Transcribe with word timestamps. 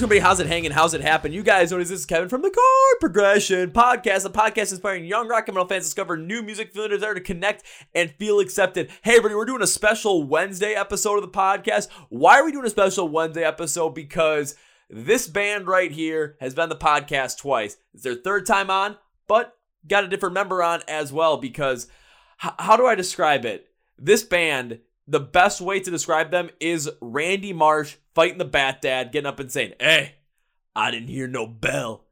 what's 0.00 0.10
be? 0.10 0.20
How's 0.20 0.38
it 0.38 0.46
hanging? 0.46 0.70
How's 0.70 0.94
it 0.94 1.00
happen? 1.00 1.32
You 1.32 1.42
guys 1.42 1.72
notice 1.72 1.88
this 1.88 1.98
is 1.98 2.06
Kevin 2.06 2.28
from 2.28 2.42
the 2.42 2.50
Chord 2.50 3.00
Progression 3.00 3.72
Podcast, 3.72 4.24
a 4.24 4.30
podcast 4.30 4.70
inspiring 4.70 5.04
young 5.04 5.26
rock 5.26 5.48
and 5.48 5.56
metal 5.56 5.66
fans 5.66 5.82
to 5.82 5.88
discover 5.88 6.16
new 6.16 6.40
music, 6.40 6.72
feel 6.72 6.86
desire 6.86 7.14
to 7.14 7.20
connect 7.20 7.64
and 7.96 8.12
feel 8.12 8.38
accepted. 8.38 8.92
Hey, 9.02 9.16
everybody, 9.16 9.34
we're 9.34 9.44
doing 9.44 9.62
a 9.62 9.66
special 9.66 10.22
Wednesday 10.22 10.74
episode 10.74 11.16
of 11.16 11.22
the 11.22 11.36
podcast. 11.36 11.88
Why 12.10 12.38
are 12.38 12.44
we 12.44 12.52
doing 12.52 12.64
a 12.64 12.70
special 12.70 13.08
Wednesday 13.08 13.42
episode? 13.42 13.90
Because 13.96 14.54
this 14.88 15.26
band 15.26 15.66
right 15.66 15.90
here 15.90 16.36
has 16.38 16.54
been 16.54 16.68
the 16.68 16.76
podcast 16.76 17.38
twice. 17.38 17.76
It's 17.92 18.04
their 18.04 18.14
third 18.14 18.46
time 18.46 18.70
on, 18.70 18.98
but 19.26 19.56
got 19.88 20.04
a 20.04 20.08
different 20.08 20.34
member 20.34 20.62
on 20.62 20.80
as 20.86 21.12
well. 21.12 21.38
Because 21.38 21.88
h- 22.44 22.52
how 22.60 22.76
do 22.76 22.86
I 22.86 22.94
describe 22.94 23.44
it? 23.44 23.66
This 23.98 24.22
band 24.22 24.78
the 25.08 25.20
best 25.20 25.60
way 25.60 25.80
to 25.80 25.90
describe 25.90 26.30
them 26.30 26.50
is 26.60 26.90
Randy 27.00 27.52
Marsh 27.52 27.96
fighting 28.14 28.38
the 28.38 28.44
Bat 28.44 28.82
Dad, 28.82 29.12
getting 29.12 29.26
up 29.26 29.40
and 29.40 29.50
saying, 29.50 29.72
Hey, 29.80 30.16
I 30.76 30.90
didn't 30.90 31.08
hear 31.08 31.26
no 31.26 31.46
bell. 31.46 32.04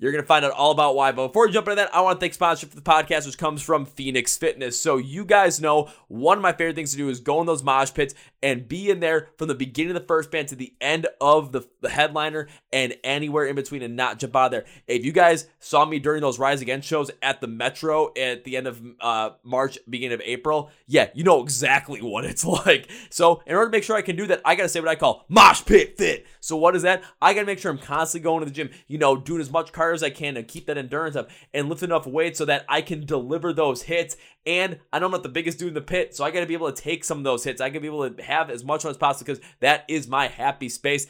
You're 0.00 0.12
going 0.12 0.22
to 0.22 0.28
find 0.28 0.44
out 0.44 0.52
all 0.52 0.70
about 0.70 0.94
why. 0.94 1.10
But 1.10 1.28
before 1.28 1.46
we 1.46 1.52
jump 1.52 1.66
into 1.66 1.74
that, 1.76 1.92
I 1.92 2.02
want 2.02 2.18
to 2.18 2.20
thank 2.20 2.32
sponsorship 2.32 2.70
for 2.70 2.76
the 2.76 2.82
podcast, 2.82 3.26
which 3.26 3.36
comes 3.36 3.60
from 3.60 3.84
Phoenix 3.84 4.36
Fitness. 4.36 4.80
So, 4.80 4.96
you 4.96 5.24
guys 5.24 5.60
know 5.60 5.90
one 6.06 6.38
of 6.38 6.42
my 6.42 6.52
favorite 6.52 6.76
things 6.76 6.92
to 6.92 6.96
do 6.96 7.08
is 7.08 7.18
go 7.18 7.40
in 7.40 7.48
those 7.48 7.64
mosh 7.64 7.92
pits 7.92 8.14
and 8.40 8.68
be 8.68 8.90
in 8.90 9.00
there 9.00 9.30
from 9.36 9.48
the 9.48 9.56
beginning 9.56 9.96
of 9.96 10.00
the 10.00 10.06
first 10.06 10.30
band 10.30 10.46
to 10.48 10.54
the 10.54 10.72
end 10.80 11.08
of 11.20 11.50
the, 11.50 11.66
the 11.80 11.88
headliner 11.88 12.46
and 12.72 12.94
anywhere 13.02 13.46
in 13.46 13.56
between 13.56 13.82
and 13.82 13.96
not 13.96 14.20
jump 14.20 14.36
out 14.36 14.46
of 14.46 14.50
there. 14.52 14.64
If 14.86 15.04
you 15.04 15.10
guys 15.10 15.48
saw 15.58 15.84
me 15.84 15.98
during 15.98 16.20
those 16.20 16.38
Rise 16.38 16.62
Against 16.62 16.86
shows 16.86 17.10
at 17.20 17.40
the 17.40 17.48
Metro 17.48 18.12
at 18.16 18.44
the 18.44 18.56
end 18.56 18.68
of 18.68 18.80
uh, 19.00 19.30
March, 19.42 19.80
beginning 19.90 20.14
of 20.14 20.22
April, 20.24 20.70
yeah, 20.86 21.08
you 21.12 21.24
know 21.24 21.42
exactly 21.42 22.00
what 22.02 22.24
it's 22.24 22.44
like. 22.66 22.88
So, 23.10 23.42
in 23.46 23.56
order 23.56 23.68
to 23.68 23.76
make 23.76 23.82
sure 23.82 23.96
I 23.96 24.02
can 24.02 24.14
do 24.14 24.28
that, 24.28 24.42
I 24.44 24.54
got 24.54 24.62
to 24.62 24.68
say 24.68 24.78
what 24.78 24.88
I 24.88 24.94
call 24.94 25.24
mosh 25.28 25.64
pit 25.64 25.98
fit. 25.98 26.24
So, 26.38 26.56
what 26.56 26.76
is 26.76 26.82
that? 26.82 27.02
I 27.20 27.34
got 27.34 27.40
to 27.40 27.46
make 27.46 27.58
sure 27.58 27.72
I'm 27.72 27.78
constantly 27.78 28.22
going 28.22 28.40
to 28.40 28.46
the 28.46 28.52
gym, 28.52 28.70
you 28.86 28.98
know, 28.98 29.16
doing 29.16 29.40
as 29.40 29.50
much 29.50 29.72
cardio 29.72 29.87
as 29.92 30.02
I 30.02 30.10
can 30.10 30.34
to 30.34 30.42
keep 30.42 30.66
that 30.66 30.78
endurance 30.78 31.16
up 31.16 31.30
and 31.52 31.68
lift 31.68 31.82
enough 31.82 32.06
weight 32.06 32.36
so 32.36 32.44
that 32.44 32.64
I 32.68 32.82
can 32.82 33.04
deliver 33.06 33.52
those 33.52 33.82
hits. 33.82 34.16
And 34.46 34.78
I 34.92 34.98
know 34.98 35.06
I'm 35.06 35.12
not 35.12 35.22
the 35.22 35.28
biggest 35.28 35.58
dude 35.58 35.68
in 35.68 35.74
the 35.74 35.80
pit, 35.80 36.14
so 36.14 36.24
I 36.24 36.30
got 36.30 36.40
to 36.40 36.46
be 36.46 36.54
able 36.54 36.72
to 36.72 36.82
take 36.82 37.04
some 37.04 37.18
of 37.18 37.24
those 37.24 37.44
hits. 37.44 37.60
I 37.60 37.68
got 37.68 37.74
to 37.74 37.80
be 37.80 37.86
able 37.86 38.10
to 38.10 38.22
have 38.22 38.50
as 38.50 38.64
much 38.64 38.82
fun 38.82 38.90
as 38.90 38.96
possible 38.96 39.26
because 39.26 39.44
that 39.60 39.84
is 39.88 40.08
my 40.08 40.28
happy 40.28 40.68
space. 40.68 41.06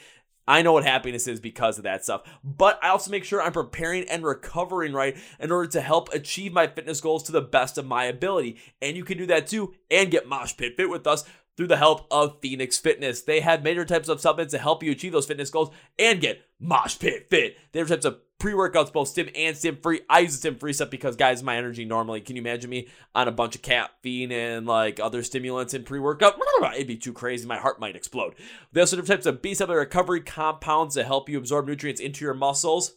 I 0.49 0.63
know 0.63 0.73
what 0.73 0.85
happiness 0.85 1.29
is 1.29 1.41
because 1.41 1.77
of 1.77 1.85
that 1.85 2.05
stuff, 2.05 2.23
but 2.43 2.81
I 2.83 2.89
also 2.89 3.11
make 3.11 3.25
sure 3.25 3.43
I'm 3.43 3.53
preparing 3.53 4.09
and 4.09 4.25
recovering 4.25 4.95
right 4.95 5.15
in 5.39 5.53
order 5.53 5.69
to 5.73 5.83
help 5.83 6.09
achieve 6.15 6.55
my 6.55 6.67
fitness 6.67 7.03
goals 7.03 7.25
to 7.25 7.33
the 7.33 7.43
best 7.43 7.77
of 7.77 7.85
my 7.85 8.05
ability. 8.05 8.57
And 8.81 8.97
you 8.97 9.05
can 9.05 9.19
do 9.19 9.27
that 9.27 9.47
too 9.47 9.75
and 9.91 10.11
get 10.11 10.27
Mosh 10.27 10.57
Pit 10.57 10.73
Fit 10.79 10.89
with 10.89 11.07
us 11.07 11.25
through 11.59 11.67
the 11.67 11.77
help 11.77 12.07
of 12.13 12.39
Phoenix 12.41 12.79
Fitness. 12.79 13.23
They 13.23 13.41
have 13.41 13.65
major 13.65 13.85
types 13.85 14.09
of 14.09 14.21
supplements 14.21 14.53
to 14.53 14.59
help 14.59 14.85
you 14.85 14.93
achieve 14.93 15.11
those 15.11 15.27
fitness 15.27 15.51
goals 15.51 15.75
and 15.99 16.21
get 16.21 16.41
Mosh 16.61 16.97
Pit 17.01 17.27
Fit. 17.29 17.59
They 17.73 17.81
have 17.81 17.89
types 17.89 18.05
of 18.05 18.21
pre-workouts, 18.39 18.93
both 18.93 19.09
stim 19.09 19.29
and 19.35 19.57
stim 19.57 19.77
free. 19.83 20.03
I 20.09 20.21
use 20.21 20.31
the 20.31 20.39
stim 20.39 20.55
free 20.55 20.73
stuff 20.73 20.89
because 20.89 21.17
guys, 21.17 21.43
my 21.43 21.57
energy 21.57 21.85
normally. 21.85 22.21
Can 22.21 22.37
you 22.37 22.43
imagine 22.43 22.71
me 22.71 22.87
on 23.13 23.27
a 23.27 23.33
bunch 23.33 23.57
of 23.57 23.63
caffeine 23.63 24.31
and 24.31 24.67
like 24.67 25.01
other 25.01 25.25
stimulants 25.25 25.75
and 25.75 25.85
pre-workout? 25.85 26.41
It'd 26.77 26.87
be 26.87 26.97
too 26.97 27.13
crazy. 27.13 27.45
My 27.45 27.59
heart 27.59 27.81
might 27.81 27.97
explode. 27.97 28.37
They 28.73 28.81
also 28.81 28.97
have 28.97 29.07
types 29.07 29.27
of 29.27 29.43
B 29.43 29.53
supplement 29.53 29.81
recovery 29.81 30.21
compounds 30.21 30.95
to 30.95 31.03
help 31.03 31.29
you 31.29 31.39
absorb 31.39 31.67
nutrients 31.67 32.01
into 32.01 32.25
your 32.25 32.35
muscles 32.35 32.95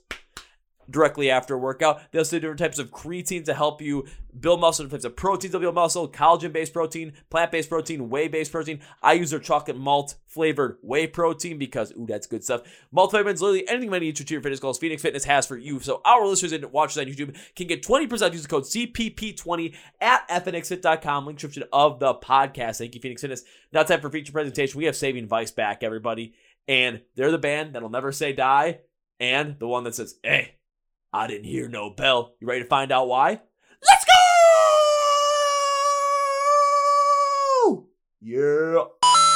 directly 0.92 1.32
after 1.32 1.56
a 1.56 1.58
workout. 1.58 2.02
They 2.12 2.20
also 2.20 2.38
do 2.38 2.42
different 2.42 2.60
types 2.60 2.80
of 2.80 2.92
creatine 2.92 3.46
to 3.46 3.54
help 3.54 3.82
you 3.82 4.06
build 4.40 4.62
muscle, 4.62 4.86
different 4.86 5.04
types 5.04 5.12
of 5.12 5.16
proteins 5.16 5.54
to 5.54 5.60
build 5.60 5.76
muscle, 5.76 6.08
collagen-based 6.08 6.74
protein, 6.74 7.14
plant-based 7.30 7.70
protein, 7.70 8.10
whey-based 8.10 8.52
protein. 8.52 8.80
I 9.02 9.14
use 9.14 9.32
their 9.32 9.40
chocolate 9.40 9.78
malt 9.78 10.16
flavored 10.28 10.78
whey 10.82 11.08
protein 11.08 11.58
because, 11.58 11.92
ooh, 11.94 12.06
that's 12.08 12.28
good 12.28 12.44
stuff. 12.44 12.62
Multivitamins, 12.96 13.42
literally 13.42 13.68
anything 13.68 13.92
you 13.92 14.00
need 14.00 14.16
to 14.16 14.24
achieve 14.24 14.36
your 14.36 14.42
fitness 14.42 14.60
goals, 14.60 14.80
Phoenix 14.80 15.02
Fitness 15.02 15.26
has 15.26 15.46
for 15.46 15.58
you. 15.58 15.80
So 15.80 16.02
our 16.06 16.26
listeners 16.26 16.54
and 16.54 16.66
watchers 16.72 16.98
on 16.98 17.06
YouTube 17.06 17.38
can 17.56 17.68
get 17.68 17.84
20% 17.84 18.32
use 18.32 18.44
the 18.44 18.48
code 18.48 18.64
CPP20 18.64 19.76
at 20.00 20.28
fnxfit.com, 20.30 21.26
link 21.26 21.40
description 21.40 21.64
of 21.74 22.00
the 22.00 22.14
podcast. 22.16 22.78
Thank 22.78 22.96
you, 22.96 23.02
Phoenix 23.02 23.22
Fitness. 23.22 23.44
Now 23.74 23.84
time 23.84 24.02
for 24.02 24.10
feature 24.10 24.32
presentation. 24.32 24.78
We 24.78 24.86
have 24.86 24.96
Saving 24.96 25.28
Vice 25.28 25.52
back, 25.52 25.84
everybody. 25.84 26.34
And 26.68 27.02
they're 27.16 27.32
the 27.32 27.38
band 27.38 27.74
that'll 27.74 27.90
never 27.90 28.12
say 28.12 28.34
die 28.34 28.80
and 29.20 29.58
the 29.60 29.68
one 29.68 29.84
that 29.84 29.96
says, 29.96 30.16
hey, 30.24 30.56
I 31.14 31.28
didn't 31.28 31.44
hear 31.44 31.68
no 31.68 31.90
bell. 31.90 32.36
You 32.40 32.48
ready 32.48 32.64
to 32.64 32.68
find 32.70 32.90
out 32.90 33.10
why? 33.10 33.42
Let's 33.90 34.06
go! 34.06 34.12
Yeah. 38.22 38.86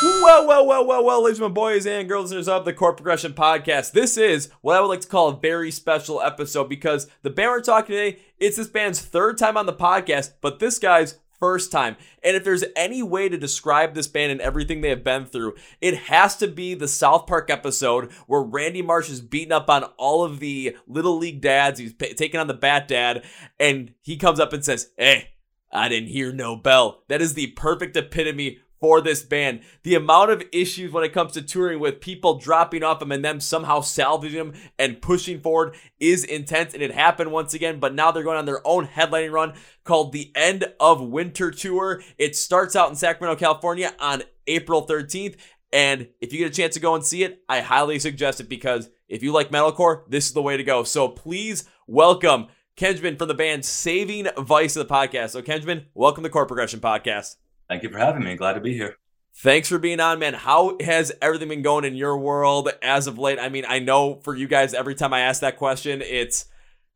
Well, 0.02 0.48
well, 0.48 0.66
well, 0.66 0.86
well, 0.86 1.04
well, 1.04 1.24
ladies 1.24 1.42
and 1.42 1.54
boys 1.54 1.86
and 1.86 2.08
girls 2.08 2.32
listeners 2.32 2.48
of 2.48 2.64
the 2.64 2.72
Chord 2.72 2.96
Progression 2.96 3.34
Podcast. 3.34 3.92
This 3.92 4.16
is 4.16 4.50
what 4.62 4.78
I 4.78 4.80
would 4.80 4.88
like 4.88 5.02
to 5.02 5.08
call 5.10 5.28
a 5.30 5.38
very 5.38 5.70
special 5.70 6.22
episode 6.22 6.70
because 6.70 7.08
the 7.24 7.30
band 7.30 7.50
we're 7.50 7.62
talking 7.62 7.96
today, 7.96 8.20
it's 8.38 8.56
this 8.56 8.68
band's 8.68 9.02
third 9.02 9.38
time 9.38 9.58
on 9.58 9.66
the 9.66 9.74
podcast, 9.74 10.34
but 10.40 10.60
this 10.60 10.80
guy's 10.80 11.20
first 11.40 11.72
time. 11.72 11.96
And 12.24 12.36
if 12.36 12.44
there's 12.44 12.64
any 12.76 13.04
way 13.04 13.30
to 13.30 13.38
describe 13.38 13.94
this 13.94 14.08
band 14.08 14.32
and 14.32 14.42
everything 14.42 14.82
they 14.82 14.90
have 14.90 15.04
been 15.04 15.26
through, 15.26 15.56
it 15.82 15.96
has 15.96 16.36
to 16.38 16.48
be 16.48 16.74
the 16.74 16.88
South 16.88 17.28
Park 17.28 17.50
episode 17.50 18.12
where 18.28 18.42
Randy 18.42 18.82
Marsh 18.82 19.10
is 19.10 19.22
beating 19.22 19.52
up 19.52 19.70
on 19.70 19.84
all 19.98 20.24
of 20.24 20.40
the 20.40 20.76
little 20.88 21.18
league 21.18 21.42
dads. 21.42 21.80
He's 21.80 21.94
p- 21.94 22.14
taking 22.14 22.40
on 22.40 22.48
the 22.48 22.54
Bat 22.54 22.88
Dad, 22.88 23.26
and 23.60 23.94
he 24.02 24.18
comes 24.18 24.40
up 24.40 24.54
and 24.54 24.64
says, 24.64 24.92
Hey, 24.98 25.30
I 25.72 25.90
didn't 25.90 26.10
hear 26.10 26.32
no 26.32 26.56
bell. 26.56 27.04
That 27.10 27.22
is 27.22 27.34
the 27.34 27.48
perfect 27.48 27.98
epitome 27.98 28.60
for 28.80 29.02
this 29.02 29.24
band. 29.24 29.62
The 29.84 29.96
amount 29.96 30.32
of 30.32 30.44
issues 30.52 30.92
when 30.92 31.04
it 31.04 31.14
comes 31.14 31.34
to 31.34 31.42
touring 31.42 31.80
with 31.80 32.02
people 32.02 32.38
dropping 32.38 32.84
off 32.84 33.00
them 33.00 33.12
and 33.12 33.24
them 33.24 33.40
somehow 33.40 33.82
salvaging 33.82 34.38
them 34.38 34.54
and 34.78 35.02
pushing 35.02 35.40
forward 35.40 35.76
is 36.00 36.24
intense. 36.24 36.74
And 36.74 36.84
it 36.84 36.92
happened 36.92 37.32
once 37.32 37.54
again, 37.54 37.80
but 37.80 37.94
now 37.94 38.12
they're 38.12 38.24
going 38.24 38.38
on 38.38 38.46
their 38.46 38.66
own 38.66 38.88
headlining 38.88 39.32
run 39.32 39.54
called 39.84 40.12
the 40.12 40.32
End 40.36 40.66
of 40.80 41.02
Winter 41.02 41.52
Tour. 41.52 42.02
It 42.18 42.36
starts 42.36 42.76
out 42.76 42.90
in 42.90 42.96
Sacramento, 42.96 43.40
California 43.40 43.94
on 44.00 44.24
April 44.48 44.86
13th. 44.86 45.36
And 45.72 46.08
if 46.22 46.32
you 46.32 46.40
get 46.40 46.52
a 46.52 46.56
chance 46.56 46.76
to 46.76 46.80
go 46.80 46.96
and 46.96 47.04
see 47.04 47.24
it, 47.24 47.44
I 47.50 47.62
highly 47.62 48.00
suggest 48.00 48.40
it 48.40 48.48
because 48.48 48.90
if 49.10 49.22
you 49.24 49.32
like 49.32 49.50
metalcore, 49.50 50.04
this 50.08 50.28
is 50.28 50.34
the 50.34 50.42
way 50.42 50.58
to 50.58 50.64
go. 50.64 50.84
So 50.84 51.08
please 51.08 51.66
welcome 51.88 52.48
Kenjamin 52.78 53.18
from 53.18 53.28
the 53.28 53.34
band 53.34 53.66
Saving 53.66 54.28
Vice 54.38 54.76
of 54.76 54.88
the 54.88 54.94
podcast. 54.94 55.32
So 55.32 55.42
Kenjamin, 55.42 55.86
welcome 55.94 56.24
to 56.24 56.30
Chord 56.30 56.48
Progression 56.48 56.80
Podcast. 56.80 57.36
Thank 57.68 57.84
you 57.84 57.90
for 57.90 57.98
having 57.98 58.24
me. 58.24 58.36
Glad 58.36 58.54
to 58.54 58.62
be 58.62 58.74
here. 58.74 58.98
Thanks 59.38 59.68
for 59.68 59.78
being 59.78 60.00
on, 60.00 60.20
man. 60.20 60.34
How 60.34 60.78
has 60.80 61.12
everything 61.22 61.50
been 61.50 61.62
going 61.62 61.84
in 61.84 61.96
your 61.96 62.18
world 62.18 62.70
as 62.82 63.06
of 63.06 63.20
late? 63.20 63.38
I 63.38 63.50
mean, 63.50 63.66
I 63.68 63.80
know 63.80 64.22
for 64.24 64.34
you 64.34 64.48
guys, 64.48 64.74
every 64.74 64.96
time 64.96 65.14
I 65.14 65.22
ask 65.22 65.42
that 65.42 65.58
question, 65.58 66.02
it's 66.02 66.46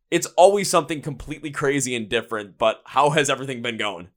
it's 0.09 0.25
always 0.37 0.69
something 0.69 1.01
completely 1.01 1.51
crazy 1.51 1.95
and 1.95 2.07
different. 2.07 2.57
But 2.57 2.81
how 2.85 3.09
has 3.09 3.29
everything 3.29 3.61
been 3.61 3.77
going? 3.77 4.07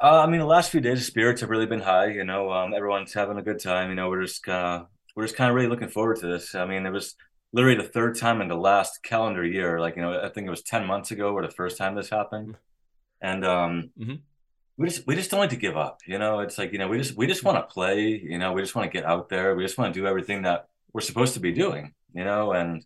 Uh, 0.00 0.20
I 0.20 0.26
mean, 0.26 0.38
the 0.38 0.46
last 0.46 0.70
few 0.70 0.80
days, 0.80 1.04
spirits 1.06 1.40
have 1.40 1.50
really 1.50 1.66
been 1.66 1.80
high. 1.80 2.06
You 2.06 2.24
know, 2.24 2.52
um, 2.52 2.72
everyone's 2.72 3.12
having 3.12 3.38
a 3.38 3.42
good 3.42 3.60
time. 3.60 3.90
You 3.90 3.96
know, 3.96 4.10
we're 4.10 4.22
just 4.22 4.46
uh, 4.48 4.84
we're 5.16 5.24
just 5.24 5.36
kind 5.36 5.50
of 5.50 5.56
really 5.56 5.68
looking 5.68 5.88
forward 5.88 6.18
to 6.20 6.26
this. 6.28 6.54
I 6.54 6.66
mean, 6.66 6.86
it 6.86 6.90
was 6.90 7.16
literally 7.52 7.78
the 7.78 7.88
third 7.88 8.16
time 8.16 8.40
in 8.40 8.48
the 8.48 8.54
last 8.54 9.02
calendar 9.02 9.44
year. 9.44 9.80
Like, 9.80 9.96
you 9.96 10.02
know, 10.02 10.20
I 10.20 10.28
think 10.28 10.46
it 10.46 10.50
was 10.50 10.62
ten 10.62 10.86
months 10.86 11.10
ago 11.10 11.32
where 11.32 11.44
the 11.44 11.52
first 11.52 11.78
time 11.78 11.96
this 11.96 12.10
happened, 12.10 12.56
and 13.20 13.44
um, 13.44 13.90
mm-hmm 13.98 14.14
we 14.78 14.88
just 14.88 15.06
we 15.06 15.16
just 15.16 15.30
don't 15.30 15.40
like 15.40 15.50
to 15.50 15.56
give 15.56 15.76
up. 15.76 16.00
You 16.06 16.18
know, 16.18 16.40
it's 16.40 16.58
like 16.58 16.72
you 16.72 16.78
know 16.78 16.88
we 16.88 16.98
just 16.98 17.16
we 17.16 17.26
just 17.26 17.44
want 17.44 17.56
to 17.56 17.72
play. 17.72 18.20
You 18.22 18.38
know, 18.38 18.52
we 18.52 18.62
just 18.62 18.74
want 18.74 18.90
to 18.90 18.96
get 18.96 19.08
out 19.08 19.28
there. 19.28 19.54
We 19.54 19.64
just 19.64 19.78
want 19.78 19.94
to 19.94 20.00
do 20.00 20.06
everything 20.06 20.42
that 20.42 20.68
we're 20.92 21.00
supposed 21.00 21.34
to 21.34 21.40
be 21.40 21.52
doing. 21.52 21.92
You 22.12 22.24
know, 22.24 22.52
and 22.52 22.84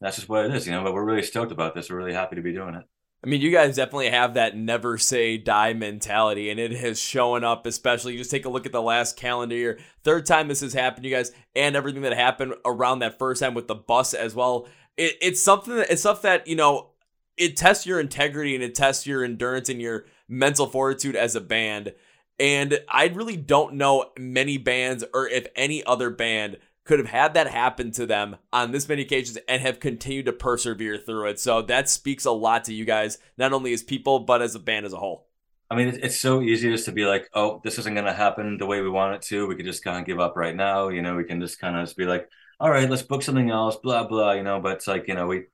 that's 0.00 0.16
just 0.16 0.28
what 0.28 0.44
it 0.44 0.54
is. 0.54 0.66
You 0.66 0.72
know, 0.72 0.84
but 0.84 0.94
we're 0.94 1.04
really 1.04 1.22
stoked 1.22 1.52
about 1.52 1.74
this. 1.74 1.90
We're 1.90 1.96
really 1.96 2.12
happy 2.12 2.36
to 2.36 2.42
be 2.42 2.52
doing 2.52 2.74
it. 2.74 2.84
I 3.22 3.28
mean, 3.28 3.42
you 3.42 3.50
guys 3.50 3.76
definitely 3.76 4.08
have 4.08 4.34
that 4.34 4.56
never 4.56 4.96
say 4.96 5.36
die 5.36 5.74
mentality, 5.74 6.48
and 6.48 6.58
it 6.58 6.72
has 6.72 6.98
shown 6.98 7.44
up, 7.44 7.66
especially. 7.66 8.12
You 8.12 8.18
just 8.18 8.30
take 8.30 8.46
a 8.46 8.50
look 8.50 8.64
at 8.64 8.72
the 8.72 8.80
last 8.80 9.16
calendar 9.16 9.54
year. 9.54 9.78
Third 10.04 10.24
time 10.24 10.48
this 10.48 10.60
has 10.60 10.72
happened, 10.72 11.04
you 11.04 11.14
guys, 11.14 11.32
and 11.54 11.76
everything 11.76 12.02
that 12.02 12.14
happened 12.14 12.54
around 12.64 13.00
that 13.00 13.18
first 13.18 13.42
time 13.42 13.52
with 13.52 13.68
the 13.68 13.74
bus 13.74 14.14
as 14.14 14.34
well. 14.34 14.68
It, 14.96 15.16
it's 15.20 15.42
something 15.42 15.76
that 15.76 15.90
it's 15.90 16.00
stuff 16.00 16.22
that, 16.22 16.46
you 16.46 16.56
know, 16.56 16.90
it 17.36 17.56
tests 17.56 17.86
your 17.86 18.00
integrity 18.00 18.54
and 18.54 18.64
it 18.64 18.74
tests 18.74 19.06
your 19.06 19.22
endurance 19.22 19.68
and 19.68 19.80
your 19.80 20.06
mental 20.30 20.66
fortitude 20.66 21.16
as 21.16 21.34
a 21.34 21.40
band. 21.40 21.92
And 22.38 22.80
I 22.88 23.08
really 23.08 23.36
don't 23.36 23.74
know 23.74 24.12
many 24.18 24.56
bands 24.56 25.04
or 25.12 25.28
if 25.28 25.46
any 25.54 25.84
other 25.84 26.08
band 26.08 26.56
could 26.84 26.98
have 26.98 27.08
had 27.08 27.34
that 27.34 27.46
happen 27.46 27.90
to 27.92 28.06
them 28.06 28.36
on 28.52 28.72
this 28.72 28.88
many 28.88 29.02
occasions 29.02 29.38
and 29.46 29.60
have 29.60 29.80
continued 29.80 30.26
to 30.26 30.32
persevere 30.32 30.96
through 30.96 31.28
it. 31.28 31.38
So 31.38 31.60
that 31.62 31.88
speaks 31.88 32.24
a 32.24 32.30
lot 32.30 32.64
to 32.64 32.74
you 32.74 32.84
guys, 32.86 33.18
not 33.36 33.52
only 33.52 33.72
as 33.74 33.82
people, 33.82 34.20
but 34.20 34.40
as 34.40 34.54
a 34.54 34.58
band 34.58 34.86
as 34.86 34.94
a 34.94 34.98
whole. 34.98 35.26
I 35.70 35.76
mean, 35.76 36.00
it's 36.02 36.18
so 36.18 36.40
easy 36.40 36.68
just 36.68 36.86
to 36.86 36.92
be 36.92 37.04
like, 37.04 37.28
oh, 37.32 37.60
this 37.62 37.78
isn't 37.78 37.94
going 37.94 38.06
to 38.06 38.12
happen 38.12 38.58
the 38.58 38.66
way 38.66 38.80
we 38.80 38.90
want 38.90 39.14
it 39.14 39.22
to. 39.28 39.46
We 39.46 39.54
could 39.54 39.66
just 39.66 39.84
kind 39.84 40.00
of 40.00 40.06
give 40.06 40.18
up 40.18 40.36
right 40.36 40.56
now. 40.56 40.88
You 40.88 41.00
know, 41.00 41.14
we 41.14 41.22
can 41.22 41.40
just 41.40 41.60
kind 41.60 41.76
of 41.76 41.84
just 41.84 41.96
be 41.96 42.06
like, 42.06 42.28
all 42.58 42.70
right, 42.70 42.90
let's 42.90 43.02
book 43.02 43.22
something 43.22 43.50
else, 43.50 43.76
blah, 43.76 44.04
blah, 44.04 44.32
you 44.32 44.42
know. 44.42 44.58
But 44.58 44.72
it's 44.72 44.88
like, 44.88 45.06
you 45.06 45.14
know, 45.14 45.28
we, 45.28 45.44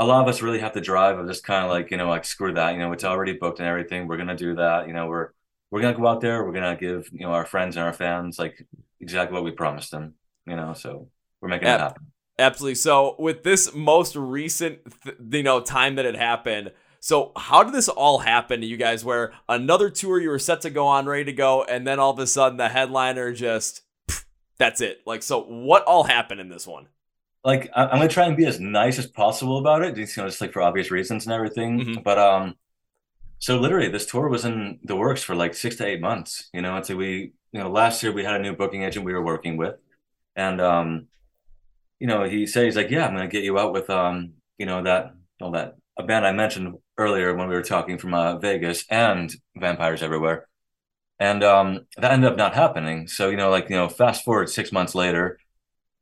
a 0.00 0.04
lot 0.04 0.22
of 0.22 0.28
us 0.28 0.42
really 0.42 0.58
have 0.58 0.72
to 0.72 0.80
drive 0.80 1.18
of 1.18 1.28
just 1.28 1.44
kind 1.44 1.64
of 1.64 1.70
like 1.70 1.90
you 1.92 1.96
know 1.96 2.08
like 2.08 2.24
screw 2.24 2.52
that 2.54 2.72
you 2.72 2.78
know 2.80 2.92
it's 2.92 3.04
already 3.04 3.34
booked 3.34 3.60
and 3.60 3.68
everything 3.68 4.08
we're 4.08 4.16
gonna 4.16 4.36
do 4.36 4.56
that 4.56 4.88
you 4.88 4.92
know 4.92 5.06
we're 5.06 5.28
we're 5.70 5.80
gonna 5.80 5.96
go 5.96 6.08
out 6.08 6.20
there 6.20 6.44
we're 6.44 6.52
gonna 6.52 6.76
give 6.76 7.08
you 7.12 7.20
know 7.20 7.32
our 7.32 7.46
friends 7.46 7.76
and 7.76 7.84
our 7.84 7.92
fans 7.92 8.38
like 8.38 8.66
exactly 8.98 9.34
what 9.34 9.44
we 9.44 9.52
promised 9.52 9.92
them 9.92 10.14
you 10.46 10.56
know 10.56 10.72
so 10.72 11.08
we're 11.40 11.48
making 11.48 11.68
it 11.68 11.80
happen. 11.80 12.06
Absolutely. 12.38 12.74
So 12.76 13.16
with 13.18 13.42
this 13.42 13.74
most 13.74 14.16
recent, 14.16 14.78
th- 15.04 15.16
you 15.30 15.42
know, 15.42 15.60
time 15.60 15.96
that 15.96 16.06
it 16.06 16.16
happened, 16.16 16.72
so 16.98 17.32
how 17.36 17.62
did 17.62 17.74
this 17.74 17.88
all 17.88 18.18
happen 18.18 18.60
to 18.60 18.66
you 18.66 18.76
guys? 18.76 19.04
Where 19.04 19.32
another 19.48 19.90
tour 19.90 20.20
you 20.20 20.30
were 20.30 20.38
set 20.38 20.62
to 20.62 20.70
go 20.70 20.86
on, 20.86 21.06
ready 21.06 21.24
to 21.24 21.32
go, 21.32 21.64
and 21.64 21.86
then 21.86 21.98
all 21.98 22.10
of 22.10 22.18
a 22.18 22.26
sudden 22.26 22.58
the 22.58 22.68
headliner 22.68 23.32
just, 23.32 23.82
pff, 24.08 24.24
that's 24.58 24.80
it. 24.80 25.00
Like, 25.06 25.22
so 25.22 25.42
what 25.42 25.84
all 25.84 26.04
happened 26.04 26.40
in 26.40 26.48
this 26.48 26.66
one? 26.66 26.88
Like, 27.44 27.70
I- 27.74 27.84
am 27.84 27.90
gonna 27.90 28.08
try 28.08 28.26
and 28.26 28.36
be 28.36 28.46
as 28.46 28.60
nice 28.60 28.98
as 28.98 29.06
possible 29.06 29.58
about 29.58 29.82
it, 29.82 29.94
just, 29.94 30.16
you 30.16 30.22
know, 30.22 30.28
just 30.28 30.40
like 30.40 30.52
for 30.52 30.62
obvious 30.62 30.90
reasons 30.90 31.26
and 31.26 31.32
everything. 31.34 31.80
Mhm. 31.80 32.04
But 32.04 32.18
um, 32.18 32.54
so 33.38 33.58
literally, 33.58 33.88
this 33.88 34.06
tour 34.06 34.28
was 34.28 34.44
in 34.44 34.78
the 34.84 34.96
works 34.96 35.22
for 35.22 35.34
like 35.34 35.54
six 35.54 35.76
to 35.76 35.86
eight 35.86 36.00
months. 36.00 36.50
You 36.52 36.62
know, 36.62 36.76
until 36.76 36.98
we, 36.98 37.32
you 37.52 37.60
know, 37.60 37.70
last 37.70 38.02
year 38.02 38.12
we 38.12 38.24
had 38.24 38.36
a 38.36 38.42
new 38.42 38.54
booking 38.54 38.82
agent 38.82 39.04
we 39.06 39.14
were 39.14 39.24
working 39.24 39.56
with, 39.56 39.76
and 40.36 40.60
um, 40.60 41.06
you 41.98 42.06
know, 42.06 42.24
he 42.24 42.46
said 42.46 42.64
he's 42.64 42.76
like, 42.76 42.90
yeah, 42.90 43.06
I'm 43.06 43.14
gonna 43.14 43.28
get 43.28 43.44
you 43.44 43.58
out 43.58 43.72
with 43.72 43.88
um, 43.90 44.34
you 44.58 44.66
know, 44.66 44.82
that 44.84 45.14
all 45.40 45.52
that 45.52 45.76
a 45.98 46.02
band 46.02 46.26
I 46.26 46.32
mentioned 46.32 46.76
earlier 46.98 47.34
when 47.34 47.48
we 47.48 47.54
were 47.54 47.62
talking 47.62 47.98
from 47.98 48.14
uh, 48.14 48.38
Vegas 48.38 48.84
and 48.90 49.32
Vampires 49.56 50.02
Everywhere, 50.02 50.46
and 51.18 51.42
um, 51.44 51.86
that 51.96 52.12
ended 52.12 52.30
up 52.30 52.36
not 52.38 52.54
happening. 52.54 53.08
So 53.08 53.30
you 53.30 53.36
know, 53.36 53.50
like 53.50 53.70
you 53.70 53.76
know, 53.76 53.88
fast 53.88 54.24
forward 54.24 54.48
six 54.50 54.72
months 54.72 54.94
later, 54.94 55.38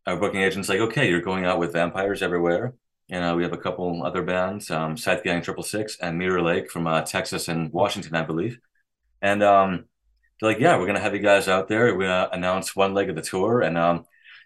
our 0.09 0.17
booking 0.17 0.43
agent's 0.43 0.69
like, 0.69 0.81
okay, 0.81 1.09
you're 1.09 1.21
going 1.21 1.45
out 1.45 1.59
with 1.59 1.73
Vampires 1.75 2.23
Everywhere. 2.23 2.75
You 3.09 3.21
know, 3.21 3.37
we 3.37 3.43
have 3.43 3.53
a 3.53 3.59
couple 3.59 4.03
other 4.05 4.23
bands, 4.23 4.71
um, 4.71 4.97
Scythe 4.97 5.23
Gang 5.23 5.43
Triple 5.43 5.63
Six 5.63 5.99
and 6.01 6.19
Mirror 6.19 6.43
Lake 6.43 6.71
from 6.71 6.87
uh, 6.87 7.03
Texas 7.03 7.49
and 7.49 7.73
Washington, 7.73 8.15
I 8.15 8.23
believe. 8.23 8.59
And 9.23 9.43
um, 9.43 9.85
they're 10.41 10.51
like, 10.51 10.61
yeah, 10.61 10.79
we're 10.79 10.87
gonna 10.87 11.01
have 11.01 11.15
you 11.15 11.21
guys 11.21 11.49
out 11.49 11.69
there. 11.69 11.95
We're 11.95 12.07
gonna 12.07 12.29
announce 12.33 12.77
one 12.77 12.95
leg 12.95 13.09
of 13.11 13.17
the 13.17 13.23
tour, 13.23 13.63
and 13.63 13.77
um, 13.79 14.05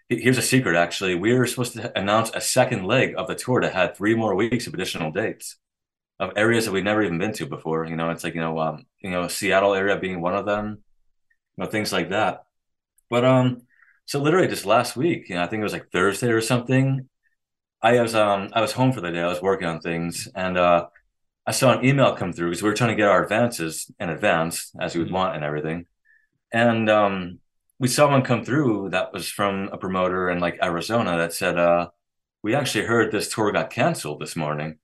here's 0.09 0.37
a 0.37 0.41
secret. 0.41 0.75
Actually, 0.75 1.15
We 1.15 1.31
are 1.33 1.45
supposed 1.45 1.73
to 1.73 1.97
announce 1.97 2.31
a 2.33 2.41
second 2.41 2.85
leg 2.85 3.15
of 3.17 3.27
the 3.27 3.35
tour 3.35 3.61
that 3.61 3.73
had 3.73 3.95
three 3.95 4.15
more 4.15 4.35
weeks 4.35 4.67
of 4.67 4.73
additional 4.73 5.11
dates 5.11 5.57
of 6.19 6.33
areas 6.37 6.65
that 6.65 6.71
we've 6.71 6.83
never 6.83 7.03
even 7.03 7.17
been 7.17 7.33
to 7.33 7.45
before. 7.45 7.85
You 7.85 7.95
know, 7.95 8.09
it's 8.11 8.23
like 8.23 8.35
you 8.35 8.41
know, 8.41 8.59
um, 8.59 8.85
you 8.99 9.11
know, 9.11 9.27
Seattle 9.27 9.73
area 9.75 9.97
being 9.97 10.21
one 10.21 10.35
of 10.35 10.45
them. 10.45 10.83
You 11.57 11.63
know, 11.63 11.69
things 11.69 11.91
like 11.93 12.09
that. 12.09 12.45
But 13.09 13.25
um, 13.25 13.61
so 14.05 14.21
literally 14.21 14.47
just 14.47 14.65
last 14.65 14.95
week, 14.95 15.29
you 15.29 15.35
know, 15.35 15.43
I 15.43 15.47
think 15.47 15.61
it 15.61 15.63
was 15.63 15.73
like 15.73 15.91
Thursday 15.91 16.29
or 16.29 16.41
something. 16.41 17.09
I 17.81 18.01
was 18.01 18.15
um 18.15 18.49
I 18.53 18.61
was 18.61 18.71
home 18.73 18.93
for 18.93 19.01
the 19.01 19.11
day. 19.11 19.21
I 19.21 19.27
was 19.27 19.41
working 19.41 19.67
on 19.67 19.81
things, 19.81 20.27
and 20.35 20.57
uh, 20.57 20.87
I 21.45 21.51
saw 21.51 21.77
an 21.77 21.85
email 21.85 22.15
come 22.15 22.33
through 22.33 22.49
because 22.49 22.63
we 22.63 22.69
were 22.69 22.75
trying 22.75 22.91
to 22.91 22.95
get 22.95 23.09
our 23.09 23.23
advances 23.23 23.91
in 23.99 24.09
advance 24.09 24.71
as 24.79 24.95
we 24.95 25.03
would 25.03 25.11
want 25.11 25.35
and 25.35 25.43
everything. 25.45 25.85
And 26.53 26.89
um, 26.89 27.39
we 27.79 27.87
saw 27.89 28.09
one 28.09 28.23
come 28.23 28.45
through 28.45 28.91
that 28.91 29.13
was 29.13 29.29
from 29.29 29.69
a 29.73 29.77
promoter 29.77 30.29
in 30.29 30.39
like 30.39 30.59
Arizona 30.63 31.17
that 31.17 31.33
said, 31.33 31.57
uh, 31.57 31.89
"We 32.43 32.55
actually 32.55 32.85
heard 32.85 33.11
this 33.11 33.29
tour 33.33 33.51
got 33.51 33.69
canceled 33.71 34.21
this 34.21 34.35
morning." 34.35 34.79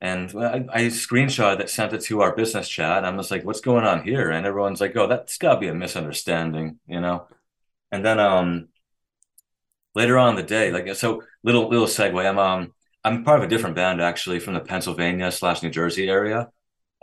And 0.00 0.30
I, 0.36 0.66
I 0.72 0.80
screenshot 0.86 1.58
that, 1.58 1.70
sent 1.70 1.92
it 1.94 2.02
to 2.02 2.22
our 2.22 2.36
business 2.36 2.68
chat. 2.68 3.04
I'm 3.04 3.16
just 3.18 3.30
like, 3.30 3.44
"What's 3.44 3.60
going 3.60 3.84
on 3.84 4.04
here?" 4.04 4.30
And 4.30 4.46
everyone's 4.46 4.80
like, 4.80 4.96
"Oh, 4.96 5.06
that's 5.08 5.38
got 5.38 5.54
to 5.54 5.60
be 5.60 5.68
a 5.68 5.74
misunderstanding," 5.74 6.78
you 6.86 7.00
know. 7.00 7.28
And 7.94 8.04
then 8.04 8.18
um, 8.18 8.68
later 9.94 10.18
on 10.18 10.30
in 10.30 10.34
the 10.34 10.42
day, 10.42 10.72
like 10.72 10.92
so, 10.96 11.22
little 11.44 11.68
little 11.68 11.86
segue. 11.86 12.28
I'm 12.28 12.40
um 12.40 12.72
I'm 13.04 13.22
part 13.22 13.38
of 13.38 13.44
a 13.44 13.48
different 13.48 13.76
band 13.76 14.02
actually 14.02 14.40
from 14.40 14.54
the 14.54 14.60
Pennsylvania 14.60 15.30
slash 15.30 15.62
New 15.62 15.70
Jersey 15.70 16.08
area. 16.08 16.48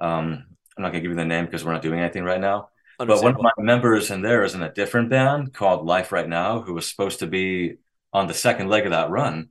Um, 0.01 0.47
I'm 0.75 0.83
not 0.83 0.89
gonna 0.89 0.99
give 0.99 1.11
you 1.11 1.15
the 1.15 1.23
name 1.23 1.45
because 1.45 1.63
we're 1.63 1.71
not 1.71 1.81
doing 1.81 2.01
anything 2.01 2.25
right 2.25 2.41
now. 2.41 2.71
But 2.97 3.23
one 3.23 3.35
of 3.35 3.41
my 3.41 3.51
members 3.57 4.11
in 4.11 4.21
there 4.21 4.43
is 4.43 4.53
in 4.53 4.61
a 4.63 4.73
different 4.73 5.09
band 5.09 5.53
called 5.53 5.85
Life 5.85 6.11
Right 6.11 6.27
Now, 6.27 6.59
who 6.59 6.73
was 6.73 6.89
supposed 6.89 7.19
to 7.19 7.27
be 7.27 7.77
on 8.11 8.27
the 8.27 8.33
second 8.33 8.67
leg 8.67 8.85
of 8.85 8.91
that 8.91 9.09
run. 9.09 9.49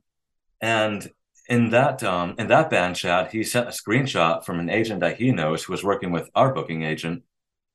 And 0.61 1.09
in 1.49 1.71
that 1.71 2.03
um 2.03 2.35
in 2.37 2.49
that 2.49 2.69
band 2.69 2.97
chat, 2.97 3.31
he 3.31 3.43
sent 3.43 3.67
a 3.67 3.71
screenshot 3.71 4.45
from 4.45 4.59
an 4.59 4.69
agent 4.69 4.99
that 4.99 5.17
he 5.17 5.31
knows 5.31 5.63
who 5.63 5.73
was 5.73 5.83
working 5.83 6.11
with 6.11 6.29
our 6.35 6.53
booking 6.53 6.83
agent, 6.83 7.23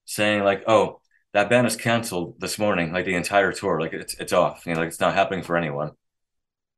saying 0.04 0.44
like, 0.44 0.62
"Oh, 0.68 1.00
that 1.36 1.50
band 1.50 1.66
is 1.66 1.76
canceled 1.76 2.40
this 2.40 2.58
morning, 2.58 2.92
like 2.92 3.04
the 3.06 3.14
entire 3.14 3.52
tour, 3.52 3.80
like 3.80 3.92
it's 3.92 4.14
it's 4.16 4.32
off, 4.32 4.66
you 4.66 4.74
know, 4.74 4.80
like 4.80 4.88
it's 4.88 5.00
not 5.00 5.14
happening 5.14 5.44
for 5.44 5.56
anyone." 5.56 5.92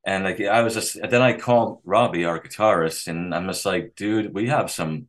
And 0.05 0.23
like 0.23 0.41
I 0.41 0.61
was 0.63 0.73
just 0.75 0.97
then 1.01 1.21
I 1.21 1.33
called 1.37 1.81
Robbie, 1.85 2.25
our 2.25 2.39
guitarist, 2.41 3.07
and 3.07 3.33
I'm 3.35 3.47
just 3.47 3.65
like, 3.65 3.95
"Dude, 3.95 4.33
we 4.33 4.47
have 4.49 4.71
some 4.71 5.07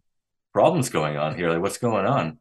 problems 0.53 0.91
going 0.91 1.17
on 1.19 1.37
here. 1.37 1.51
Like, 1.51 1.63
what's 1.63 1.79
going 1.79 2.07
on?" 2.07 2.39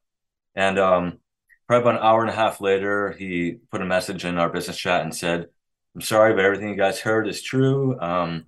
And 0.55 0.79
um 0.79 1.19
probably 1.67 1.83
about 1.83 2.01
an 2.01 2.07
hour 2.07 2.21
and 2.21 2.31
a 2.31 2.33
half 2.35 2.61
later, 2.61 3.11
he 3.13 3.57
put 3.71 3.81
a 3.81 3.85
message 3.85 4.25
in 4.25 4.39
our 4.39 4.49
business 4.49 4.77
chat 4.77 5.03
and 5.03 5.15
said, 5.15 5.47
I'm 5.95 6.01
sorry, 6.01 6.33
but 6.33 6.43
everything 6.43 6.69
you 6.69 6.75
guys 6.75 6.99
heard 6.99 7.27
is 7.27 7.43
true. 7.43 7.99
Um, 7.99 8.45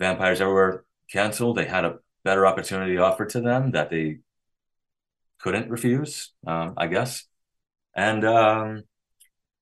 Vampires 0.00 0.40
Everywhere 0.40 0.84
canceled. 1.10 1.56
They 1.56 1.66
had 1.66 1.84
a 1.84 1.98
better 2.24 2.46
opportunity 2.46 2.98
offered 2.98 3.30
to 3.30 3.40
them 3.40 3.72
that 3.72 3.90
they 3.90 4.18
couldn't 5.38 5.70
refuse, 5.70 6.32
um, 6.46 6.74
I 6.76 6.88
guess. 6.88 7.24
And 7.94 8.24
um, 8.24 8.84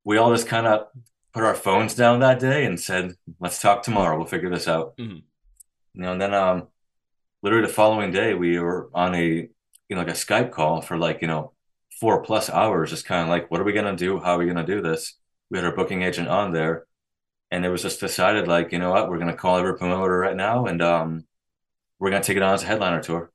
we 0.05 0.19
all 0.19 0.35
just 0.35 0.47
kind 0.47 0.67
of 0.67 0.87
put 1.33 1.45
our 1.45 1.55
phones 1.55 1.95
down 1.95 2.21
that 2.21 2.41
day 2.41 2.65
and 2.65 2.79
said, 2.79 3.15
let's 3.39 3.61
talk 3.61 3.83
tomorrow. 3.83 4.17
We'll 4.17 4.27
figure 4.27 4.51
this 4.51 4.69
out. 4.69 4.97
Mm-hmm. 4.97 5.17
You 5.95 6.03
know, 6.03 6.13
and 6.13 6.21
then 6.21 6.35
um, 6.35 6.69
literally 7.43 7.67
the 7.67 7.73
following 7.73 8.13
day, 8.13 8.35
we 8.35 8.59
were 8.59 8.91
on 8.95 9.15
a, 9.15 9.27
you 9.27 9.51
know, 9.91 9.99
like 9.99 10.09
a 10.09 10.13
Skype 10.13 10.53
call 10.53 10.81
for 10.81 10.97
like, 10.97 11.23
you 11.23 11.29
know, 11.29 11.53
four 12.01 12.23
plus 12.23 12.49
hours, 12.49 12.91
just 12.91 13.05
kind 13.05 13.23
of 13.23 13.29
like, 13.29 13.51
what 13.51 13.61
are 13.61 13.65
we 13.65 13.73
gonna 13.73 13.97
do? 13.97 14.19
How 14.21 14.37
are 14.37 14.39
we 14.39 14.47
gonna 14.47 14.65
do 14.65 14.81
this? 14.81 15.17
We 15.51 15.59
had 15.59 15.67
our 15.67 15.75
booking 15.75 16.03
agent 16.03 16.29
on 16.29 16.53
there, 16.53 16.87
and 17.51 17.65
it 17.65 17.69
was 17.69 17.83
just 17.83 18.01
decided, 18.01 18.49
like, 18.49 18.73
you 18.73 18.79
know 18.79 18.91
what, 18.91 19.11
we're 19.11 19.19
gonna 19.19 19.37
call 19.37 19.59
every 19.59 19.77
promoter 19.77 20.17
right 20.17 20.37
now, 20.37 20.67
and 20.67 20.81
um, 20.81 21.25
we're 21.99 22.11
gonna 22.11 22.23
take 22.23 22.37
it 22.37 22.43
on 22.43 22.55
as 22.55 22.63
a 22.63 22.67
headliner 22.67 23.03
tour. 23.03 23.31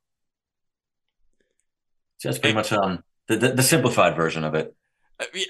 So 2.18 2.30
that's 2.30 2.40
pretty 2.40 2.56
much 2.56 2.72
um 2.72 3.04
the, 3.28 3.36
the, 3.36 3.50
the 3.50 3.64
simplified 3.64 4.16
version 4.16 4.44
of 4.44 4.56
it. 4.56 4.74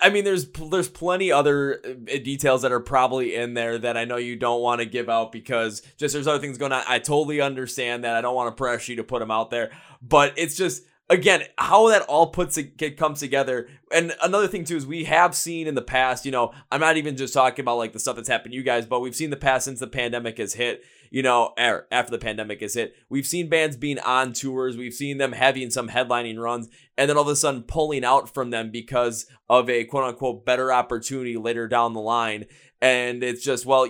I 0.02 0.12
mean, 0.12 0.26
there's 0.26 0.48
there's 0.48 0.90
plenty 0.90 1.32
other 1.32 1.82
uh, 1.84 2.18
details 2.24 2.62
that 2.62 2.72
are 2.72 2.80
probably 2.80 3.34
in 3.34 3.56
there 3.56 3.80
that 3.80 3.98
I 3.98 4.06
know 4.06 4.18
you 4.18 4.36
don't 4.36 4.62
want 4.62 4.80
to 4.80 4.86
give 4.86 5.10
out 5.10 5.32
because 5.32 5.82
just 5.98 6.13
there's 6.13 6.28
other 6.28 6.39
things 6.39 6.60
going 6.60 6.72
on. 6.72 6.84
I 6.88 7.00
totally 7.00 7.42
understand 7.42 8.04
that. 8.04 8.16
I 8.16 8.22
don't 8.22 8.36
want 8.36 8.56
to 8.56 8.60
pressure 8.60 8.92
you 8.92 8.98
to 8.98 9.04
put 9.04 9.20
them 9.20 9.32
out 9.32 9.50
there, 9.50 9.72
but 10.04 10.34
it's 10.38 10.56
just 10.56 10.84
again 11.10 11.44
how 11.58 11.89
that 11.89 12.01
all 12.04 12.28
puts 12.28 12.58
it 12.58 12.98
comes 12.98 13.20
together 13.20 13.68
and 13.94 14.16
another 14.24 14.48
thing 14.48 14.63
too 14.63 14.75
is 14.75 14.88
we 14.88 15.04
have 15.04 15.36
seen 15.36 15.68
in 15.68 15.75
the 15.75 15.82
past 15.82 16.25
you 16.25 16.32
know 16.32 16.51
i'm 16.72 16.80
not 16.80 16.98
even 16.98 17.16
just 17.16 17.34
talking 17.34 17.63
about 17.63 17.78
like 17.78 17.94
the 17.94 18.00
stuff 18.00 18.16
that's 18.16 18.28
happened 18.28 18.51
to 18.51 18.58
you 18.58 18.63
guys 18.63 18.88
but 18.88 19.01
we've 19.01 19.16
seen 19.16 19.30
the 19.30 19.36
past 19.36 19.66
since 19.66 19.80
the 19.80 19.88
pandemic 19.88 20.39
has 20.39 20.54
hit 20.54 20.84
you 21.10 21.22
know 21.22 21.54
er, 21.60 21.88
after 21.92 22.12
the 22.12 22.18
pandemic 22.18 22.62
is 22.62 22.74
hit 22.74 22.96
we've 23.10 23.28
seen 23.28 23.50
bands 23.50 23.78
being 23.78 24.00
on 24.00 24.34
tours 24.34 24.78
we've 24.78 24.94
seen 24.94 25.18
them 25.18 25.32
having 25.32 25.70
some 25.70 25.90
headlining 25.90 26.40
runs 26.40 26.70
and 26.98 27.10
then 27.10 27.18
all 27.18 27.24
of 27.24 27.30
a 27.30 27.36
sudden 27.36 27.64
pulling 27.64 28.06
out 28.06 28.34
from 28.34 28.50
them 28.50 28.72
because 28.72 29.26
of 29.50 29.70
a 29.70 29.84
quote 29.84 30.04
unquote 30.04 30.46
better 30.46 30.72
opportunity 30.72 31.38
later 31.38 31.68
down 31.68 31.94
the 31.94 32.02
line. 32.02 32.46
And 32.82 33.24
it's 33.24 33.44
just 33.44 33.66
well 33.66 33.88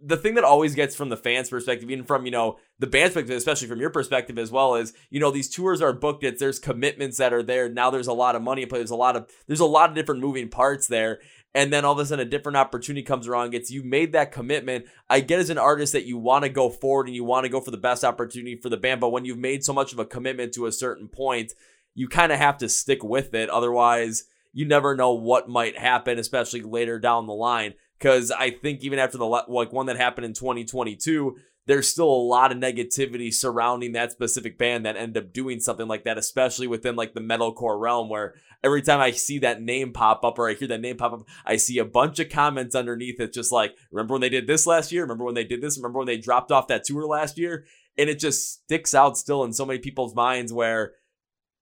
the 0.00 0.16
thing 0.16 0.34
that 0.34 0.44
always 0.44 0.74
gets 0.74 0.96
from 0.96 1.10
the 1.10 1.16
fans 1.16 1.50
perspective 1.50 1.90
even 1.90 2.04
from 2.04 2.24
you 2.24 2.32
know 2.32 2.56
the 2.78 2.86
band's 2.86 3.12
perspective 3.12 3.36
especially 3.36 3.68
from 3.68 3.78
your 3.78 3.90
perspective 3.90 4.38
as 4.38 4.50
well 4.50 4.74
is 4.74 4.94
you 5.10 5.20
know 5.20 5.30
these 5.30 5.50
tours 5.50 5.80
are 5.80 5.92
booked 5.92 6.24
it's 6.24 6.40
there's 6.40 6.58
commitments 6.58 7.18
that 7.18 7.32
are 7.32 7.42
there 7.42 7.68
now 7.68 7.90
there's 7.90 8.08
a 8.08 8.12
lot 8.12 8.34
of 8.34 8.42
money 8.42 8.64
but 8.64 8.78
there's 8.78 8.90
a 8.90 8.96
lot 8.96 9.16
of 9.16 9.28
there's 9.46 9.60
a 9.60 9.66
lot 9.66 9.90
of 9.90 9.94
different 9.94 10.22
moving 10.22 10.48
parts 10.48 10.88
there 10.88 11.20
and 11.54 11.72
then 11.72 11.84
all 11.84 11.92
of 11.92 11.98
a 11.98 12.06
sudden 12.06 12.26
a 12.26 12.30
different 12.30 12.56
opportunity 12.56 13.02
comes 13.02 13.28
around 13.28 13.50
gets 13.50 13.70
you 13.70 13.82
made 13.82 14.12
that 14.12 14.32
commitment. 14.32 14.86
I 15.08 15.20
get 15.20 15.40
as 15.40 15.50
an 15.50 15.58
artist 15.58 15.92
that 15.92 16.06
you 16.06 16.16
want 16.16 16.44
to 16.44 16.48
go 16.48 16.70
forward 16.70 17.06
and 17.06 17.14
you 17.14 17.24
want 17.24 17.44
to 17.44 17.50
go 17.50 17.60
for 17.60 17.70
the 17.70 17.76
best 17.76 18.04
opportunity 18.04 18.56
for 18.56 18.68
the 18.68 18.76
band 18.76 19.00
but 19.00 19.10
when 19.10 19.24
you've 19.24 19.38
made 19.38 19.64
so 19.64 19.72
much 19.72 19.92
of 19.92 19.98
a 19.98 20.06
commitment 20.06 20.54
to 20.54 20.66
a 20.66 20.72
certain 20.72 21.08
point 21.08 21.52
you 21.94 22.08
kind 22.08 22.32
of 22.32 22.38
have 22.38 22.58
to 22.58 22.68
stick 22.68 23.04
with 23.04 23.34
it. 23.34 23.50
Otherwise 23.50 24.24
you 24.52 24.66
never 24.66 24.94
know 24.94 25.12
what 25.12 25.48
might 25.48 25.78
happen 25.78 26.18
especially 26.18 26.62
later 26.62 26.98
down 26.98 27.26
the 27.26 27.32
line 27.32 27.74
because 28.02 28.32
I 28.32 28.50
think 28.50 28.82
even 28.82 28.98
after 28.98 29.16
the 29.16 29.26
like 29.26 29.72
one 29.72 29.86
that 29.86 29.96
happened 29.96 30.24
in 30.24 30.32
2022, 30.32 31.36
there's 31.66 31.88
still 31.88 32.08
a 32.08 32.26
lot 32.26 32.50
of 32.50 32.58
negativity 32.58 33.32
surrounding 33.32 33.92
that 33.92 34.10
specific 34.10 34.58
band 34.58 34.84
that 34.84 34.96
end 34.96 35.16
up 35.16 35.32
doing 35.32 35.60
something 35.60 35.86
like 35.86 36.02
that, 36.02 36.18
especially 36.18 36.66
within 36.66 36.96
like 36.96 37.14
the 37.14 37.20
metalcore 37.20 37.78
realm, 37.78 38.08
where 38.08 38.34
every 38.64 38.82
time 38.82 38.98
I 38.98 39.12
see 39.12 39.38
that 39.38 39.62
name 39.62 39.92
pop 39.92 40.24
up 40.24 40.40
or 40.40 40.50
I 40.50 40.54
hear 40.54 40.66
that 40.66 40.80
name 40.80 40.96
pop 40.96 41.12
up, 41.12 41.28
I 41.46 41.56
see 41.56 41.78
a 41.78 41.84
bunch 41.84 42.18
of 42.18 42.28
comments 42.28 42.74
underneath 42.74 43.20
it, 43.20 43.32
just 43.32 43.52
like, 43.52 43.76
remember 43.92 44.14
when 44.14 44.20
they 44.20 44.28
did 44.28 44.48
this 44.48 44.66
last 44.66 44.90
year? 44.90 45.02
Remember 45.02 45.24
when 45.24 45.36
they 45.36 45.44
did 45.44 45.60
this? 45.60 45.78
Remember 45.78 45.98
when 45.98 46.08
they 46.08 46.18
dropped 46.18 46.50
off 46.50 46.66
that 46.66 46.82
tour 46.82 47.06
last 47.06 47.38
year? 47.38 47.66
And 47.96 48.10
it 48.10 48.18
just 48.18 48.64
sticks 48.64 48.96
out 48.96 49.16
still 49.16 49.44
in 49.44 49.52
so 49.52 49.64
many 49.64 49.78
people's 49.78 50.16
minds 50.16 50.52
where 50.52 50.94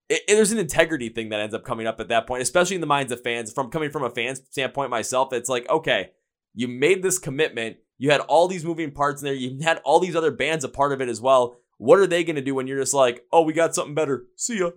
it, 0.08 0.22
it, 0.26 0.34
there's 0.36 0.52
an 0.52 0.58
integrity 0.58 1.10
thing 1.10 1.28
that 1.28 1.40
ends 1.40 1.54
up 1.54 1.64
coming 1.64 1.86
up 1.86 2.00
at 2.00 2.08
that 2.08 2.26
point, 2.26 2.40
especially 2.40 2.76
in 2.76 2.80
the 2.80 2.86
minds 2.86 3.12
of 3.12 3.22
fans. 3.22 3.52
From 3.52 3.70
coming 3.70 3.90
from 3.90 4.04
a 4.04 4.10
fan 4.10 4.36
standpoint 4.36 4.88
myself, 4.88 5.34
it's 5.34 5.50
like, 5.50 5.68
okay, 5.68 6.12
you 6.54 6.68
made 6.68 7.02
this 7.02 7.18
commitment. 7.18 7.76
You 7.98 8.10
had 8.10 8.20
all 8.22 8.48
these 8.48 8.64
moving 8.64 8.92
parts 8.92 9.22
in 9.22 9.26
there. 9.26 9.34
You 9.34 9.58
had 9.62 9.80
all 9.84 10.00
these 10.00 10.16
other 10.16 10.30
bands 10.30 10.64
a 10.64 10.68
part 10.68 10.92
of 10.92 11.00
it 11.00 11.08
as 11.08 11.20
well. 11.20 11.56
What 11.78 11.98
are 11.98 12.06
they 12.06 12.24
going 12.24 12.36
to 12.36 12.42
do 12.42 12.54
when 12.54 12.66
you're 12.66 12.80
just 12.80 12.94
like, 12.94 13.24
oh, 13.32 13.42
we 13.42 13.52
got 13.52 13.74
something 13.74 13.94
better? 13.94 14.24
See 14.36 14.58
ya. 14.58 14.70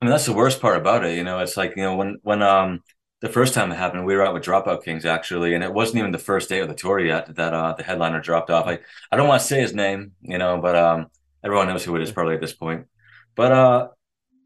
I 0.00 0.04
mean, 0.04 0.10
that's 0.10 0.26
the 0.26 0.32
worst 0.32 0.60
part 0.60 0.76
about 0.76 1.04
it. 1.04 1.16
You 1.16 1.24
know, 1.24 1.40
it's 1.40 1.56
like 1.56 1.74
you 1.76 1.82
know 1.82 1.96
when 1.96 2.18
when 2.22 2.42
um 2.42 2.82
the 3.20 3.28
first 3.28 3.52
time 3.52 3.72
it 3.72 3.76
happened, 3.76 4.04
we 4.04 4.14
were 4.14 4.24
out 4.24 4.32
with 4.32 4.44
Dropout 4.44 4.84
Kings 4.84 5.04
actually, 5.04 5.54
and 5.54 5.64
it 5.64 5.72
wasn't 5.72 5.98
even 5.98 6.12
the 6.12 6.18
first 6.18 6.48
day 6.48 6.60
of 6.60 6.68
the 6.68 6.74
tour 6.74 7.00
yet 7.00 7.34
that 7.34 7.52
uh, 7.52 7.74
the 7.74 7.82
headliner 7.82 8.20
dropped 8.20 8.50
off. 8.50 8.66
I 8.66 8.78
I 9.10 9.16
don't 9.16 9.28
want 9.28 9.42
to 9.42 9.48
say 9.48 9.60
his 9.60 9.74
name, 9.74 10.12
you 10.22 10.38
know, 10.38 10.60
but 10.60 10.76
um, 10.76 11.06
everyone 11.44 11.66
knows 11.66 11.84
who 11.84 11.96
it 11.96 12.02
is 12.02 12.12
probably 12.12 12.34
at 12.34 12.40
this 12.40 12.52
point. 12.54 12.86
But 13.34 13.52
uh, 13.52 13.88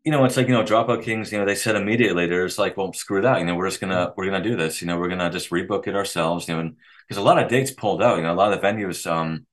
you 0.04 0.11
know, 0.11 0.25
it's 0.25 0.37
like 0.37 0.49
you 0.49 0.52
know, 0.52 0.64
Dropout 0.64 1.02
Kings. 1.02 1.30
You 1.30 1.38
know, 1.38 1.44
they 1.44 1.54
said 1.54 1.76
immediately 1.76 2.26
there's 2.26 2.59
like, 2.59 2.76
well, 2.76 2.92
screw 2.92 3.23
that. 3.23 3.38
You 3.38 3.47
know, 3.47 3.54
we're 3.54 3.68
just 3.68 3.80
gonna 3.80 4.12
we're 4.16 4.26
gonna 4.26 4.42
do 4.42 4.56
this. 4.56 4.80
You 4.80 4.88
know, 4.88 4.99
we're 4.99 5.09
gonna 5.09 5.30
just 5.30 5.50
rebook 5.50 5.87
it 5.87 5.94
ourselves. 5.94 6.49
You 6.49 6.56
know, 6.56 6.71
because 7.06 7.18
a 7.18 7.23
lot 7.23 7.42
of 7.42 7.49
dates 7.49 7.71
pulled 7.71 8.02
out. 8.02 8.16
You 8.16 8.25
know, 8.25 8.32
a 8.32 8.35
lot 8.35 8.52
of 8.52 8.61
the 8.61 8.66
venues 8.66 9.11
um 9.11 9.47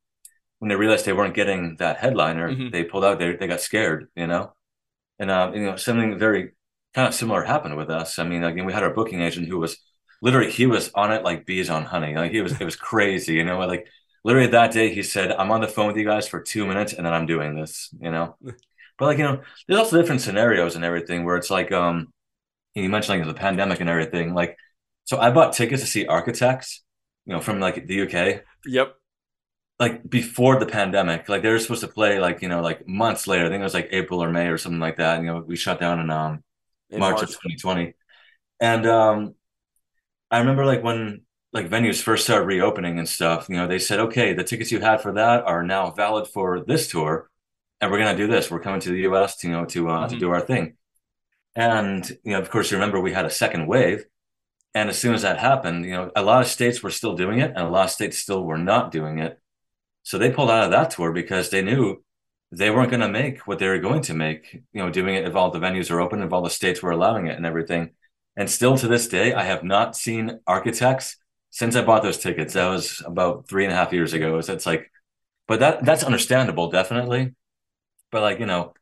when 0.59 0.69
they 0.69 0.75
realized 0.75 1.05
they 1.05 1.13
weren't 1.13 1.35
getting 1.35 1.77
that 1.77 1.97
headliner, 1.97 2.49
mm-hmm. 2.49 2.71
they 2.71 2.83
pulled 2.83 3.05
out. 3.05 3.19
They 3.19 3.35
they 3.35 3.47
got 3.47 3.61
scared. 3.61 4.07
You 4.15 4.27
know, 4.27 4.53
and 5.19 5.29
uh, 5.29 5.51
you 5.53 5.63
know 5.63 5.75
something 5.75 6.17
very 6.17 6.51
kind 6.93 7.07
of 7.07 7.13
similar 7.13 7.43
happened 7.43 7.77
with 7.77 7.89
us. 7.89 8.17
I 8.19 8.23
mean, 8.23 8.43
again, 8.43 8.65
we 8.65 8.73
had 8.73 8.83
our 8.83 8.93
booking 8.93 9.21
agent 9.21 9.47
who 9.47 9.59
was 9.59 9.77
literally 10.21 10.51
he 10.51 10.65
was 10.65 10.91
on 10.95 11.11
it 11.11 11.23
like 11.23 11.45
bees 11.45 11.69
on 11.69 11.85
honey. 11.85 12.15
Like 12.15 12.31
he 12.31 12.41
was 12.41 12.59
it 12.59 12.65
was 12.65 12.75
crazy, 12.75 13.35
you 13.35 13.45
know, 13.45 13.59
like 13.59 13.87
literally 14.23 14.49
that 14.49 14.71
day 14.71 14.93
he 14.93 15.03
said, 15.03 15.31
I'm 15.31 15.51
on 15.51 15.61
the 15.61 15.67
phone 15.67 15.87
with 15.87 15.97
you 15.97 16.05
guys 16.05 16.27
for 16.27 16.41
two 16.41 16.65
minutes 16.65 16.93
and 16.93 17.05
then 17.05 17.13
I'm 17.13 17.25
doing 17.25 17.55
this, 17.55 17.89
you 17.99 18.11
know. 18.11 18.35
but 18.99 19.05
like, 19.05 19.17
you 19.17 19.23
know, 19.23 19.41
there's 19.67 19.79
also 19.79 19.99
different 19.99 20.21
scenarios 20.21 20.75
and 20.75 20.85
everything 20.85 21.23
where 21.23 21.37
it's 21.37 21.49
like 21.49 21.71
um 21.71 22.13
you 22.75 22.89
mentioned 22.89 23.19
like 23.19 23.27
the 23.27 23.39
pandemic 23.39 23.79
and 23.79 23.89
everything. 23.89 24.33
Like 24.33 24.57
so 25.05 25.17
I 25.17 25.31
bought 25.31 25.53
tickets 25.53 25.81
to 25.81 25.87
see 25.87 26.05
architects, 26.05 26.83
you 27.25 27.33
know, 27.33 27.41
from 27.41 27.59
like 27.59 27.87
the 27.87 28.01
UK. 28.01 28.41
Yep. 28.65 28.95
Like 29.79 30.07
before 30.09 30.59
the 30.59 30.65
pandemic, 30.65 31.29
like 31.29 31.41
they 31.41 31.49
were 31.49 31.59
supposed 31.59 31.81
to 31.81 31.87
play 31.87 32.19
like, 32.19 32.41
you 32.41 32.49
know, 32.49 32.61
like 32.61 32.87
months 32.87 33.25
later. 33.27 33.45
I 33.45 33.49
think 33.49 33.61
it 33.61 33.63
was 33.63 33.73
like 33.73 33.89
April 33.91 34.21
or 34.21 34.29
May 34.29 34.47
or 34.47 34.57
something 34.57 34.79
like 34.79 34.97
that. 34.97 35.17
And, 35.17 35.25
you 35.25 35.33
know, 35.33 35.43
we 35.45 35.55
shut 35.55 35.79
down 35.79 35.99
in 35.99 36.09
um 36.09 36.43
March, 36.91 36.99
March, 36.99 37.23
of 37.23 37.29
2020. 37.29 37.93
And 38.59 38.85
um, 38.85 39.35
I 40.31 40.39
remember 40.39 40.65
like 40.65 40.83
when 40.83 41.21
like 41.53 41.69
venues 41.69 42.01
first 42.01 42.25
started 42.25 42.45
reopening 42.45 42.99
and 42.99 43.07
stuff, 43.07 43.47
you 43.49 43.55
know, 43.55 43.67
they 43.67 43.79
said, 43.79 43.99
okay, 43.99 44.33
the 44.33 44.43
tickets 44.43 44.71
you 44.71 44.79
had 44.79 45.01
for 45.01 45.13
that 45.13 45.43
are 45.45 45.63
now 45.63 45.91
valid 45.91 46.27
for 46.27 46.63
this 46.63 46.87
tour. 46.87 47.28
And 47.81 47.91
we're 47.91 47.99
gonna 47.99 48.17
do 48.17 48.27
this. 48.27 48.51
We're 48.51 48.59
coming 48.59 48.81
to 48.81 48.89
the 48.89 49.01
US 49.01 49.37
to, 49.37 49.47
you 49.47 49.53
know, 49.53 49.65
to 49.65 49.89
uh, 49.89 49.99
mm-hmm. 49.99 50.13
to 50.13 50.19
do 50.19 50.31
our 50.31 50.41
thing. 50.41 50.75
And 51.55 52.07
you 52.23 52.33
know, 52.33 52.39
of 52.39 52.49
course, 52.49 52.71
you 52.71 52.77
remember 52.77 52.99
we 52.99 53.13
had 53.13 53.25
a 53.25 53.29
second 53.29 53.67
wave. 53.67 54.05
And 54.75 54.89
as 54.89 54.99
soon 54.99 55.15
as 55.15 55.23
that 55.23 55.39
happened, 55.39 55.85
you 55.85 55.91
know, 55.91 56.11
a 56.15 56.21
lot 56.21 56.41
of 56.41 56.47
states 56.47 56.83
were 56.83 56.91
still 56.91 57.15
doing 57.15 57.39
it, 57.39 57.51
and 57.55 57.59
a 57.59 57.69
lot 57.69 57.85
of 57.85 57.91
states 57.91 58.19
still 58.19 58.43
were 58.45 58.57
not 58.57 58.91
doing 58.91 59.17
it. 59.17 59.39
So 60.03 60.17
they 60.17 60.31
pulled 60.31 60.51
out 60.51 60.65
of 60.65 60.71
that 60.71 60.91
tour 60.91 61.11
because 61.11 61.49
they 61.49 61.61
knew 61.61 62.03
they 62.51 62.69
weren't 62.69 62.89
going 62.89 63.01
to 63.01 63.09
make 63.09 63.47
what 63.47 63.59
they 63.59 63.67
were 63.67 63.79
going 63.79 64.01
to 64.03 64.13
make, 64.13 64.53
you 64.53 64.81
know, 64.81 64.89
doing 64.89 65.15
it 65.15 65.25
if 65.25 65.35
all 65.35 65.51
the 65.51 65.59
venues 65.59 65.91
are 65.91 65.99
open, 65.99 66.21
if 66.21 66.33
all 66.33 66.41
the 66.41 66.49
states 66.49 66.81
were 66.81 66.91
allowing 66.91 67.27
it 67.27 67.37
and 67.37 67.45
everything. 67.45 67.91
And 68.35 68.49
still 68.49 68.77
to 68.77 68.87
this 68.87 69.07
day, 69.07 69.33
I 69.33 69.43
have 69.43 69.63
not 69.63 69.95
seen 69.95 70.39
architects 70.47 71.17
since 71.51 71.75
I 71.75 71.83
bought 71.83 72.03
those 72.03 72.17
tickets. 72.17 72.53
That 72.53 72.69
was 72.69 73.03
about 73.05 73.47
three 73.47 73.65
and 73.65 73.73
a 73.73 73.75
half 73.75 73.93
years 73.93 74.13
ago. 74.13 74.39
So 74.41 74.53
it's 74.53 74.65
like, 74.65 74.91
but 75.47 75.59
that 75.59 75.83
that's 75.83 76.03
understandable, 76.03 76.69
definitely. 76.69 77.35
But 78.11 78.21
like, 78.21 78.39
you 78.39 78.45
know, 78.45 78.73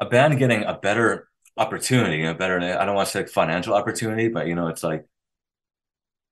a 0.00 0.06
band 0.06 0.38
getting 0.38 0.64
a 0.64 0.74
better 0.74 1.28
opportunity, 1.56 2.24
a 2.24 2.34
better, 2.34 2.58
I 2.60 2.84
don't 2.84 2.94
want 2.94 3.08
to 3.08 3.12
say 3.12 3.26
financial 3.26 3.74
opportunity, 3.74 4.28
but 4.28 4.46
you 4.46 4.54
know, 4.54 4.68
it's 4.68 4.82
like, 4.82 5.06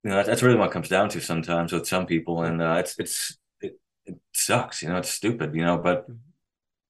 you 0.04 0.11
know, 0.11 0.16
that's, 0.16 0.28
that's 0.28 0.42
really 0.42 0.56
what 0.56 0.71
it 0.71 0.73
comes 0.73 0.88
down 0.88 1.09
to 1.11 1.21
sometimes 1.21 1.73
with 1.73 1.87
some 1.87 2.06
people. 2.06 2.42
And 2.42 2.61
uh, 2.61 2.76
it's, 2.78 2.99
it's, 2.99 3.38
it, 3.61 3.78
it 4.04 4.18
sucks, 4.32 4.82
you 4.82 4.88
know, 4.88 4.97
it's 4.97 5.11
stupid, 5.11 5.54
you 5.54 5.64
know, 5.64 5.78
but 5.78 6.02
mm-hmm. 6.02 6.14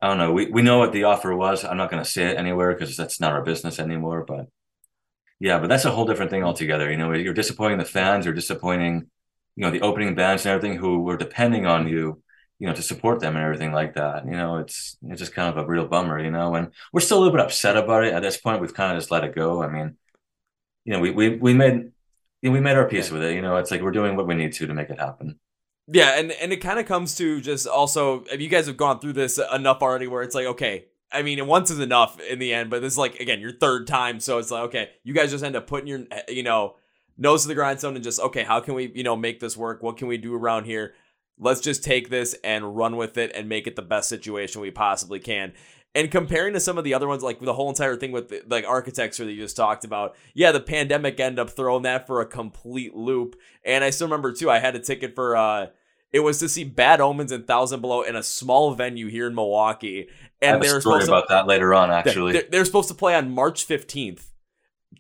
I 0.03 0.09
don't 0.09 0.19
know. 0.19 0.33
We 0.33 0.51
we 0.51 0.63
know 0.63 0.79
what 0.79 0.93
the 0.93 1.05
offer 1.05 1.35
was. 1.35 1.65
I'm 1.65 1.77
not 1.77 1.89
going 1.89 2.03
to 2.03 2.11
say 2.11 2.25
it 2.25 2.37
anywhere 2.37 2.73
because 2.73 2.97
that's 2.97 3.21
not 3.21 3.31
our 3.31 3.43
business 3.45 3.79
anymore. 3.79 4.25
But 4.27 4.49
yeah, 5.39 5.61
but 5.61 5.69
that's 5.69 5.85
a 5.85 5.93
whole 5.93 6.07
different 6.07 6.33
thing 6.33 6.41
mm-hmm. 6.41 6.49
altogether. 6.49 6.91
You 6.91 6.97
know, 6.97 7.13
you're 7.13 7.33
disappointing 7.33 7.79
the 7.79 7.85
fans. 7.85 8.25
You're 8.25 8.35
disappointing, 8.35 9.07
you 9.55 9.63
know, 9.63 9.71
the 9.71 9.83
opening 9.83 10.17
bands 10.17 10.45
and 10.45 10.53
everything 10.53 10.77
who 10.77 11.03
were 11.03 11.17
depending 11.17 11.67
on 11.67 11.83
mm-hmm. 11.83 11.95
you, 11.95 12.23
you 12.63 12.69
know, 12.69 12.75
to 12.75 12.83
support 12.83 13.19
them 13.19 13.35
and 13.35 13.45
everything 13.45 13.73
like 13.73 13.95
that. 13.95 14.25
You 14.25 14.37
know, 14.37 14.59
it's 14.59 14.97
it's 15.09 15.19
just 15.19 15.35
kind 15.35 15.49
of 15.49 15.57
a 15.57 15.67
real 15.67 15.85
bummer. 15.89 16.23
You 16.23 16.31
know, 16.31 16.55
and 16.55 16.71
we're 16.93 17.01
still 17.01 17.19
a 17.19 17.21
little 17.21 17.37
bit 17.37 17.45
upset 17.45 17.77
about 17.77 18.05
it 18.05 18.15
at 18.15 18.23
this 18.23 18.37
point. 18.37 18.61
We've 18.61 18.73
kind 18.73 18.93
of 18.93 19.03
just 19.03 19.11
let 19.11 19.25
it 19.25 19.35
go. 19.35 19.65
I 19.65 19.69
mean, 19.69 19.97
you 20.85 20.93
know, 20.93 21.01
we 21.01 21.11
we 21.11 21.31
we 21.31 21.55
made 21.55 21.91
you 22.41 22.51
know, 22.51 22.53
we 22.53 22.61
made 22.61 22.77
our 22.77 22.89
peace 22.89 23.11
with 23.11 23.25
it. 23.25 23.35
You 23.35 23.43
know, 23.43 23.57
it's 23.57 23.73
like 23.73 23.83
we're 23.83 23.91
doing 23.91 24.15
what 24.15 24.29
we 24.29 24.37
need 24.37 24.53
to 24.53 24.69
to 24.69 24.75
make 24.75 24.91
it 24.91 25.01
happen. 25.01 25.41
Yeah, 25.89 26.17
and 26.17 26.31
and 26.31 26.53
it 26.53 26.59
kind 26.59 26.79
of 26.79 26.87
comes 26.87 27.17
to 27.17 27.41
just 27.41 27.67
also 27.67 28.23
if 28.31 28.41
you 28.41 28.49
guys 28.49 28.69
have 28.69 28.77
gone 28.77 29.01
through 29.01 29.15
this 29.15 29.41
enough 29.53 29.83
already, 29.83 30.07
where 30.07 30.23
it's 30.23 30.37
like 30.37 30.47
okay, 30.47 30.85
I 31.11 31.23
mean, 31.23 31.45
once 31.49 31.69
is 31.69 31.81
enough 31.81 32.21
in 32.21 32.39
the 32.39 32.55
end, 32.55 32.71
but 32.71 32.81
this 32.81 32.93
is 32.93 32.99
like 32.99 33.19
again 33.19 33.41
your 33.41 33.51
third 33.51 33.89
time, 33.89 34.21
so 34.21 34.39
it's 34.39 34.53
like 34.53 34.63
okay, 34.67 34.91
you 35.03 35.15
guys 35.15 35.33
just 35.33 35.43
end 35.43 35.57
up 35.57 35.67
putting 35.67 35.89
your 35.89 36.05
eh, 36.13 36.23
you 36.29 36.45
know 36.45 36.77
nose 37.19 37.43
to 37.43 37.49
the 37.49 37.57
grindstone 37.57 37.97
and 37.97 38.05
just 38.05 38.21
okay, 38.21 38.45
how 38.45 38.61
can 38.61 38.75
we 38.75 38.93
you 38.95 39.03
know 39.03 39.17
make 39.17 39.41
this 39.41 39.57
work? 39.57 39.83
What 39.83 39.97
can 39.97 40.07
we 40.07 40.17
do 40.17 40.33
around 40.37 40.67
here? 40.67 40.95
Let's 41.39 41.61
just 41.61 41.83
take 41.83 42.09
this 42.09 42.35
and 42.45 42.77
run 42.77 42.97
with 42.97 43.19
it 43.19 43.33
and 43.35 43.49
make 43.49 43.67
it 43.67 43.77
the 43.77 43.83
best 43.83 44.09
situation 44.09 44.61
we 44.61 44.71
possibly 44.71 45.19
can. 45.19 45.53
And 45.95 46.11
comparing 46.11 46.55
to 46.55 46.61
some 46.61 46.79
of 46.79 46.85
the 46.85 46.95
other 46.95 47.07
ones, 47.07 47.23
like 47.23 47.41
the 47.41 47.53
whole 47.53 47.69
entire 47.69 47.97
thing 47.97 48.13
with 48.13 48.29
the, 48.29 48.43
like 48.49 48.65
architecture 48.67 49.25
that 49.25 49.33
you 49.33 49.43
just 49.43 49.57
talked 49.57 49.85
about, 49.85 50.17
yeah, 50.33 50.51
the 50.51 50.61
pandemic 50.61 51.21
ended 51.21 51.39
up 51.39 51.51
throwing 51.51 51.83
that 51.83 52.07
for 52.07 52.21
a 52.21 52.27
complete 52.27 52.95
loop. 52.95 53.37
And 53.65 53.85
I 53.85 53.91
still 53.91 54.07
remember 54.07 54.33
too, 54.33 54.51
I 54.51 54.59
had 54.59 54.75
a 54.75 54.79
ticket 54.79 55.15
for 55.15 55.37
uh 55.37 55.67
it 56.11 56.21
was 56.21 56.39
to 56.41 56.49
see 56.49 56.65
Bad 56.65 57.01
Omens 57.01 57.33
and 57.33 57.47
Thousand 57.47 57.81
Below 57.81 58.03
in 58.03 58.17
a 58.17 58.23
small 58.23 58.75
venue 58.75 59.09
here 59.09 59.27
in 59.27 59.35
Milwaukee. 59.35 60.09
And 60.41 60.63
they're 60.63 60.81
story 60.81 61.05
about 61.05 61.29
to, 61.29 61.35
that 61.35 61.47
later 61.47 61.75
on. 61.75 61.91
Actually, 61.91 62.33
they're, 62.33 62.45
they're 62.51 62.65
supposed 62.65 62.89
to 62.89 62.95
play 62.95 63.15
on 63.15 63.31
March 63.31 63.65
fifteenth. 63.65 64.32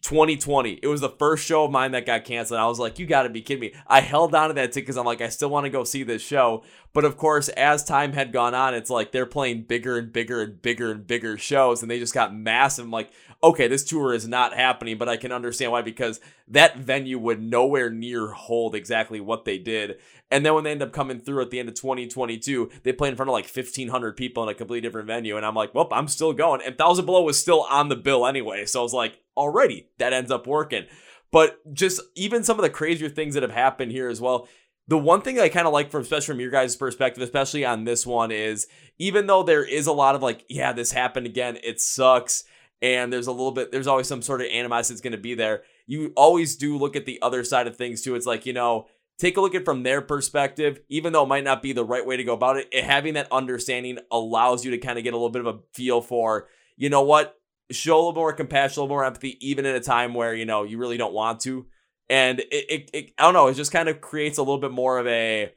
2020. 0.01 0.81
It 0.83 0.87
was 0.87 1.01
the 1.01 1.09
first 1.09 1.45
show 1.45 1.65
of 1.65 1.71
mine 1.71 1.93
that 1.93 2.07
got 2.07 2.25
canceled. 2.25 2.59
I 2.59 2.67
was 2.67 2.79
like, 2.79 2.99
you 2.99 3.07
got 3.07 3.23
to 3.23 3.29
be 3.29 3.43
kidding 3.43 3.61
me. 3.61 3.75
I 3.87 4.01
held 4.01 4.35
on 4.35 4.49
to 4.49 4.55
that 4.55 4.73
ticket 4.73 4.87
because 4.87 4.97
I'm 4.97 5.05
like, 5.05 5.21
I 5.21 5.29
still 5.29 5.51
want 5.51 5.65
to 5.65 5.71
go 5.71 5.85
see 5.85 6.03
this 6.03 6.23
show. 6.23 6.65
But 6.93 7.05
of 7.05 7.17
course, 7.17 7.49
as 7.51 7.85
time 7.85 8.13
had 8.13 8.33
gone 8.33 8.55
on, 8.55 8.75
it's 8.75 8.91
like 8.91 9.13
they're 9.13 9.27
playing 9.27 9.63
bigger 9.63 9.99
and 9.99 10.13
bigger 10.13 10.43
and 10.43 10.61
bigger 10.61 10.91
and 10.91 11.07
bigger 11.07 11.39
shows, 11.39 11.83
and 11.83 11.91
they 11.91 11.99
just 11.99 12.15
got 12.15 12.35
massive. 12.35 12.85
I'm 12.85 12.91
like, 12.91 13.13
okay, 13.43 13.67
this 13.67 13.85
tour 13.85 14.13
is 14.13 14.29
not 14.29 14.55
happening, 14.55 14.99
but 14.99 15.09
I 15.09 15.17
can 15.17 15.33
understand 15.33 15.73
why 15.73 15.83
because 15.83 16.21
that 16.49 16.79
venue 16.79 17.19
would 17.19 17.43
nowhere 17.43 17.91
near 17.91 18.29
hold 18.29 18.75
exactly 18.75 19.21
what 19.21 19.45
they 19.45 19.59
did. 19.59 19.99
And 20.31 20.47
then 20.47 20.55
when 20.55 20.65
they 20.65 20.71
end 20.71 20.83
up 20.83 20.93
coming 20.93 21.21
through 21.21 21.43
at 21.43 21.51
the 21.51 21.61
end 21.61 21.69
of 21.69 21.75
2022, 21.75 22.71
they 22.85 22.93
play 22.93 23.11
in 23.11 23.17
front 23.17 23.29
of 23.29 23.35
like 23.35 23.45
1,500 23.45 24.17
people 24.17 24.43
in 24.43 24.49
a 24.49 24.55
completely 24.55 24.81
different 24.81 25.07
venue. 25.07 25.37
And 25.37 25.45
I'm 25.45 25.55
like, 25.55 25.75
well, 25.75 25.89
I'm 25.93 26.09
still 26.09 26.33
going. 26.33 26.63
And 26.65 26.79
Thousand 26.79 27.05
Below 27.05 27.23
was 27.23 27.39
still 27.39 27.67
on 27.69 27.91
the 27.91 27.97
bill 27.97 28.27
anyway. 28.27 28.65
So 28.65 28.81
I 28.81 28.83
was 28.83 28.95
like, 28.95 29.19
already, 29.37 29.89
that 29.99 30.13
ends 30.13 30.31
up 30.31 30.47
working. 30.47 30.87
But 31.31 31.59
just 31.73 32.01
even 32.15 32.45
some 32.45 32.59
of 32.59 32.63
the 32.63 32.71
crazier 32.71 33.09
things 33.09 33.35
that 33.35 33.43
have 33.43 33.53
happened 33.53 33.93
here 33.93 34.09
as 34.09 34.21
well. 34.21 34.49
The 34.89 34.99
one 34.99 35.23
thing 35.23 35.39
I 35.39 35.49
kind 35.49 35.67
of 35.67 35.73
like 35.73 35.91
from 35.91 36.03
especially 36.03 36.35
from 36.35 36.41
your 36.41 36.51
guys' 36.51 36.77
perspective, 36.77 37.23
especially 37.23 37.65
on 37.65 37.85
this 37.85 38.05
one, 38.05 38.31
is 38.33 38.67
even 38.99 39.27
though 39.27 39.43
there 39.43 39.65
is 39.65 39.87
a 39.87 39.93
lot 39.93 40.15
of 40.15 40.23
like, 40.23 40.45
yeah, 40.49 40.73
this 40.73 40.93
happened 40.93 41.27
again, 41.27 41.57
it 41.63 41.81
sucks 41.81 42.45
and 42.83 43.13
there's 43.13 43.29
a 43.29 43.33
little 43.33 43.53
bit 43.53 43.73
there's 43.73 43.87
always 43.87 44.09
some 44.09 44.21
sort 44.21 44.41
of 44.41 44.49
animosity 44.49 44.95
that's 44.95 45.01
going 45.01 45.13
to 45.13 45.19
be 45.19 45.35
there 45.35 45.63
you 45.87 46.13
always 46.17 46.57
do 46.57 46.77
look 46.77 46.97
at 46.97 47.07
the 47.07 47.23
other 47.23 47.45
side 47.45 47.67
of 47.67 47.77
things 47.77 48.03
too 48.03 48.15
it's 48.15 48.27
like 48.27 48.45
you 48.45 48.53
know 48.53 48.87
take 49.19 49.37
a 49.37 49.41
look 49.41 49.55
at 49.55 49.65
from 49.65 49.85
their 49.85 50.03
perspective 50.03 50.81
even 50.89 51.13
though 51.13 51.23
it 51.23 51.29
might 51.29 51.45
not 51.45 51.63
be 51.63 51.73
the 51.73 51.85
right 51.85 52.05
way 52.05 52.17
to 52.17 52.25
go 52.25 52.35
about 52.35 52.57
it, 52.57 52.69
it 52.73 52.85
having 52.85 53.15
that 53.15 53.31
understanding 53.31 53.99
allows 54.11 54.65
you 54.65 54.73
to 54.73 54.79
kind 54.79 54.99
of 54.99 55.05
get 55.05 55.15
a 55.15 55.17
little 55.17 55.31
bit 55.31 55.47
of 55.47 55.55
a 55.55 55.61
feel 55.73 56.01
for 56.01 56.49
you 56.77 56.91
know 56.91 57.03
what 57.03 57.39
show 57.73 57.97
a 57.97 57.99
little 57.99 58.15
more 58.15 58.33
compassion 58.33 58.81
a 58.81 58.83
little 58.83 58.95
more 58.95 59.05
empathy 59.05 59.37
even 59.47 59.67
in 59.67 59.75
a 59.75 59.81
time 59.81 60.15
where 60.15 60.35
you 60.35 60.45
know 60.45 60.63
you 60.63 60.79
really 60.79 60.97
don't 60.97 61.15
want 61.15 61.41
to 61.41 61.67
and 62.09 62.41
it, 62.41 62.47
it, 62.51 62.91
it 62.93 63.13
i 63.19 63.23
don't 63.23 63.35
know 63.35 63.49
it 63.49 63.55
just 63.55 63.73
kind 63.73 63.89
of 63.89 64.01
creates 64.01 64.39
a 64.39 64.43
little 64.43 64.59
bit 64.59 64.73
more 64.73 64.99
of 64.99 65.07
a 65.07 65.53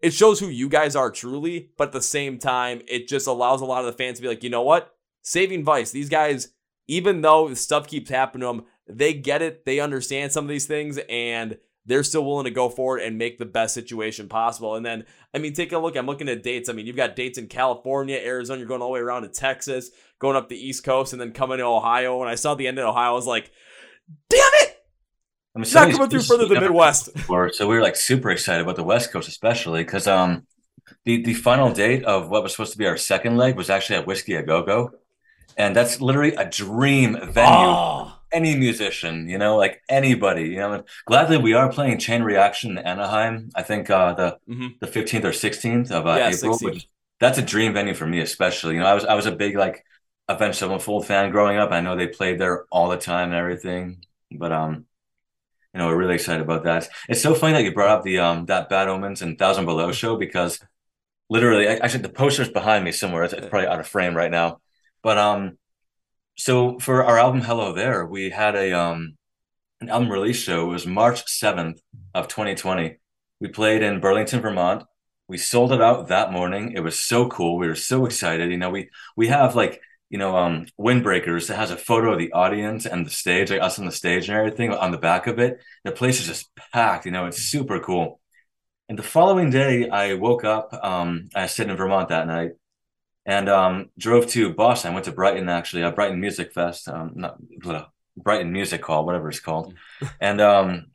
it 0.00 0.12
shows 0.12 0.38
who 0.38 0.48
you 0.48 0.68
guys 0.68 0.94
are 0.94 1.10
truly 1.10 1.70
but 1.76 1.88
at 1.88 1.92
the 1.92 2.02
same 2.02 2.38
time 2.38 2.80
it 2.88 3.08
just 3.08 3.26
allows 3.26 3.60
a 3.60 3.64
lot 3.64 3.80
of 3.80 3.86
the 3.86 3.92
fans 3.92 4.18
to 4.18 4.22
be 4.22 4.28
like 4.28 4.44
you 4.44 4.50
know 4.50 4.62
what 4.62 4.94
saving 5.22 5.64
vice 5.64 5.90
these 5.90 6.08
guys 6.08 6.48
even 6.88 7.20
though 7.20 7.52
stuff 7.54 7.86
keeps 7.86 8.10
happening 8.10 8.42
to 8.42 8.46
them, 8.46 8.66
they 8.88 9.12
get 9.12 9.42
it. 9.42 9.64
They 9.64 9.80
understand 9.80 10.32
some 10.32 10.44
of 10.44 10.48
these 10.48 10.66
things 10.66 10.98
and 11.08 11.58
they're 11.86 12.02
still 12.02 12.24
willing 12.24 12.44
to 12.44 12.50
go 12.50 12.68
forward 12.68 12.98
and 12.98 13.16
make 13.16 13.38
the 13.38 13.44
best 13.44 13.72
situation 13.72 14.28
possible. 14.28 14.74
And 14.74 14.84
then, 14.84 15.04
I 15.32 15.38
mean, 15.38 15.54
take 15.54 15.72
a 15.72 15.78
look. 15.78 15.96
I'm 15.96 16.06
looking 16.06 16.28
at 16.28 16.42
dates. 16.42 16.68
I 16.68 16.72
mean, 16.72 16.86
you've 16.86 16.96
got 16.96 17.16
dates 17.16 17.38
in 17.38 17.46
California, 17.46 18.20
Arizona, 18.22 18.58
you're 18.58 18.68
going 18.68 18.82
all 18.82 18.88
the 18.88 18.94
way 18.94 19.00
around 19.00 19.22
to 19.22 19.28
Texas, 19.28 19.90
going 20.18 20.36
up 20.36 20.48
the 20.48 20.56
East 20.56 20.84
Coast, 20.84 21.12
and 21.12 21.22
then 21.22 21.32
coming 21.32 21.58
to 21.58 21.64
Ohio. 21.64 22.18
When 22.18 22.28
I 22.28 22.34
saw 22.34 22.54
the 22.54 22.66
end 22.66 22.78
of 22.78 22.86
Ohio, 22.86 23.10
I 23.10 23.14
was 23.14 23.26
like, 23.26 23.50
damn 24.28 24.40
it! 24.40 24.76
I 25.54 25.60
mean, 25.60 25.70
not 25.72 25.90
coming 25.90 26.10
through 26.10 26.22
further 26.22 26.46
the 26.46 26.60
Midwest. 26.60 27.14
Before, 27.14 27.50
so 27.52 27.66
we 27.66 27.76
were 27.76 27.82
like 27.82 27.96
super 27.96 28.30
excited 28.30 28.62
about 28.62 28.76
the 28.76 28.84
West 28.84 29.12
Coast, 29.12 29.28
especially 29.28 29.84
because 29.84 30.06
um, 30.06 30.46
the 31.04 31.22
the 31.22 31.34
final 31.34 31.72
date 31.72 32.04
of 32.04 32.28
what 32.28 32.42
was 32.42 32.52
supposed 32.52 32.72
to 32.72 32.78
be 32.78 32.86
our 32.86 32.96
second 32.96 33.36
leg 33.36 33.56
was 33.56 33.70
actually 33.70 33.96
at 33.96 34.06
Whisky 34.06 34.34
a 34.34 34.42
Go 34.42 34.62
Go, 34.62 34.90
and 35.56 35.74
that's 35.74 36.00
literally 36.00 36.34
a 36.34 36.44
dream 36.44 37.12
venue. 37.12 37.68
Oh. 37.68 38.15
Any 38.32 38.56
musician, 38.56 39.28
you 39.28 39.38
know, 39.38 39.56
like 39.56 39.82
anybody, 39.88 40.48
you 40.48 40.56
know. 40.56 40.84
Gladly, 41.06 41.38
we 41.38 41.54
are 41.54 41.70
playing 41.72 41.98
Chain 41.98 42.22
Reaction 42.22 42.72
in 42.72 42.78
Anaheim. 42.78 43.50
I 43.54 43.62
think 43.62 43.88
uh, 43.88 44.14
the 44.14 44.38
mm-hmm. 44.48 44.66
the 44.80 44.86
fifteenth 44.86 45.24
or 45.24 45.32
sixteenth 45.32 45.90
of 45.92 46.06
uh, 46.06 46.16
yeah, 46.16 46.30
April. 46.30 46.58
Which, 46.60 46.88
that's 47.20 47.38
a 47.38 47.42
dream 47.42 47.72
venue 47.72 47.94
for 47.94 48.06
me, 48.06 48.20
especially. 48.20 48.74
You 48.74 48.80
know, 48.80 48.86
I 48.86 48.94
was 48.94 49.04
I 49.04 49.14
was 49.14 49.26
a 49.26 49.32
big 49.32 49.56
like 49.56 49.84
Avenged 50.28 50.58
Sevenfold 50.58 51.06
fan 51.06 51.30
growing 51.30 51.56
up. 51.56 51.70
I 51.70 51.80
know 51.80 51.96
they 51.96 52.08
played 52.08 52.40
there 52.40 52.64
all 52.70 52.88
the 52.88 52.96
time 52.96 53.28
and 53.28 53.38
everything, 53.38 54.04
but 54.30 54.52
um, 54.52 54.86
you 55.72 55.78
know, 55.78 55.86
we're 55.86 55.96
really 55.96 56.14
excited 56.14 56.42
about 56.42 56.64
that. 56.64 56.88
It's 57.08 57.22
so 57.22 57.34
funny 57.34 57.52
that 57.52 57.62
you 57.62 57.72
brought 57.72 57.90
up 57.90 58.02
the 58.02 58.18
um 58.18 58.46
that 58.46 58.68
Bad 58.68 58.88
Omens 58.88 59.22
and 59.22 59.38
Thousand 59.38 59.66
Below 59.66 59.92
show 59.92 60.16
because 60.16 60.58
literally, 61.28 61.68
actually, 61.68 62.02
the 62.02 62.08
poster's 62.08 62.48
behind 62.48 62.84
me 62.84 62.92
somewhere. 62.92 63.24
It's, 63.24 63.32
it's 63.32 63.48
probably 63.48 63.68
out 63.68 63.80
of 63.80 63.86
frame 63.86 64.16
right 64.16 64.30
now, 64.30 64.60
but 65.02 65.16
um, 65.16 65.58
so 66.36 66.78
for 66.78 67.04
our 67.04 67.18
album 67.18 67.40
Hello 67.40 67.72
There, 67.72 68.04
we 68.06 68.30
had 68.30 68.54
a 68.54 68.72
um 68.72 69.16
an 69.80 69.88
album 69.88 70.10
release 70.10 70.38
show. 70.38 70.66
It 70.68 70.72
was 70.72 70.86
March 70.86 71.26
seventh 71.28 71.80
of 72.14 72.28
2020. 72.28 72.98
We 73.40 73.48
played 73.48 73.82
in 73.82 74.00
Burlington, 74.00 74.40
Vermont. 74.40 74.84
We 75.28 75.38
sold 75.38 75.72
it 75.72 75.82
out 75.82 76.08
that 76.08 76.32
morning. 76.32 76.72
It 76.72 76.80
was 76.80 76.98
so 76.98 77.28
cool. 77.28 77.58
We 77.58 77.68
were 77.68 77.74
so 77.74 78.06
excited. 78.06 78.50
You 78.50 78.58
know, 78.58 78.70
we 78.70 78.90
we 79.16 79.28
have 79.28 79.54
like 79.56 79.80
you 80.08 80.18
know, 80.18 80.36
um, 80.36 80.66
Windbreakers 80.78 81.48
that 81.48 81.56
has 81.56 81.72
a 81.72 81.76
photo 81.76 82.12
of 82.12 82.18
the 82.18 82.32
audience 82.32 82.86
and 82.86 83.04
the 83.04 83.10
stage, 83.10 83.50
like 83.50 83.60
us 83.60 83.78
on 83.78 83.86
the 83.86 83.92
stage 83.92 84.28
and 84.28 84.38
everything 84.38 84.72
on 84.72 84.92
the 84.92 84.98
back 84.98 85.26
of 85.26 85.38
it. 85.40 85.60
The 85.84 85.90
place 85.92 86.20
is 86.20 86.26
just 86.26 86.48
packed, 86.72 87.06
you 87.06 87.12
know, 87.12 87.26
it's 87.26 87.38
super 87.42 87.80
cool. 87.80 88.20
And 88.88 88.96
the 88.96 89.02
following 89.02 89.50
day, 89.50 89.88
I 89.88 90.14
woke 90.14 90.44
up. 90.44 90.72
Um, 90.72 91.28
I 91.34 91.46
stayed 91.48 91.68
in 91.70 91.76
Vermont 91.76 92.10
that 92.10 92.28
night 92.28 92.52
and 93.26 93.48
um, 93.48 93.90
drove 93.98 94.28
to 94.28 94.54
Boston. 94.54 94.92
I 94.92 94.94
went 94.94 95.04
to 95.06 95.12
Brighton, 95.12 95.48
actually, 95.48 95.82
a 95.82 95.90
Brighton 95.90 96.20
Music 96.20 96.52
Fest, 96.52 96.88
um, 96.88 97.12
not 97.16 97.38
Brighton 98.16 98.52
Music 98.52 98.84
Hall, 98.84 99.04
whatever 99.04 99.28
it's 99.28 99.40
called. 99.40 99.74
and 100.20 100.40
um, 100.40 100.86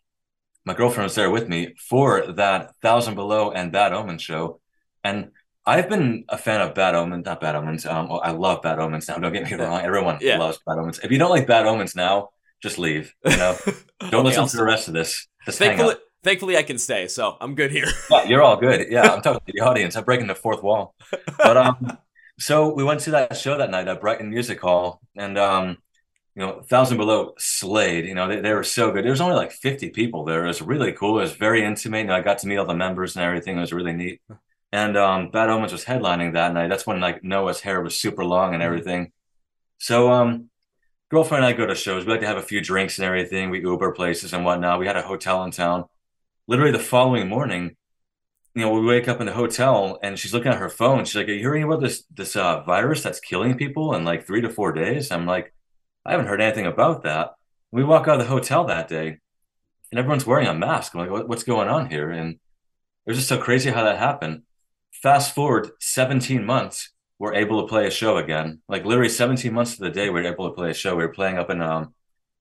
my 0.65 0.73
girlfriend 0.73 1.05
was 1.05 1.15
there 1.15 1.29
with 1.29 1.49
me 1.49 1.75
for 1.77 2.31
that 2.33 2.73
Thousand 2.81 3.15
Below 3.15 3.51
and 3.51 3.71
Bad 3.71 3.93
Omen 3.93 4.17
show. 4.17 4.59
And 5.03 5.31
I've 5.65 5.89
been 5.89 6.25
a 6.29 6.37
fan 6.37 6.61
of 6.61 6.73
Bad 6.73 6.95
Omens, 6.95 7.25
not 7.25 7.41
Bad 7.41 7.55
Omens. 7.55 7.85
Um, 7.85 8.09
well, 8.09 8.21
I 8.23 8.31
love 8.31 8.61
Bad 8.61 8.79
Omens 8.79 9.07
now. 9.07 9.17
Don't 9.17 9.33
get 9.33 9.43
me 9.43 9.53
wrong. 9.57 9.81
Everyone 9.81 10.17
yeah. 10.21 10.37
loves 10.37 10.59
Bad 10.65 10.77
Omens. 10.77 10.99
If 10.99 11.11
you 11.11 11.17
don't 11.17 11.29
like 11.29 11.47
Bad 11.47 11.67
Omens 11.67 11.95
now, 11.95 12.29
just 12.63 12.79
leave. 12.79 13.13
You 13.25 13.37
know, 13.37 13.57
don't 13.99 14.13
okay, 14.13 14.21
listen 14.21 14.47
to 14.47 14.57
the 14.57 14.63
rest 14.63 14.87
of 14.87 14.93
this. 14.93 15.27
Just 15.45 15.59
thankfully, 15.59 15.95
thankfully, 16.23 16.57
I 16.57 16.63
can 16.63 16.77
stay, 16.77 17.07
so 17.07 17.37
I'm 17.41 17.55
good 17.55 17.71
here. 17.71 17.87
yeah, 18.09 18.23
you're 18.23 18.41
all 18.41 18.57
good. 18.57 18.87
Yeah, 18.89 19.11
I'm 19.11 19.21
talking 19.23 19.41
to 19.45 19.53
the 19.53 19.61
audience. 19.61 19.95
I'm 19.95 20.03
breaking 20.03 20.27
the 20.27 20.35
fourth 20.35 20.63
wall. 20.63 20.95
But 21.37 21.57
um, 21.57 21.97
so 22.41 22.73
we 22.73 22.83
went 22.83 23.01
to 23.01 23.11
that 23.11 23.37
show 23.37 23.57
that 23.57 23.71
night 23.71 23.87
at 23.87 24.01
Brighton 24.01 24.29
Music 24.29 24.59
Hall, 24.59 24.99
and 25.15 25.37
um, 25.37 25.77
you 26.35 26.45
know, 26.45 26.61
Thousand 26.61 26.97
Below 26.97 27.33
slayed. 27.37 28.05
You 28.05 28.15
know, 28.15 28.27
they, 28.27 28.41
they 28.41 28.53
were 28.53 28.63
so 28.63 28.91
good. 28.91 29.03
There 29.03 29.11
was 29.11 29.21
only 29.21 29.35
like 29.35 29.51
50 29.51 29.89
people 29.89 30.25
there. 30.25 30.43
It 30.43 30.47
was 30.47 30.61
really 30.61 30.93
cool. 30.93 31.19
It 31.19 31.23
was 31.23 31.33
very 31.33 31.63
intimate. 31.63 31.99
You 31.99 32.07
know, 32.07 32.15
I 32.15 32.21
got 32.21 32.39
to 32.39 32.47
meet 32.47 32.57
all 32.57 32.65
the 32.65 32.73
members 32.73 33.15
and 33.15 33.23
everything. 33.23 33.57
It 33.57 33.61
was 33.61 33.73
really 33.73 33.93
neat 33.93 34.21
and 34.71 34.97
um, 34.97 35.29
Bad 35.29 35.49
Omens 35.49 35.71
was 35.71 35.85
headlining 35.85 36.33
that 36.33 36.53
night. 36.53 36.69
That's 36.69 36.87
when 36.87 36.99
like 36.99 37.23
Noah's 37.23 37.61
hair 37.61 37.81
was 37.81 37.99
super 37.99 38.23
long 38.23 38.53
and 38.53 38.61
mm-hmm. 38.61 38.67
everything. 38.67 39.11
So 39.79 40.11
um, 40.11 40.49
girlfriend 41.09 41.43
and 41.43 41.53
I 41.53 41.57
go 41.57 41.65
to 41.65 41.75
shows. 41.75 42.05
We 42.05 42.11
like 42.11 42.21
to 42.21 42.27
have 42.27 42.37
a 42.37 42.41
few 42.41 42.61
drinks 42.61 42.97
and 42.97 43.05
everything. 43.05 43.49
We 43.49 43.61
Uber 43.61 43.91
places 43.91 44.33
and 44.33 44.45
whatnot. 44.45 44.79
We 44.79 44.87
had 44.87 44.97
a 44.97 45.01
hotel 45.01 45.43
in 45.43 45.51
town. 45.51 45.85
Literally 46.47 46.71
the 46.71 46.79
following 46.79 47.27
morning, 47.27 47.75
you 48.53 48.61
know, 48.61 48.73
we 48.73 48.85
wake 48.85 49.07
up 49.07 49.19
in 49.21 49.27
the 49.27 49.33
hotel 49.33 49.99
and 50.03 50.19
she's 50.19 50.33
looking 50.33 50.51
at 50.51 50.59
her 50.59 50.69
phone. 50.69 51.05
She's 51.05 51.15
like, 51.15 51.27
"Are 51.27 51.31
you 51.31 51.39
hearing 51.39 51.63
about 51.63 51.81
this 51.81 52.03
this 52.13 52.35
uh, 52.35 52.63
virus 52.63 53.03
that's 53.03 53.19
killing 53.19 53.57
people 53.57 53.95
in 53.95 54.03
like 54.03 54.25
three 54.25 54.41
to 54.41 54.49
four 54.49 54.71
days?" 54.73 55.11
I'm 55.11 55.25
like, 55.25 55.53
"I 56.05 56.11
haven't 56.11 56.27
heard 56.27 56.41
anything 56.41 56.65
about 56.65 57.03
that." 57.03 57.31
We 57.71 57.83
walk 57.83 58.07
out 58.07 58.19
of 58.19 58.21
the 58.21 58.33
hotel 58.33 58.65
that 58.65 58.87
day, 58.87 59.19
and 59.91 59.99
everyone's 59.99 60.25
wearing 60.25 60.47
a 60.47 60.53
mask. 60.53 60.93
I'm 60.95 61.07
like, 61.07 61.27
"What's 61.27 61.43
going 61.43 61.69
on 61.69 61.89
here?" 61.89 62.11
And 62.11 62.33
it 62.33 62.39
was 63.07 63.17
just 63.17 63.29
so 63.29 63.37
crazy 63.37 63.71
how 63.71 63.83
that 63.83 63.99
happened 63.99 64.43
fast 64.91 65.33
forward 65.33 65.71
17 65.79 66.45
months, 66.45 66.91
we're 67.19 67.33
able 67.33 67.61
to 67.61 67.67
play 67.67 67.87
a 67.87 67.91
show 67.91 68.17
again. 68.17 68.61
Like 68.67 68.85
literally 68.85 69.09
17 69.09 69.53
months 69.53 69.75
to 69.75 69.83
the 69.83 69.89
day, 69.89 70.09
we 70.09 70.21
are 70.21 70.33
able 70.33 70.49
to 70.49 70.55
play 70.55 70.71
a 70.71 70.73
show. 70.73 70.95
We 70.95 71.05
were 71.05 71.13
playing 71.13 71.37
up 71.37 71.49
in 71.49 71.61
um, 71.61 71.93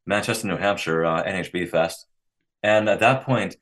Manchester, 0.06 0.46
New 0.46 0.56
Hampshire, 0.56 1.04
uh, 1.04 1.22
NHB 1.22 1.68
Fest. 1.68 2.06
And 2.62 2.88
at 2.88 3.00
that 3.00 3.24
point, 3.24 3.56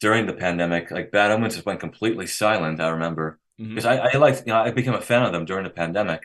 during 0.00 0.26
the 0.26 0.32
pandemic, 0.32 0.90
like 0.90 1.10
Bad 1.10 1.30
Omens 1.30 1.54
just 1.54 1.66
went 1.66 1.80
completely 1.80 2.26
silent. 2.26 2.80
I 2.80 2.88
remember 2.88 3.38
because 3.58 3.84
mm-hmm. 3.84 4.06
I, 4.06 4.10
I 4.14 4.18
liked, 4.18 4.44
you 4.46 4.52
know, 4.52 4.60
I 4.60 4.70
became 4.70 4.94
a 4.94 5.00
fan 5.00 5.24
of 5.24 5.32
them 5.32 5.44
during 5.44 5.64
the 5.64 5.70
pandemic, 5.70 6.22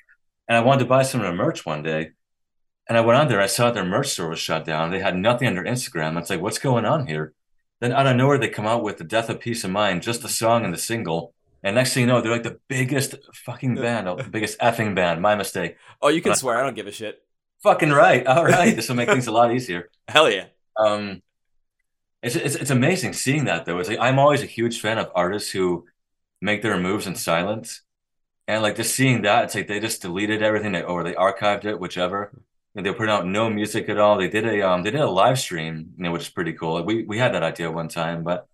and 0.48 0.58
I 0.58 0.62
wanted 0.62 0.80
to 0.80 0.90
buy 0.90 1.04
some 1.04 1.22
of 1.22 1.26
their 1.26 1.36
merch 1.36 1.66
one 1.66 1.84
day. 1.84 2.12
And 2.88 2.98
I 2.98 3.02
went 3.02 3.18
on 3.18 3.28
there, 3.30 3.42
I 3.42 3.48
saw 3.48 3.72
their 3.72 3.86
merch 3.86 4.10
store 4.10 4.30
was 4.30 4.40
shut 4.40 4.66
down. 4.66 4.92
They 4.92 5.00
had 5.00 5.16
nothing 5.16 5.48
on 5.48 5.56
their 5.56 5.64
Instagram. 5.64 6.20
It's 6.20 6.30
like, 6.30 6.42
what's 6.42 6.60
going 6.60 6.86
on 6.86 7.08
here? 7.08 7.34
Then 7.80 7.94
out 7.94 8.08
of 8.08 8.16
nowhere, 8.16 8.38
they 8.38 8.50
come 8.50 8.68
out 8.68 8.84
with 8.84 8.98
the 8.98 9.04
Death 9.04 9.30
of 9.30 9.40
Peace 9.40 9.64
of 9.64 9.72
Mind, 9.72 10.04
just 10.04 10.22
the 10.22 10.30
song 10.30 10.66
and 10.66 10.74
the 10.74 10.78
single. 10.78 11.34
And 11.64 11.76
next 11.76 11.94
thing 11.94 12.02
you 12.02 12.08
know, 12.08 12.22
they're 12.22 12.32
like 12.32 12.44
the 12.44 12.60
biggest 12.68 13.16
fucking 13.34 13.76
band, 13.76 14.08
the 14.08 14.30
biggest 14.30 14.60
effing 14.60 14.96
band. 14.96 15.22
My 15.22 15.36
mistake. 15.36 15.78
Oh, 16.02 16.10
you 16.10 16.22
can 16.22 16.36
swear. 16.36 16.60
I 16.60 16.64
don't 16.64 16.76
give 16.76 16.88
a 16.88 16.92
shit. 16.92 17.24
Fucking 17.64 17.92
right. 17.92 18.28
All 18.28 18.44
right. 18.44 18.76
this 18.76 18.90
will 18.90 18.98
make 18.98 19.08
things 19.10 19.28
a 19.28 19.32
lot 19.32 19.54
easier. 19.54 19.90
Hell 20.10 20.30
yeah. 20.30 20.48
Um, 20.78 21.22
it's, 22.24 22.36
it's 22.36 22.56
it's 22.56 22.72
amazing 22.72 23.14
seeing 23.14 23.46
that 23.46 23.66
though. 23.66 23.80
It's 23.80 23.90
like 23.90 24.00
I'm 24.00 24.18
always 24.18 24.42
a 24.42 24.48
huge 24.48 24.80
fan 24.82 24.98
of 24.98 25.12
artists 25.14 25.52
who 25.52 25.86
make 26.42 26.62
their 26.62 26.80
moves 26.80 27.06
in 27.06 27.16
silence, 27.16 27.82
and 28.48 28.64
like 28.64 28.78
just 28.78 28.96
seeing 28.96 29.24
that, 29.24 29.46
it's 29.46 29.56
like 29.56 29.68
they 29.68 29.80
just 29.80 30.02
deleted 30.02 30.42
everything 30.42 30.76
or 30.76 31.04
they 31.04 31.14
archived 31.14 31.66
it, 31.66 31.80
whichever. 31.80 32.32
And 32.76 32.86
they 32.86 32.94
put 32.94 33.10
out 33.10 33.28
no 33.28 33.50
music 33.50 33.88
at 33.90 34.00
all. 34.00 34.18
They 34.18 34.30
did 34.30 34.46
a 34.46 34.62
um 34.68 34.84
they 34.84 34.92
did 34.92 35.02
a 35.02 35.10
live 35.10 35.40
stream, 35.40 35.94
you 35.98 36.04
know, 36.04 36.12
which 36.12 36.24
is 36.24 36.30
pretty 36.30 36.54
cool. 36.54 36.76
Like 36.76 36.86
we 36.86 37.04
we 37.04 37.18
had 37.20 37.34
that 37.34 37.44
idea 37.44 37.72
one 37.72 37.90
time, 37.90 38.24
but 38.24 38.48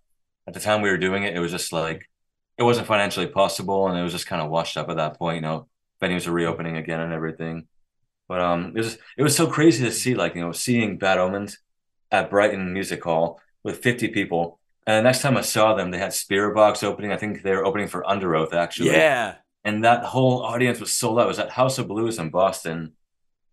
at 0.48 0.54
the 0.54 0.60
time 0.60 0.82
we 0.82 0.90
were 0.90 0.98
doing 0.98 1.22
it, 1.24 1.36
it 1.36 1.40
was 1.40 1.52
just 1.52 1.72
like 1.72 2.10
it 2.58 2.64
wasn't 2.64 2.88
financially 2.88 3.28
possible, 3.28 3.88
and 3.88 3.98
it 3.98 4.02
was 4.02 4.12
just 4.12 4.26
kind 4.26 4.42
of 4.42 4.50
washed 4.50 4.76
up 4.76 4.88
at 4.90 4.96
that 4.96 5.18
point. 5.18 5.36
You 5.36 5.42
know, 5.42 5.68
venues 6.02 6.26
are 6.26 6.32
reopening 6.32 6.76
again 6.76 7.00
and 7.00 7.12
everything. 7.12 7.68
But 8.28 8.40
um, 8.40 8.72
it 8.76 8.78
was 8.78 8.98
it 9.16 9.22
was 9.22 9.36
so 9.36 9.46
crazy 9.46 9.84
to 9.84 9.92
see, 9.92 10.14
like 10.14 10.34
you 10.34 10.42
know, 10.42 10.52
seeing 10.52 10.98
Bad 10.98 11.18
Omens 11.18 11.58
at 12.10 12.30
Brighton 12.30 12.72
Music 12.72 13.02
Hall 13.04 13.40
with 13.62 13.82
50 13.82 14.08
people. 14.08 14.58
And 14.86 14.98
the 14.98 15.08
next 15.08 15.22
time 15.22 15.36
I 15.36 15.42
saw 15.42 15.74
them, 15.74 15.90
they 15.90 15.98
had 15.98 16.10
Spiritbox 16.10 16.82
opening. 16.82 17.12
I 17.12 17.16
think 17.16 17.42
they 17.42 17.52
were 17.52 17.64
opening 17.64 17.88
for 17.88 18.02
Underoath 18.02 18.52
actually. 18.52 18.90
Yeah. 18.90 19.36
And 19.64 19.84
that 19.84 20.04
whole 20.04 20.42
audience 20.42 20.80
was 20.80 20.92
sold 20.92 21.18
out. 21.18 21.24
It 21.24 21.28
was 21.28 21.38
at 21.38 21.50
House 21.50 21.78
of 21.78 21.88
Blues 21.88 22.18
in 22.18 22.30
Boston. 22.30 22.92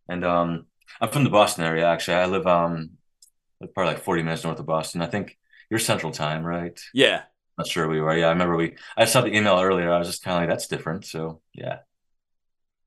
And 0.07 0.23
um, 0.23 0.65
I'm 1.01 1.09
from 1.09 1.25
the 1.25 1.29
Boston 1.29 1.65
area 1.65 1.85
actually. 1.85 2.15
I 2.15 2.25
live 2.25 2.47
um, 2.47 2.91
probably 3.73 3.93
like 3.93 4.03
40 4.03 4.23
minutes 4.23 4.43
north 4.43 4.59
of 4.59 4.65
Boston. 4.65 5.01
I 5.01 5.07
think 5.07 5.37
you're 5.69 5.79
Central 5.79 6.11
Time, 6.11 6.43
right? 6.43 6.79
Yeah. 6.93 7.23
Not 7.57 7.67
sure 7.67 7.87
we 7.87 7.99
were. 7.99 8.15
Yeah, 8.15 8.27
I 8.27 8.29
remember 8.29 8.55
we. 8.55 8.75
I 8.95 9.05
saw 9.05 9.21
the 9.21 9.35
email 9.35 9.59
earlier. 9.59 9.91
I 9.91 9.97
was 9.97 10.07
just 10.07 10.23
kind 10.23 10.35
of 10.37 10.41
like, 10.41 10.49
that's 10.49 10.67
different. 10.67 11.05
So 11.05 11.41
yeah. 11.53 11.79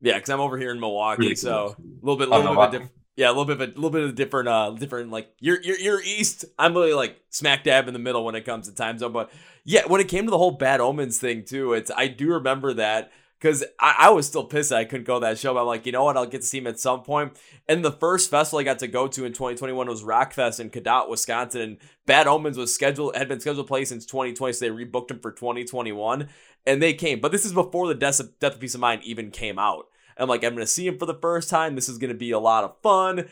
Yeah, 0.01 0.15
because 0.15 0.31
I'm 0.31 0.41
over 0.41 0.57
here 0.57 0.71
in 0.71 0.81
Milwaukee, 0.81 1.23
really 1.23 1.35
so 1.35 1.77
a 1.77 2.07
little 2.07 2.17
bit, 2.17 2.29
a 2.29 2.39
little 2.39 2.57
bit 2.57 2.71
different. 2.71 2.93
Yeah, 3.21 3.29
a 3.29 3.35
little 3.37 3.45
bit 3.45 3.61
of 3.61 3.69
a 3.69 3.73
little 3.75 3.91
bit 3.91 4.03
of 4.03 4.09
a 4.09 4.13
different, 4.15 4.49
uh, 4.49 4.71
different. 4.71 5.11
Like 5.11 5.31
you're 5.41 5.61
you're 5.61 5.79
you're 5.79 6.03
east. 6.03 6.47
I'm 6.59 6.73
really 6.73 6.95
like 6.95 7.21
smack 7.29 7.65
dab 7.65 7.87
in 7.87 7.93
the 7.93 8.01
middle 8.01 8.25
when 8.25 8.35
it 8.35 8.47
comes 8.47 8.67
to 8.67 8.75
time 8.75 8.97
zone. 8.97 9.13
But 9.13 9.31
yeah, 9.63 9.83
when 9.87 10.01
it 10.01 10.09
came 10.09 10.25
to 10.25 10.31
the 10.31 10.39
whole 10.39 10.53
bad 10.53 10.81
omens 10.81 11.19
thing 11.19 11.45
too, 11.45 11.75
it's 11.75 11.91
I 11.95 12.07
do 12.09 12.33
remember 12.33 12.73
that 12.73 13.13
because 13.39 13.63
I, 13.79 13.95
I, 13.99 14.09
was 14.09 14.27
still 14.27 14.45
pissed 14.45 14.73
I 14.73 14.87
couldn't 14.87 15.07
go 15.07 15.21
to 15.21 15.27
that 15.27 15.39
show. 15.39 15.53
But 15.53 15.61
I'm 15.61 15.67
like, 15.67 15.85
you 15.85 15.93
know 15.93 16.05
what? 16.05 16.17
I'll 16.17 16.25
get 16.25 16.41
to 16.41 16.47
see 16.47 16.57
him 16.57 16.67
at 16.67 16.81
some 16.81 17.03
point. 17.03 17.39
And 17.69 17.85
the 17.85 17.93
first 17.93 18.31
festival 18.31 18.61
I 18.61 18.63
got 18.63 18.79
to 18.79 18.89
go 18.89 19.07
to 19.09 19.27
in 19.27 19.35
2021 19.35 19.87
was 19.87 20.03
Rockfest 20.03 20.59
in 20.59 20.71
Cadott, 20.71 21.11
Wisconsin. 21.11 21.61
And 21.61 21.77
Bad 22.07 22.27
Omens 22.27 22.57
was 22.57 22.75
scheduled 22.75 23.17
had 23.17 23.29
been 23.29 23.41
scheduled 23.41 23.67
to 23.67 23.69
play 23.69 23.85
since 23.85 24.07
2020, 24.07 24.55
so 24.55 24.65
they 24.65 24.71
rebooked 24.71 25.11
him 25.11 25.21
for 25.21 25.31
2021, 25.31 26.27
and 26.67 26.83
they 26.83 26.95
came. 26.95 27.21
But 27.21 27.33
this 27.33 27.45
is 27.45 27.53
before 27.53 27.87
the 27.87 27.95
Death 27.95 28.19
of, 28.19 28.39
Death 28.39 28.55
of 28.55 28.61
Peace 28.61 28.75
of 28.75 28.81
Mind 28.81 29.03
even 29.05 29.31
came 29.31 29.59
out. 29.59 29.90
I'm 30.21 30.29
like, 30.29 30.45
I'm 30.45 30.55
gonna 30.55 30.67
see 30.67 30.87
him 30.87 30.99
for 30.99 31.07
the 31.07 31.15
first 31.15 31.51
time. 31.51 31.75
This 31.75 31.89
is 31.89 31.99
gonna 31.99 32.15
be 32.15 32.31
a 32.31 32.39
lot 32.39 32.65
of 32.65 32.81
fun. 32.83 33.29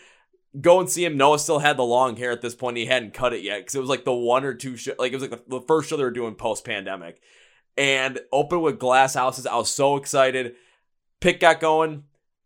Go 0.61 0.81
and 0.81 0.89
see 0.89 1.05
him. 1.05 1.17
Noah 1.17 1.39
still 1.39 1.59
had 1.59 1.77
the 1.77 1.85
long 1.85 2.17
hair 2.17 2.31
at 2.31 2.41
this 2.41 2.55
point. 2.55 2.77
He 2.77 2.87
hadn't 2.87 3.15
cut 3.15 3.33
it 3.33 3.43
yet 3.43 3.61
because 3.61 3.75
it 3.75 3.81
was 3.81 3.91
like 3.91 4.05
the 4.05 4.15
one 4.15 4.45
or 4.45 4.55
two 4.55 4.77
show, 4.77 4.95
like 4.99 5.13
it 5.13 5.17
was 5.21 5.29
like 5.29 5.47
the, 5.47 5.61
first 5.61 5.89
show 5.89 5.97
they 5.97 6.03
were 6.03 6.11
doing 6.11 6.35
post 6.35 6.65
pandemic 6.65 7.21
and 7.77 8.19
open 8.33 8.63
with 8.63 8.79
glass 8.79 9.15
houses. 9.15 9.47
I 9.47 9.57
was 9.57 9.71
so 9.71 9.97
excited. 9.97 10.55
Pit 11.21 11.41
got 11.41 11.61
going. 11.61 12.05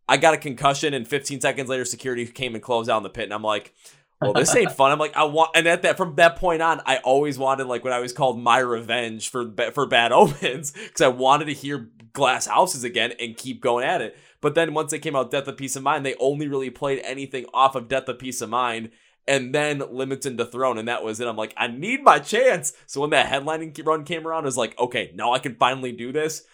I 0.09 0.17
got 0.17 0.35
a 0.35 0.39
concussion, 0.39 0.95
and 0.95 1.07
15 1.07 1.41
seconds 1.41 1.69
later, 1.69 1.85
security 1.85 2.27
came 2.27 2.55
and 2.55 2.63
closed 2.63 2.89
down 2.89 3.03
the 3.03 3.09
pit. 3.09 3.25
And 3.25 3.33
I'm 3.33 3.43
like, 3.43 3.73
well, 4.23 4.33
this 4.33 4.55
ain't 4.55 4.73
fun. 4.73 4.93
I'm 4.93 4.99
like, 4.99 5.17
I 5.17 5.25
want, 5.25 5.51
and 5.55 5.67
at 5.67 5.83
that 5.83 5.97
from 5.97 6.15
that 6.17 6.37
point 6.37 6.63
on, 6.63 6.81
I 6.87 6.99
always 6.99 7.39
wanted 7.39 7.67
like 7.67 7.83
what 7.83 7.93
I 7.93 7.99
was 7.99 8.13
called 8.13 8.41
my 8.41 8.59
revenge 8.59 9.29
for 9.29 9.53
for 9.73 9.87
bad 9.87 10.13
omens 10.13 10.73
because 10.73 11.01
I 11.01 11.09
wanted 11.09 11.47
to 11.47 11.55
hear 11.55 11.91
glass 12.13 12.47
houses 12.47 12.85
again 12.85 13.13
and 13.19 13.37
keep 13.37 13.61
going 13.61 13.85
at 13.85 14.01
it. 14.01 14.17
But 14.43 14.55
then 14.55 14.75
once 14.75 14.91
they 14.91 14.99
came 14.99 15.17
out, 15.17 15.31
Death 15.31 15.49
of 15.49 15.57
Peace 15.57 15.77
of 15.77 15.85
Mind, 15.85 16.05
they 16.05 16.17
only 16.17 16.49
really 16.49 16.69
played 16.69 17.01
anything 17.05 17.47
off 17.55 17.75
of 17.75 17.89
Death 17.89 18.09
of 18.09 18.19
Peace 18.19 18.43
of 18.43 18.51
Mind, 18.51 18.91
and 19.27 19.55
then 19.55 19.83
Limits 19.91 20.27
into 20.27 20.45
Throne, 20.45 20.77
and 20.77 20.89
that 20.89 21.05
was 21.05 21.21
it. 21.21 21.29
I'm 21.29 21.37
like, 21.37 21.55
I 21.57 21.69
need 21.69 22.03
my 22.03 22.19
chance. 22.19 22.73
So 22.87 23.01
when 23.01 23.11
that 23.11 23.31
headlining 23.31 23.87
run 23.87 24.05
came 24.05 24.27
around, 24.27 24.43
I 24.43 24.47
was 24.47 24.57
like, 24.57 24.79
okay, 24.79 25.13
now 25.15 25.33
I 25.33 25.39
can 25.39 25.55
finally 25.55 25.93
do 25.93 26.13
this. 26.13 26.45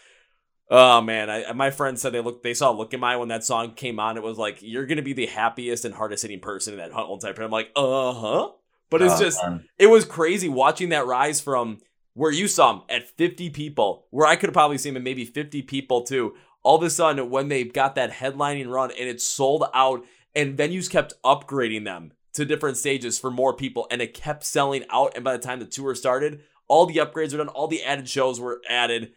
Oh 0.70 1.01
man, 1.01 1.31
I, 1.31 1.51
my 1.55 1.70
friends 1.70 2.03
said 2.03 2.12
they 2.12 2.20
looked, 2.20 2.42
they 2.42 2.53
saw 2.53 2.70
"Look 2.72 2.92
in 2.92 3.01
My" 3.01 3.16
when 3.16 3.29
that 3.29 3.42
song 3.42 3.72
came 3.72 3.98
on. 3.98 4.18
It 4.18 4.22
was 4.22 4.37
like 4.37 4.59
you're 4.61 4.85
gonna 4.85 5.01
be 5.01 5.14
the 5.14 5.24
happiest 5.24 5.87
and 5.87 5.94
hardest 5.94 6.20
hitting 6.20 6.40
person 6.40 6.74
in 6.74 6.79
that 6.79 6.92
whole 6.92 7.14
entire. 7.14 7.33
I'm 7.42 7.51
like, 7.51 7.70
uh 7.74 8.12
huh. 8.12 8.51
But 8.90 9.01
it's 9.01 9.14
oh, 9.14 9.20
just, 9.20 9.42
man. 9.42 9.64
it 9.79 9.87
was 9.87 10.05
crazy 10.05 10.48
watching 10.48 10.90
that 10.90 11.07
rise 11.07 11.40
from 11.40 11.79
where 12.18 12.33
you 12.33 12.48
saw 12.48 12.72
him 12.72 12.83
at 12.88 13.09
50 13.16 13.51
people, 13.51 14.07
where 14.11 14.27
I 14.27 14.35
could 14.35 14.48
have 14.48 14.55
probably 14.55 14.77
seen 14.77 14.92
him 14.92 14.98
at 14.98 15.05
maybe 15.05 15.24
50 15.24 15.62
people 15.62 16.03
too. 16.03 16.35
All 16.68 16.76
of 16.76 16.83
a 16.83 16.90
sudden, 16.90 17.31
when 17.31 17.48
they 17.48 17.64
got 17.64 17.94
that 17.94 18.11
headlining 18.12 18.68
run 18.70 18.90
and 18.90 19.09
it 19.09 19.22
sold 19.22 19.64
out, 19.72 20.04
and 20.35 20.54
venues 20.54 20.90
kept 20.90 21.14
upgrading 21.24 21.85
them 21.87 22.12
to 22.35 22.44
different 22.44 22.76
stages 22.76 23.18
for 23.18 23.31
more 23.31 23.54
people, 23.57 23.87
and 23.90 24.02
it 24.02 24.12
kept 24.12 24.44
selling 24.44 24.85
out. 24.90 25.12
And 25.14 25.24
by 25.24 25.33
the 25.35 25.42
time 25.42 25.61
the 25.61 25.64
tour 25.64 25.94
started, 25.94 26.42
all 26.68 26.85
the 26.85 26.96
upgrades 26.98 27.33
were 27.33 27.38
done, 27.38 27.48
all 27.48 27.68
the 27.68 27.83
added 27.83 28.07
shows 28.07 28.38
were 28.38 28.61
added, 28.68 29.12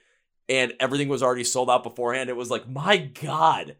and 0.48 0.72
everything 0.80 1.10
was 1.10 1.22
already 1.22 1.44
sold 1.44 1.70
out 1.70 1.84
beforehand. 1.84 2.30
It 2.30 2.38
was 2.38 2.50
like, 2.50 2.70
my 2.70 2.96
God, 2.96 3.76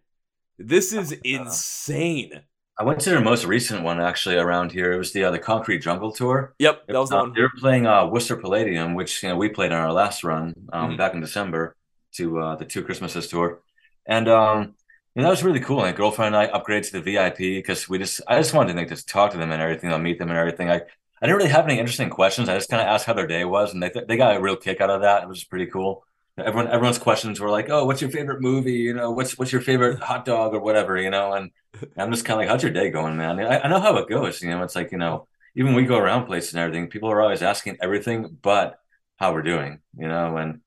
this 0.60 0.92
is 0.92 1.14
insane. 1.24 2.42
I 2.78 2.84
went 2.84 3.00
to 3.00 3.10
their 3.12 3.22
most 3.22 3.46
recent 3.46 3.84
one 3.84 4.02
actually 4.02 4.36
around 4.36 4.74
here. 4.74 4.92
It 4.92 4.98
was 4.98 5.14
the 5.14 5.24
uh, 5.24 5.32
the 5.32 5.40
Concrete 5.40 5.80
Jungle 5.80 6.12
tour. 6.12 6.56
Yep, 6.60 6.88
that 6.88 7.00
was 7.00 7.10
the 7.10 7.16
Uh, 7.16 7.22
one. 7.22 7.34
They 7.34 7.42
were 7.42 7.52
playing 7.58 7.88
uh, 7.88 8.06
Worcester 8.08 8.36
Palladium, 8.36 8.96
which 8.96 9.24
you 9.24 9.30
know 9.30 9.38
we 9.38 9.48
played 9.48 9.72
on 9.72 9.80
our 9.80 9.94
last 9.94 10.26
run 10.26 10.56
um, 10.74 10.92
Mhm. 10.92 10.98
back 10.98 11.14
in 11.14 11.22
December 11.22 11.78
to 12.14 12.40
uh, 12.40 12.56
the 12.56 12.66
Two 12.66 12.84
Christmases 12.84 13.28
tour, 13.28 13.62
and 14.06 14.28
um, 14.28 14.76
know, 15.16 15.24
that 15.24 15.30
was 15.30 15.44
really 15.44 15.60
cool. 15.60 15.78
My 15.78 15.92
girlfriend 15.92 16.36
and 16.36 16.52
I 16.52 16.58
upgraded 16.58 16.88
to 16.88 16.94
the 16.94 17.02
VIP 17.02 17.38
because 17.38 17.90
we 17.90 17.98
just 17.98 18.22
I 18.28 18.38
just 18.38 18.54
wanted 18.54 18.74
to 18.74 18.80
like, 18.80 18.90
just 18.90 19.10
talk 19.10 19.32
to 19.32 19.38
them 19.38 19.52
and 19.52 19.62
everything, 19.62 19.92
I'll 19.92 20.00
meet 20.00 20.20
them 20.20 20.30
and 20.30 20.38
everything. 20.38 20.70
I 20.70 20.82
I 21.22 21.28
didn't 21.28 21.38
really 21.38 21.50
have 21.50 21.66
any 21.66 21.78
interesting 21.80 22.10
questions. 22.10 22.50
I 22.50 22.56
just 22.56 22.70
kind 22.70 22.82
of 22.82 22.88
asked 22.88 23.06
how 23.06 23.14
their 23.14 23.28
day 23.28 23.46
was, 23.46 23.74
and 23.74 23.84
they 23.84 23.92
they 24.08 24.18
got 24.18 24.36
a 24.36 24.42
real 24.42 24.56
kick 24.56 24.82
out 24.82 24.90
of 24.90 25.02
that. 25.02 25.24
It 25.24 25.30
was 25.30 25.44
pretty 25.44 25.68
cool. 25.68 26.04
Everyone 26.38 26.68
everyone's 26.68 26.98
questions 26.98 27.40
were 27.40 27.50
like, 27.50 27.70
"Oh, 27.70 27.86
what's 27.86 28.02
your 28.02 28.10
favorite 28.10 28.42
movie? 28.42 28.74
You 28.74 28.94
know, 28.94 29.12
what's 29.12 29.38
what's 29.38 29.52
your 29.52 29.62
favorite 29.62 30.00
hot 30.02 30.26
dog 30.26 30.54
or 30.54 30.62
whatever?" 30.62 30.98
You 30.98 31.10
know, 31.10 31.34
and 31.34 31.52
I'm 31.98 32.12
just 32.12 32.26
kind 32.26 32.36
of 32.36 32.40
like, 32.40 32.50
"How's 32.50 32.64
your 32.64 32.72
day 32.72 32.90
going, 32.90 33.18
man?" 33.18 33.40
I, 33.40 33.60
I 33.60 33.68
know 33.68 33.80
how 33.80 33.98
it 33.98 34.10
goes. 34.10 34.42
You 34.42 34.50
know, 34.50 34.64
it's 34.64 34.76
like 34.76 34.92
you 34.92 34.98
know, 34.98 35.28
even 35.56 35.76
we 35.76 35.86
go 35.86 35.98
around 35.98 36.26
places 36.26 36.54
and 36.54 36.62
everything, 36.62 36.88
people 36.90 37.12
are 37.12 37.22
always 37.22 37.42
asking 37.44 37.78
everything 37.82 38.38
but 38.42 38.80
how 39.18 39.34
we're 39.34 39.42
doing. 39.44 39.80
You 39.98 40.08
know, 40.08 40.38
and 40.38 40.62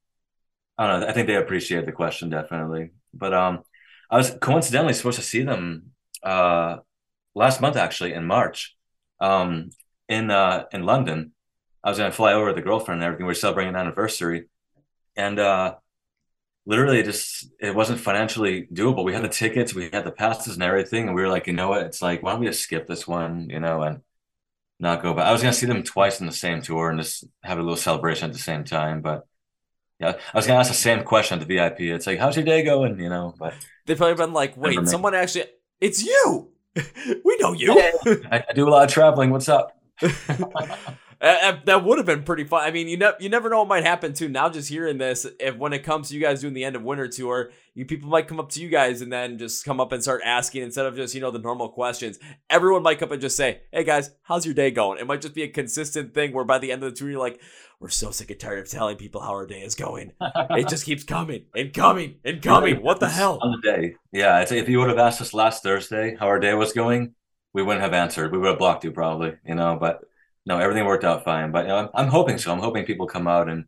I 0.78 0.86
don't 0.86 1.00
know. 1.00 1.06
I 1.08 1.12
think 1.12 1.26
they 1.26 1.36
appreciate 1.36 1.86
the 1.86 1.92
question 1.92 2.30
definitely. 2.30 2.90
But 3.12 3.32
um, 3.34 3.62
I 4.10 4.16
was 4.16 4.36
coincidentally 4.40 4.92
supposed 4.94 5.18
to 5.18 5.24
see 5.24 5.42
them 5.42 5.90
uh 6.22 6.78
last 7.34 7.60
month 7.60 7.76
actually 7.76 8.14
in 8.14 8.24
March, 8.26 8.76
um 9.20 9.70
in 10.08 10.30
uh 10.30 10.64
in 10.72 10.84
London. 10.84 11.32
I 11.84 11.90
was 11.90 11.98
gonna 11.98 12.12
fly 12.12 12.34
over 12.34 12.46
with 12.48 12.56
the 12.56 12.62
girlfriend 12.62 13.00
and 13.02 13.06
everything. 13.06 13.26
We 13.26 13.32
are 13.32 13.34
celebrating 13.36 13.74
an 13.74 13.80
anniversary, 13.80 14.46
and 15.16 15.38
uh 15.40 15.76
literally 16.66 17.00
it 17.00 17.04
just 17.04 17.48
it 17.60 17.74
wasn't 17.74 18.00
financially 18.00 18.66
doable. 18.72 19.04
We 19.04 19.14
had 19.14 19.24
the 19.24 19.28
tickets, 19.28 19.74
we 19.74 19.90
had 19.92 20.04
the 20.04 20.12
passes 20.12 20.54
and 20.54 20.62
everything, 20.62 21.06
and 21.06 21.14
we 21.16 21.22
were 21.22 21.28
like, 21.28 21.46
you 21.46 21.52
know 21.54 21.68
what? 21.68 21.86
It's 21.86 22.02
like, 22.02 22.22
why 22.22 22.32
don't 22.32 22.40
we 22.40 22.46
just 22.46 22.62
skip 22.62 22.86
this 22.86 23.06
one, 23.06 23.48
you 23.50 23.60
know, 23.60 23.82
and 23.82 24.00
not 24.80 25.02
go 25.02 25.14
But 25.14 25.26
I 25.26 25.32
was 25.32 25.42
gonna 25.42 25.54
see 25.54 25.66
them 25.66 25.82
twice 25.84 26.20
in 26.20 26.26
the 26.26 26.32
same 26.32 26.62
tour 26.62 26.90
and 26.90 27.00
just 27.00 27.24
have 27.44 27.58
a 27.58 27.62
little 27.62 27.76
celebration 27.76 28.26
at 28.30 28.32
the 28.34 28.38
same 28.40 28.64
time, 28.64 29.02
but 29.02 29.24
yeah, 29.98 30.16
I 30.32 30.36
was 30.36 30.46
gonna 30.46 30.60
ask 30.60 30.70
the 30.70 30.76
same 30.76 31.02
question 31.04 31.40
at 31.40 31.46
the 31.46 31.54
VIP. 31.54 31.80
It's 31.80 32.06
like, 32.06 32.18
how's 32.18 32.36
your 32.36 32.44
day 32.44 32.62
going? 32.62 32.98
You 32.98 33.08
know, 33.08 33.34
but 33.38 33.54
They've 33.86 33.96
probably 33.96 34.14
been 34.14 34.32
like, 34.32 34.56
wait, 34.56 34.88
someone 34.88 35.14
actually, 35.14 35.44
it's 35.80 36.02
you. 36.02 36.50
we 37.24 37.36
know 37.38 37.52
you. 37.52 37.72
I, 38.30 38.44
I 38.48 38.52
do 38.54 38.66
a 38.66 38.70
lot 38.70 38.84
of 38.84 38.90
traveling. 38.90 39.30
What's 39.30 39.48
up? 39.48 39.78
Uh, 41.24 41.56
that 41.64 41.82
would 41.82 41.96
have 41.96 42.06
been 42.06 42.22
pretty 42.22 42.44
fun. 42.44 42.62
I 42.62 42.70
mean, 42.70 42.86
you 42.86 42.98
never 42.98 43.16
you 43.18 43.30
never 43.30 43.48
know 43.48 43.60
what 43.60 43.68
might 43.68 43.84
happen 43.84 44.12
too. 44.12 44.28
Now, 44.28 44.50
just 44.50 44.68
hearing 44.68 44.98
this, 44.98 45.26
if 45.40 45.56
when 45.56 45.72
it 45.72 45.82
comes 45.82 46.10
to 46.10 46.14
you 46.14 46.20
guys 46.20 46.42
doing 46.42 46.52
the 46.52 46.64
end 46.64 46.76
of 46.76 46.82
winter 46.82 47.08
tour, 47.08 47.50
you 47.72 47.86
people 47.86 48.10
might 48.10 48.28
come 48.28 48.38
up 48.38 48.50
to 48.50 48.60
you 48.60 48.68
guys 48.68 49.00
and 49.00 49.10
then 49.10 49.38
just 49.38 49.64
come 49.64 49.80
up 49.80 49.90
and 49.92 50.02
start 50.02 50.20
asking 50.22 50.64
instead 50.64 50.84
of 50.84 50.96
just 50.96 51.14
you 51.14 51.22
know 51.22 51.30
the 51.30 51.38
normal 51.38 51.70
questions. 51.70 52.18
Everyone 52.50 52.82
might 52.82 52.98
come 52.98 53.08
up 53.08 53.12
and 53.12 53.22
just 53.22 53.38
say, 53.38 53.62
"Hey 53.72 53.84
guys, 53.84 54.10
how's 54.24 54.44
your 54.44 54.54
day 54.54 54.70
going?" 54.70 54.98
It 54.98 55.06
might 55.06 55.22
just 55.22 55.34
be 55.34 55.44
a 55.44 55.48
consistent 55.48 56.12
thing 56.12 56.34
where 56.34 56.44
by 56.44 56.58
the 56.58 56.70
end 56.70 56.82
of 56.84 56.92
the 56.92 56.96
tour, 56.96 57.08
you're 57.08 57.20
like, 57.20 57.40
"We're 57.80 57.88
so 57.88 58.10
sick 58.10 58.30
and 58.30 58.38
tired 58.38 58.58
of 58.58 58.68
telling 58.68 58.98
people 58.98 59.22
how 59.22 59.30
our 59.32 59.46
day 59.46 59.62
is 59.62 59.74
going. 59.74 60.12
It 60.50 60.68
just 60.68 60.84
keeps 60.84 61.04
coming 61.04 61.46
and 61.56 61.72
coming 61.72 62.16
and 62.26 62.42
coming. 62.42 62.82
What 62.82 63.00
the 63.00 63.08
hell?" 63.08 63.38
on 63.40 63.58
the 63.62 63.70
day? 63.72 63.94
Yeah, 64.12 64.36
I'd 64.36 64.50
say 64.50 64.58
if 64.58 64.68
you 64.68 64.78
would 64.78 64.90
have 64.90 64.98
asked 64.98 65.22
us 65.22 65.32
last 65.32 65.62
Thursday 65.62 66.16
how 66.20 66.26
our 66.26 66.38
day 66.38 66.52
was 66.52 66.74
going, 66.74 67.14
we 67.54 67.62
wouldn't 67.62 67.82
have 67.82 67.94
answered. 67.94 68.30
We 68.30 68.36
would 68.36 68.48
have 68.48 68.58
blocked 68.58 68.84
you 68.84 68.92
probably, 68.92 69.36
you 69.46 69.54
know. 69.54 69.78
But 69.80 70.02
no, 70.46 70.58
everything 70.58 70.84
worked 70.84 71.04
out 71.04 71.24
fine. 71.24 71.50
But 71.52 71.64
you 71.64 71.68
know, 71.68 71.78
I'm, 71.78 71.88
I'm 71.94 72.08
hoping 72.08 72.38
so. 72.38 72.52
I'm 72.52 72.58
hoping 72.60 72.84
people 72.84 73.06
come 73.06 73.26
out 73.26 73.48
and 73.48 73.60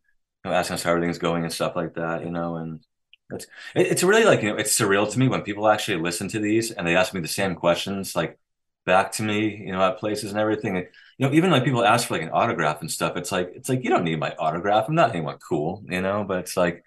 you 0.44 0.50
know, 0.50 0.52
ask 0.52 0.70
us 0.70 0.82
how 0.82 0.90
everything's 0.90 1.18
going 1.18 1.44
and 1.44 1.52
stuff 1.52 1.76
like 1.76 1.94
that, 1.94 2.22
you 2.24 2.30
know. 2.30 2.56
And 2.56 2.84
it's 3.30 3.46
it, 3.74 3.86
it's 3.88 4.02
really 4.02 4.24
like 4.24 4.42
you 4.42 4.50
know, 4.50 4.56
it's 4.56 4.78
surreal 4.78 5.10
to 5.10 5.18
me 5.18 5.28
when 5.28 5.42
people 5.42 5.68
actually 5.68 6.00
listen 6.00 6.28
to 6.28 6.38
these 6.40 6.70
and 6.70 6.86
they 6.86 6.96
ask 6.96 7.14
me 7.14 7.20
the 7.20 7.28
same 7.28 7.54
questions 7.54 8.14
like 8.16 8.38
back 8.84 9.12
to 9.12 9.22
me, 9.22 9.56
you 9.66 9.72
know, 9.72 9.82
at 9.82 9.98
places 9.98 10.30
and 10.30 10.40
everything. 10.40 10.76
And, 10.76 10.86
you 11.18 11.26
know, 11.26 11.34
even 11.34 11.50
like 11.50 11.64
people 11.64 11.84
ask 11.84 12.08
for 12.08 12.14
like 12.14 12.22
an 12.22 12.30
autograph 12.30 12.80
and 12.80 12.90
stuff. 12.90 13.16
It's 13.16 13.32
like 13.32 13.52
it's 13.54 13.68
like 13.68 13.82
you 13.84 13.90
don't 13.90 14.04
need 14.04 14.18
my 14.20 14.34
autograph. 14.38 14.86
I'm 14.88 14.94
not 14.94 15.10
anyone 15.10 15.38
cool, 15.38 15.82
you 15.88 16.00
know. 16.02 16.24
But 16.24 16.40
it's 16.40 16.56
like 16.56 16.84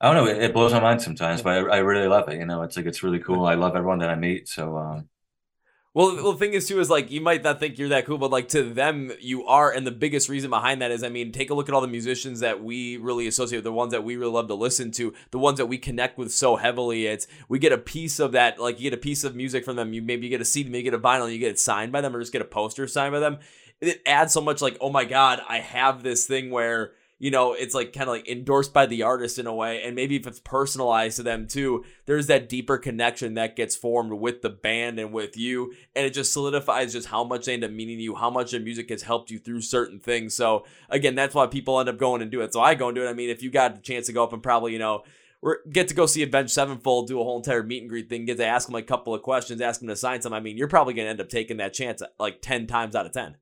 I 0.00 0.12
don't 0.12 0.24
know. 0.24 0.30
It, 0.32 0.42
it 0.42 0.54
blows 0.54 0.72
my 0.72 0.80
mind 0.80 1.02
sometimes, 1.02 1.42
but 1.42 1.70
I, 1.70 1.76
I 1.76 1.78
really 1.78 2.08
love 2.08 2.28
it. 2.28 2.38
You 2.38 2.46
know, 2.46 2.62
it's 2.62 2.76
like 2.76 2.86
it's 2.86 3.02
really 3.02 3.20
cool. 3.20 3.46
I 3.46 3.54
love 3.54 3.76
everyone 3.76 3.98
that 4.00 4.10
I 4.10 4.14
meet. 4.16 4.48
So 4.48 4.76
um, 4.76 5.08
Well, 5.92 6.14
the 6.14 6.38
thing 6.38 6.52
is 6.52 6.68
too 6.68 6.78
is 6.78 6.88
like 6.88 7.10
you 7.10 7.20
might 7.20 7.42
not 7.42 7.58
think 7.58 7.76
you're 7.76 7.88
that 7.88 8.06
cool, 8.06 8.16
but 8.16 8.30
like 8.30 8.46
to 8.50 8.62
them 8.62 9.10
you 9.20 9.44
are, 9.46 9.72
and 9.72 9.84
the 9.84 9.90
biggest 9.90 10.28
reason 10.28 10.48
behind 10.48 10.80
that 10.82 10.92
is, 10.92 11.02
I 11.02 11.08
mean, 11.08 11.32
take 11.32 11.50
a 11.50 11.54
look 11.54 11.68
at 11.68 11.74
all 11.74 11.80
the 11.80 11.88
musicians 11.88 12.38
that 12.40 12.62
we 12.62 12.96
really 12.96 13.26
associate 13.26 13.64
the 13.64 13.72
ones 13.72 13.90
that 13.90 14.04
we 14.04 14.16
really 14.16 14.30
love 14.30 14.46
to 14.48 14.54
listen 14.54 14.92
to, 14.92 15.12
the 15.32 15.38
ones 15.38 15.58
that 15.58 15.66
we 15.66 15.78
connect 15.78 16.16
with 16.16 16.30
so 16.30 16.54
heavily. 16.54 17.06
It's 17.06 17.26
we 17.48 17.58
get 17.58 17.72
a 17.72 17.78
piece 17.78 18.20
of 18.20 18.30
that, 18.32 18.60
like 18.60 18.78
you 18.78 18.88
get 18.88 18.96
a 18.96 19.02
piece 19.02 19.24
of 19.24 19.34
music 19.34 19.64
from 19.64 19.74
them. 19.74 19.92
You 19.92 20.00
maybe 20.00 20.26
you 20.26 20.30
get 20.30 20.40
a 20.40 20.44
CD, 20.44 20.70
maybe 20.70 20.84
you 20.84 20.90
get 20.92 20.94
a 20.94 21.02
vinyl, 21.02 21.32
you 21.32 21.40
get 21.40 21.50
it 21.50 21.58
signed 21.58 21.90
by 21.90 22.00
them, 22.00 22.14
or 22.14 22.20
just 22.20 22.32
get 22.32 22.42
a 22.42 22.44
poster 22.44 22.86
signed 22.86 23.12
by 23.12 23.18
them. 23.18 23.38
It 23.80 24.00
adds 24.06 24.32
so 24.32 24.40
much, 24.40 24.62
like 24.62 24.76
oh 24.80 24.90
my 24.90 25.04
god, 25.04 25.40
I 25.48 25.58
have 25.58 26.04
this 26.04 26.24
thing 26.24 26.52
where 26.52 26.92
you 27.20 27.30
know, 27.30 27.52
it's 27.52 27.74
like 27.74 27.92
kind 27.92 28.08
of 28.08 28.14
like 28.14 28.26
endorsed 28.26 28.72
by 28.72 28.86
the 28.86 29.02
artist 29.02 29.38
in 29.38 29.46
a 29.46 29.54
way. 29.54 29.82
And 29.82 29.94
maybe 29.94 30.16
if 30.16 30.26
it's 30.26 30.40
personalized 30.40 31.16
to 31.16 31.22
them 31.22 31.46
too, 31.46 31.84
there's 32.06 32.28
that 32.28 32.48
deeper 32.48 32.78
connection 32.78 33.34
that 33.34 33.56
gets 33.56 33.76
formed 33.76 34.14
with 34.14 34.40
the 34.40 34.48
band 34.48 34.98
and 34.98 35.12
with 35.12 35.36
you. 35.36 35.74
And 35.94 36.06
it 36.06 36.14
just 36.14 36.32
solidifies 36.32 36.94
just 36.94 37.08
how 37.08 37.22
much 37.22 37.44
they 37.44 37.52
end 37.52 37.62
up 37.62 37.72
meaning 37.72 37.98
to 37.98 38.02
you, 38.02 38.14
how 38.14 38.30
much 38.30 38.52
their 38.52 38.60
music 38.60 38.88
has 38.88 39.02
helped 39.02 39.30
you 39.30 39.38
through 39.38 39.60
certain 39.60 40.00
things. 40.00 40.34
So 40.34 40.64
again, 40.88 41.14
that's 41.14 41.34
why 41.34 41.46
people 41.46 41.78
end 41.78 41.90
up 41.90 41.98
going 41.98 42.22
and 42.22 42.30
do 42.30 42.40
it. 42.40 42.54
So 42.54 42.60
I 42.62 42.74
go 42.74 42.88
and 42.88 42.96
do 42.96 43.04
it. 43.04 43.10
I 43.10 43.12
mean, 43.12 43.28
if 43.28 43.42
you 43.42 43.50
got 43.50 43.76
the 43.76 43.82
chance 43.82 44.06
to 44.06 44.14
go 44.14 44.24
up 44.24 44.32
and 44.32 44.42
probably, 44.42 44.72
you 44.72 44.78
know, 44.78 45.04
get 45.70 45.88
to 45.88 45.94
go 45.94 46.06
see 46.06 46.22
Avenged 46.22 46.52
Sevenfold, 46.52 47.06
do 47.06 47.20
a 47.20 47.24
whole 47.24 47.36
entire 47.36 47.62
meet 47.62 47.82
and 47.82 47.90
greet 47.90 48.08
thing, 48.08 48.24
get 48.24 48.38
to 48.38 48.46
ask 48.46 48.66
them 48.66 48.76
a 48.76 48.82
couple 48.82 49.14
of 49.14 49.20
questions, 49.20 49.60
ask 49.60 49.80
them 49.80 49.90
to 49.90 49.96
sign 49.96 50.22
some. 50.22 50.32
I 50.32 50.40
mean, 50.40 50.56
you're 50.56 50.68
probably 50.68 50.94
going 50.94 51.04
to 51.04 51.10
end 51.10 51.20
up 51.20 51.28
taking 51.28 51.58
that 51.58 51.74
chance 51.74 52.02
like 52.18 52.40
10 52.40 52.66
times 52.66 52.96
out 52.96 53.04
of 53.04 53.12
10. 53.12 53.36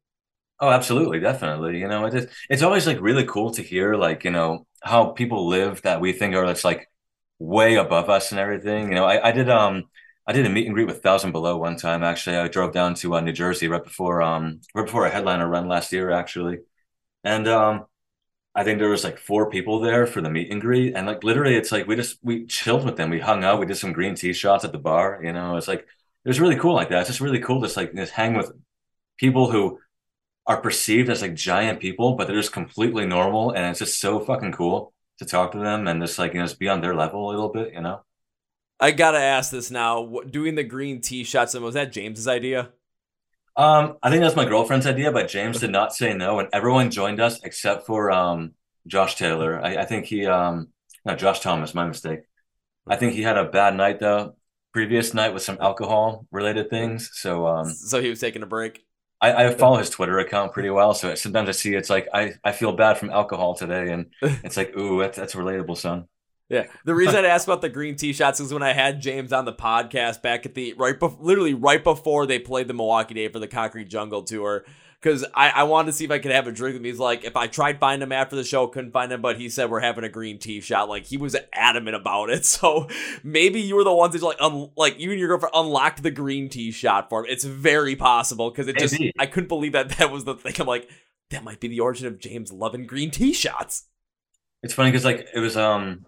Oh, 0.61 0.71
absolutely, 0.71 1.21
definitely. 1.21 1.79
You 1.79 1.89
know, 1.89 2.07
it 2.07 2.15
is, 2.15 2.27
it's 2.51 2.63
always 2.63 2.87
like 2.87 3.01
really 3.01 3.25
cool 3.25 3.53
to 3.53 3.63
hear 3.63 3.95
like, 3.95 4.25
you 4.25 4.31
know, 4.31 4.67
how 4.83 5.07
people 5.11 5.47
live 5.49 5.83
that 5.83 6.01
we 6.01 6.13
think 6.13 6.35
are 6.35 6.47
that's 6.47 6.65
like 6.65 6.91
way 7.39 7.77
above 7.77 8.11
us 8.11 8.33
and 8.33 8.41
everything. 8.41 8.89
You 8.89 8.95
know, 8.97 9.05
I, 9.05 9.29
I 9.29 9.33
did 9.33 9.49
um 9.51 9.85
I 10.27 10.33
did 10.33 10.47
a 10.47 10.51
meet 10.51 10.67
and 10.67 10.75
greet 10.75 10.87
with 10.89 11.03
Thousand 11.03 11.33
Below 11.33 11.57
one 11.59 11.77
time 11.77 12.03
actually. 12.03 12.37
I 12.37 12.49
drove 12.49 12.73
down 12.73 12.95
to 12.97 13.15
uh, 13.15 13.21
New 13.21 13.33
Jersey 13.33 13.69
right 13.69 13.83
before 13.85 14.21
um 14.23 14.61
right 14.75 14.85
before 14.87 15.07
a 15.07 15.11
headliner 15.11 15.49
run 15.49 15.69
last 15.69 15.93
year 15.93 16.11
actually. 16.11 16.59
And 17.25 17.49
um 17.49 17.87
I 18.55 18.65
think 18.65 18.79
there 18.81 18.89
was 18.91 19.05
like 19.05 19.19
four 19.19 19.51
people 19.51 19.81
there 19.81 20.07
for 20.07 20.21
the 20.21 20.31
meet 20.31 20.51
and 20.51 20.61
greet 20.61 20.95
and 20.97 21.07
like 21.07 21.23
literally 21.25 21.55
it's 21.57 21.71
like 21.73 21.87
we 21.87 21.97
just 21.97 22.19
we 22.23 22.47
chilled 22.47 22.85
with 22.85 22.97
them. 22.97 23.11
We 23.11 23.21
hung 23.21 23.45
out, 23.45 23.61
we 23.61 23.67
did 23.67 23.77
some 23.77 23.93
green 23.93 24.15
tea 24.17 24.33
shots 24.33 24.65
at 24.65 24.73
the 24.73 24.79
bar, 24.79 25.21
you 25.25 25.33
know. 25.33 25.57
It's 25.57 25.69
like 25.69 25.81
it 25.81 26.29
was 26.29 26.41
really 26.41 26.57
cool 26.57 26.75
like 26.75 26.89
that. 26.91 27.01
It's 27.01 27.09
just 27.09 27.21
really 27.21 27.41
cool 27.41 27.61
to 27.61 27.67
just 27.69 27.77
like 27.77 27.95
just 27.95 28.13
hang 28.13 28.35
with 28.35 28.53
people 29.19 29.51
who 29.51 29.79
are 30.49 30.61
perceived 30.63 31.11
as 31.11 31.23
like 31.23 31.35
giant 31.37 31.81
people, 31.81 32.17
but 32.17 32.29
they're 32.29 32.37
just 32.37 32.53
completely 32.55 33.07
normal, 33.07 33.53
and 33.53 33.67
it's 33.67 33.81
just 33.81 34.01
so 34.01 34.21
fucking 34.21 34.53
cool 34.55 34.95
to 35.21 35.27
talk 35.27 35.53
to 35.53 35.61
them 35.61 35.89
and 35.89 36.03
just 36.03 36.19
like 36.19 36.35
you 36.35 36.41
know 36.41 36.47
just 36.47 36.61
be 36.61 36.69
on 36.71 36.83
their 36.83 36.97
level 36.97 37.29
a 37.29 37.33
little 37.33 37.51
bit, 37.51 37.75
you 37.75 37.83
know. 37.83 38.03
I 38.81 38.93
gotta 38.93 39.19
ask 39.19 39.51
this 39.51 39.71
now. 39.71 40.01
What, 40.01 40.31
doing 40.31 40.55
the 40.55 40.65
green 40.65 41.01
tea 41.01 41.25
shots, 41.25 41.55
and 41.55 41.65
was 41.65 41.75
that 41.75 41.93
James's 41.93 42.29
idea? 42.29 42.71
Um, 43.57 43.97
I 44.03 44.11
think 44.11 44.23
that's 44.23 44.37
my 44.37 44.45
girlfriend's 44.45 44.87
idea, 44.87 45.11
but 45.11 45.29
James 45.29 45.59
did 45.61 45.71
not 45.71 45.93
say 45.93 46.15
no, 46.15 46.39
and 46.39 46.49
everyone 46.53 46.91
joined 46.91 47.21
us 47.21 47.41
except 47.43 47.87
for 47.87 48.11
um 48.13 48.55
Josh 48.87 49.17
Taylor. 49.17 49.61
I, 49.63 49.79
I 49.79 49.85
think 49.85 50.07
he 50.07 50.27
um 50.27 50.69
no 51.05 51.17
Josh 51.17 51.41
Thomas, 51.41 51.75
my 51.75 51.87
mistake. 51.87 52.21
I 52.89 52.97
think 52.97 53.15
he 53.15 53.23
had 53.23 53.39
a 53.39 53.47
bad 53.47 53.77
night 53.77 54.01
though, 54.01 54.37
previous 54.73 55.15
night 55.15 55.35
with 55.35 55.43
some 55.43 55.59
alcohol 55.61 56.27
related 56.33 56.71
things. 56.71 57.11
So 57.15 57.47
um 57.47 57.69
So 57.77 58.01
he 58.01 58.11
was 58.11 58.21
taking 58.21 58.43
a 58.43 58.47
break. 58.47 58.85
I, 59.21 59.47
I 59.47 59.55
follow 59.55 59.79
his 59.79 59.91
Twitter 59.91 60.19
account 60.19 60.53
pretty 60.53 60.71
well, 60.71 60.95
so 60.95 61.15
sometimes 61.15 61.49
I 61.49 61.53
see 61.53 61.75
it's 61.75 61.91
like 61.91 62.09
I, 62.15 62.35
I 62.45 62.53
feel 62.53 62.73
bad 62.73 62.99
from 62.99 63.11
alcohol 63.11 63.55
today, 63.55 63.91
and 63.91 64.07
it's 64.23 64.57
like, 64.57 64.77
ooh, 64.77 65.01
that's 65.01 65.19
that's 65.19 65.35
relatable, 65.35 65.77
son. 65.77 66.07
Yeah. 66.49 66.65
The 66.85 66.95
reason 66.95 67.25
I 67.25 67.29
asked 67.29 67.47
about 67.47 67.61
the 67.61 67.69
green 67.69 67.97
tea 67.97 68.15
shots 68.15 68.41
is 68.41 68.53
when 68.55 68.63
I 68.63 68.73
had 68.73 69.03
James 69.03 69.35
on 69.35 69.45
the 69.45 69.53
podcast 69.53 70.23
back 70.23 70.47
at 70.47 70.55
the 70.55 70.73
right 70.79 70.97
literally 71.21 71.53
right 71.53 71.83
before 71.85 72.27
they 72.27 72.39
played 72.39 72.69
the 72.69 72.75
Milwaukee 72.75 73.15
Day 73.15 73.29
for 73.29 73.39
the 73.39 73.49
Concrete 73.49 73.89
Jungle 73.89 74.23
tour. 74.23 74.65
Because 75.01 75.25
I, 75.33 75.51
I 75.51 75.63
wanted 75.63 75.87
to 75.87 75.93
see 75.93 76.05
if 76.05 76.11
I 76.11 76.19
could 76.19 76.33
have 76.33 76.49
a 76.49 76.53
drink 76.53 76.75
with 76.75 76.81
him. 76.81 76.85
He's 76.85 76.99
like, 76.99 77.25
if 77.25 77.37
I 77.37 77.47
tried 77.47 77.79
find 77.79 78.03
him 78.03 78.11
after 78.11 78.35
the 78.35 78.43
show, 78.43 78.67
couldn't 78.67 78.91
find 78.91 79.13
him, 79.13 79.23
but 79.23 79.39
he 79.39 79.49
said 79.49 79.71
we're 79.71 79.79
having 79.79 80.03
a 80.03 80.09
green 80.09 80.39
tea 80.39 80.61
shot. 80.61 80.89
Like 80.89 81.07
he 81.07 81.17
was 81.17 81.37
adamant 81.53 81.97
about 81.97 82.31
it. 82.31 82.45
So 82.59 82.89
maybe 83.23 83.61
you 83.61 83.77
were 83.77 83.85
the 83.85 83.95
ones 83.95 84.15
that 84.15 84.23
like 84.23 84.41
un- 84.41 84.71
like 84.77 84.99
you 84.99 85.11
and 85.11 85.21
your 85.21 85.29
girlfriend 85.29 85.55
unlocked 85.55 86.03
the 86.03 86.11
green 86.11 86.49
tea 86.49 86.73
shot 86.73 87.09
for 87.09 87.21
him. 87.21 87.27
It's 87.31 87.45
very 87.45 87.95
possible 87.95 88.51
because 88.51 88.67
it 88.67 88.79
just 88.79 88.99
Maybe. 88.99 89.13
I 89.19 89.27
couldn't 89.27 89.49
believe 89.49 89.73
that 89.73 89.91
that 89.99 90.11
was 90.11 90.25
the 90.25 90.35
thing. 90.35 90.55
I'm 90.59 90.67
like, 90.67 90.89
that 91.31 91.45
might 91.45 91.61
be 91.61 91.69
the 91.69 91.81
origin 91.81 92.07
of 92.07 92.19
James 92.19 92.53
loving 92.53 92.87
green 92.87 93.11
tea 93.11 93.33
shots. 93.33 93.85
It's 94.63 94.75
funny 94.75 94.91
because 94.91 95.05
like 95.05 95.29
it 95.33 95.39
was 95.39 95.57
um 95.57 96.05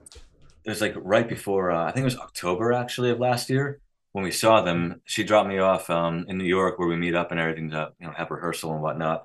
it 0.64 0.70
was 0.70 0.80
like 0.80 0.94
right 0.96 1.28
before 1.28 1.70
uh, 1.70 1.84
I 1.84 1.92
think 1.92 2.02
it 2.02 2.04
was 2.04 2.16
October 2.16 2.72
actually 2.72 3.10
of 3.10 3.20
last 3.20 3.50
year. 3.50 3.80
When 4.12 4.24
we 4.24 4.30
saw 4.30 4.60
them, 4.60 5.00
she 5.04 5.24
dropped 5.24 5.48
me 5.48 5.58
off 5.58 5.88
um, 5.88 6.26
in 6.28 6.38
New 6.38 6.44
York 6.44 6.78
where 6.78 6.88
we 6.88 6.96
meet 6.96 7.14
up 7.14 7.30
and 7.30 7.40
everything 7.40 7.70
to 7.70 7.92
you 8.00 8.06
know 8.06 8.12
have 8.16 8.30
rehearsal 8.30 8.72
and 8.72 8.82
whatnot. 8.82 9.24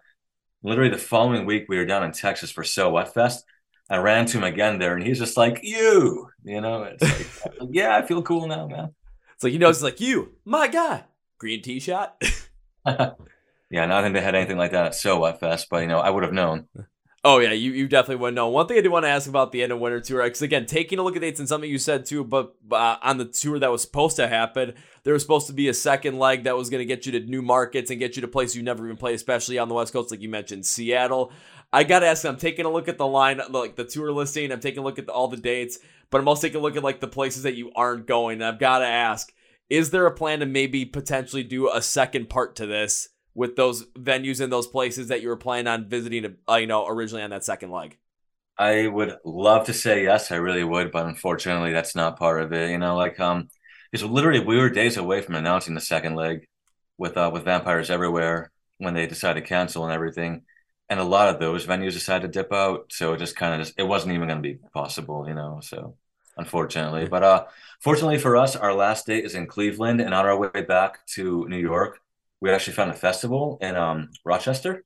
Literally 0.64 0.90
the 0.90 0.98
following 0.98 1.46
week, 1.46 1.66
we 1.68 1.78
were 1.78 1.86
down 1.86 2.04
in 2.04 2.12
Texas 2.12 2.52
for 2.52 2.64
So 2.64 2.90
What 2.90 3.14
Fest. 3.14 3.44
I 3.90 3.98
ran 3.98 4.26
to 4.28 4.38
him 4.38 4.44
again 4.44 4.80
there, 4.80 4.96
and 4.96 5.06
he's 5.06 5.20
just 5.20 5.38
like, 5.38 5.60
"You, 5.62 6.30
you 6.44 6.62
know." 6.62 6.84
It's 6.84 7.04
like, 7.60 7.70
yeah, 7.72 7.96
I 7.96 8.06
feel 8.06 8.24
cool 8.24 8.48
now, 8.48 8.68
man. 8.68 8.96
It's 9.36 9.44
like 9.44 9.54
you 9.54 9.60
know, 9.60 9.70
it's 9.70 9.84
like 9.84 10.02
you, 10.02 10.34
my 10.44 10.68
guy, 10.68 11.04
green 11.38 11.62
tea 11.62 11.80
shot. 11.80 12.22
yeah, 12.86 13.86
not 13.86 14.04
think 14.04 14.16
they 14.16 14.22
had 14.22 14.36
anything 14.36 14.58
like 14.58 14.72
that 14.72 14.86
at 14.86 14.96
So 14.96 15.20
What 15.20 15.40
Fest, 15.40 15.68
but 15.70 15.82
you 15.82 15.88
know, 15.88 16.00
I 16.00 16.10
would 16.10 16.24
have 16.24 16.34
known. 16.34 16.68
Oh 17.28 17.40
yeah, 17.40 17.54
you, 17.54 17.72
you 17.72 17.88
definitely 17.88 18.18
would 18.18 18.36
know. 18.36 18.50
One 18.50 18.68
thing 18.68 18.78
I 18.78 18.82
do 18.82 18.92
want 18.92 19.04
to 19.06 19.10
ask 19.10 19.28
about 19.28 19.52
the 19.52 19.64
end 19.64 19.72
of 19.72 19.80
winter 19.80 20.00
tour, 20.00 20.24
because 20.24 20.44
again, 20.44 20.68
taking 20.68 21.00
a 21.00 21.02
look 21.02 21.16
at 21.16 21.24
dates 21.24 21.40
and 21.40 21.50
something 21.50 21.68
you 21.68 21.80
said 21.80 22.06
too, 22.06 22.24
but 22.24 22.56
uh, 22.72 22.98
on 23.02 23.18
the 23.18 23.26
tour 23.26 23.58
that 23.58 23.72
was 23.72 23.82
supposed 23.82 24.18
to 24.18 24.28
happen, 24.28 24.76
there 25.04 25.14
was 25.14 25.24
supposed 25.24 25.48
to 25.48 25.54
be 25.54 25.68
a 25.68 25.74
second 25.74 26.20
leg 26.20 26.44
that 26.44 26.56
was 26.56 26.70
going 26.70 26.82
to 26.82 26.86
get 26.86 27.08
you 27.08 27.12
to 27.14 27.22
new 27.22 27.42
markets 27.42 27.90
and 27.90 28.00
get 28.00 28.16
you 28.16 28.22
to 28.22 28.28
places 28.28 28.56
you 28.56 28.62
never 28.62 28.86
even 28.86 28.96
played, 28.96 29.16
especially 29.16 29.58
on 29.58 29.70
the 29.70 29.74
West 29.74 29.92
Coast, 29.92 30.12
like 30.12 30.22
you 30.22 30.30
mentioned, 30.30 30.68
Seattle. 30.68 31.32
I 31.74 31.84
gotta 31.84 32.06
ask, 32.06 32.24
I'm 32.26 32.38
taking 32.38 32.66
a 32.66 32.72
look 32.72 32.88
at 32.88 33.00
the 33.00 33.08
line, 33.08 33.42
like 33.50 33.76
the 33.76 33.86
tour 33.86 34.12
listing. 34.12 34.52
I'm 34.52 34.60
taking 34.60 34.82
a 34.82 34.84
look 34.84 35.00
at 35.00 35.08
the, 35.08 35.12
all 35.12 35.28
the 35.28 35.36
dates, 35.36 35.80
but 36.12 36.22
I'm 36.22 36.28
also 36.28 36.44
taking 36.44 36.60
a 36.60 36.64
look 36.64 36.78
at 36.78 36.84
like 36.84 37.00
the 37.00 37.08
places 37.08 37.42
that 37.42 37.56
you 37.56 37.72
aren't 37.76 38.06
going. 38.06 38.36
And 38.36 38.46
I've 38.46 38.60
got 38.60 38.80
to 38.80 38.86
ask, 38.86 39.34
is 39.68 39.90
there 39.90 40.06
a 40.06 40.14
plan 40.14 40.42
to 40.42 40.46
maybe 40.46 40.86
potentially 40.86 41.44
do 41.44 41.72
a 41.72 41.82
second 41.82 42.30
part 42.30 42.56
to 42.58 42.68
this? 42.68 43.10
With 43.36 43.56
those 43.56 43.86
venues 43.94 44.42
and 44.42 44.52
those 44.52 44.68
places 44.68 45.10
that 45.10 45.22
you 45.22 45.30
were 45.30 45.38
planning 45.38 45.68
on 45.68 45.88
visiting, 45.90 46.38
uh, 46.50 46.56
you 46.56 46.68
know, 46.68 46.88
originally 46.88 47.24
on 47.24 47.32
that 47.32 47.46
second 47.46 47.72
leg? 47.72 47.98
I 48.58 48.88
would 48.88 49.18
love 49.26 49.66
to 49.66 49.74
say 49.74 50.04
yes, 50.04 50.32
I 50.32 50.38
really 50.38 50.64
would, 50.64 50.92
but 50.92 51.06
unfortunately, 51.06 51.74
that's 51.74 51.96
not 51.96 52.18
part 52.18 52.42
of 52.42 52.54
it. 52.54 52.70
You 52.72 52.78
know, 52.78 52.96
like 52.96 53.20
um, 53.20 53.50
because 53.92 54.10
literally 54.10 54.40
we 54.40 54.58
were 54.58 54.70
days 54.70 54.98
away 54.98 55.22
from 55.22 55.36
announcing 55.36 55.76
the 55.76 55.82
second 55.82 56.16
leg 56.16 56.48
with 56.98 57.18
uh 57.18 57.30
with 57.34 57.44
vampires 57.46 57.90
everywhere 57.90 58.52
when 58.78 58.94
they 58.94 59.08
decided 59.08 59.42
to 59.42 59.48
cancel 59.48 59.84
and 59.86 59.94
everything, 59.94 60.44
and 60.90 61.00
a 61.00 61.04
lot 61.04 61.30
of 61.34 61.40
those 61.40 61.66
venues 61.66 61.94
decided 61.94 62.32
to 62.32 62.40
dip 62.40 62.54
out, 62.54 62.92
so 62.92 63.14
it 63.14 63.18
just 63.20 63.36
kind 63.36 63.54
of 63.60 63.68
just 63.68 63.78
it 63.80 63.84
wasn't 63.84 64.14
even 64.14 64.28
going 64.30 64.42
to 64.42 64.50
be 64.50 64.60
possible, 64.74 65.28
you 65.28 65.34
know. 65.36 65.60
So 65.62 65.98
unfortunately, 66.38 67.08
but 67.08 67.24
uh, 67.24 67.46
fortunately 67.82 68.20
for 68.20 68.38
us, 68.38 68.56
our 68.56 68.74
last 68.74 69.06
date 69.08 69.26
is 69.26 69.36
in 69.36 69.48
Cleveland, 69.48 70.00
and 70.02 70.14
on 70.14 70.26
our 70.26 70.38
way 70.38 70.62
back 70.62 71.06
to 71.08 71.46
New 71.50 71.58
York, 71.58 72.00
we 72.46 72.52
actually 72.52 72.74
found 72.74 72.92
a 72.92 72.94
festival 72.94 73.58
in 73.60 73.76
um, 73.76 74.12
Rochester. 74.24 74.86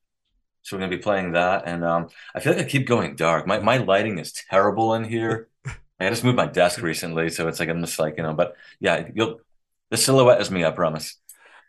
So 0.61 0.77
we're 0.77 0.79
gonna 0.81 0.95
be 0.95 1.03
playing 1.03 1.33
that, 1.33 1.63
and 1.65 1.83
um, 1.83 2.07
I 2.33 2.39
feel 2.39 2.53
like 2.53 2.65
I 2.65 2.69
keep 2.69 2.87
going 2.87 3.15
dark. 3.17 3.45
My 3.45 3.59
my 3.59 3.77
lighting 3.77 4.17
is 4.17 4.31
terrible 4.31 4.93
in 4.93 5.03
here. 5.03 5.49
I 5.99 6.09
just 6.09 6.23
moved 6.23 6.37
my 6.37 6.45
desk 6.47 6.81
recently, 6.81 7.29
so 7.29 7.49
it's 7.49 7.59
like 7.59 7.67
I'm 7.67 7.81
just 7.81 7.99
like 7.99 8.15
you 8.17 8.23
know. 8.23 8.33
But 8.33 8.55
yeah, 8.79 9.09
you'll 9.13 9.41
the 9.91 9.97
silhouette 9.97 10.39
is 10.39 10.49
me. 10.49 10.63
I 10.63 10.71
promise. 10.71 11.17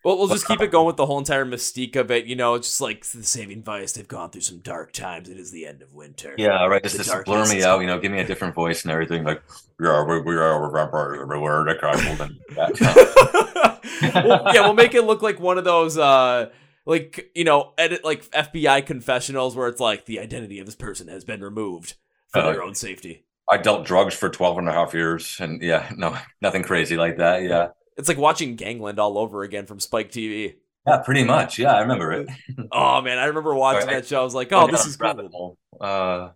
Well, 0.03 0.17
we'll 0.17 0.29
just 0.29 0.47
keep 0.47 0.63
it 0.63 0.71
going 0.71 0.87
with 0.87 0.97
the 0.97 1.05
whole 1.05 1.19
entire 1.19 1.45
mystique 1.45 1.95
of 1.95 2.11
it. 2.11 2.25
You 2.25 2.35
know, 2.35 2.55
it's 2.55 2.69
just 2.69 2.81
like 2.81 3.05
the 3.05 3.23
saving 3.23 3.63
vice. 3.63 3.93
They've 3.93 4.09
gone 4.09 4.31
through 4.31 4.41
some 4.41 4.59
dark 4.59 4.93
times. 4.93 5.29
It 5.29 5.39
is 5.39 5.51
the 5.51 5.67
end 5.67 5.83
of 5.83 5.93
winter. 5.93 6.35
Yeah, 6.39 6.65
right. 6.67 6.83
Just, 6.83 6.97
just 6.97 7.25
blur 7.27 7.47
me 7.49 7.63
out. 7.63 7.81
You 7.81 7.87
know, 7.87 7.99
give 7.99 8.11
me 8.11 8.21
a 8.21 8.27
different 8.27 8.55
voice 8.55 8.83
and 8.83 8.93
everything. 8.93 9.25
Like, 9.25 9.43
yeah, 9.79 10.03
we, 10.03 10.15
are, 10.15 10.23
we 10.23 10.37
are 10.37 10.61
we're 10.61 10.73
vampires 10.73 11.21
everywhere. 11.21 11.65
well, 14.15 14.55
yeah, 14.55 14.63
we'll 14.63 14.73
make 14.73 14.95
it 14.95 15.03
look 15.03 15.21
like 15.21 15.39
one 15.39 15.59
of 15.59 15.65
those, 15.65 15.99
uh, 15.99 16.49
like 16.87 17.31
you 17.35 17.45
know, 17.45 17.75
edit 17.77 18.03
like 18.03 18.25
FBI 18.31 18.87
confessionals 18.87 19.55
where 19.55 19.69
it's 19.69 19.81
like 19.81 20.07
the 20.07 20.19
identity 20.19 20.61
of 20.61 20.67
this 20.67 20.77
person 20.77 21.09
has 21.09 21.25
been 21.25 21.43
removed 21.43 21.97
for 22.29 22.41
uh, 22.41 22.53
their 22.53 22.63
own 22.63 22.75
safety. 22.75 23.27
I 23.51 23.59
dealt 23.59 23.85
drugs 23.85 24.15
for 24.15 24.31
12 24.31 24.59
and 24.59 24.69
a 24.69 24.73
half 24.73 24.95
years, 24.95 25.37
and 25.41 25.61
yeah, 25.61 25.91
no, 25.97 26.17
nothing 26.41 26.63
crazy 26.63 26.97
like 26.97 27.19
that. 27.19 27.43
Yeah. 27.43 27.69
It's 28.01 28.09
like 28.09 28.19
watching 28.19 28.57
Gangland 28.57 28.99
all 28.99 29.19
over 29.19 29.43
again 29.43 29.67
from 29.67 29.79
Spike 29.79 30.11
TV. 30.11 30.55
Yeah, 30.87 30.99
pretty 30.99 31.23
much. 31.25 31.59
Yeah, 31.59 31.75
I 31.75 31.81
remember 31.81 32.13
it. 32.13 32.29
oh 32.73 33.03
man, 33.03 33.19
I 33.19 33.27
remember 33.27 33.55
watching 33.55 33.91
that 33.91 34.07
show. 34.07 34.23
I 34.23 34.25
was 34.25 34.35
like, 34.35 34.51
oh, 34.53 34.67
this 34.67 34.87
is 34.87 34.97
cool. 34.97 35.59
Uh, 35.79 36.31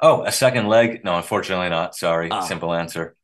oh, 0.00 0.22
a 0.24 0.32
second 0.32 0.68
leg? 0.68 1.04
No, 1.04 1.16
unfortunately 1.16 1.68
not. 1.68 1.94
Sorry. 1.94 2.30
Ah. 2.30 2.40
Simple 2.40 2.72
answer. 2.72 3.14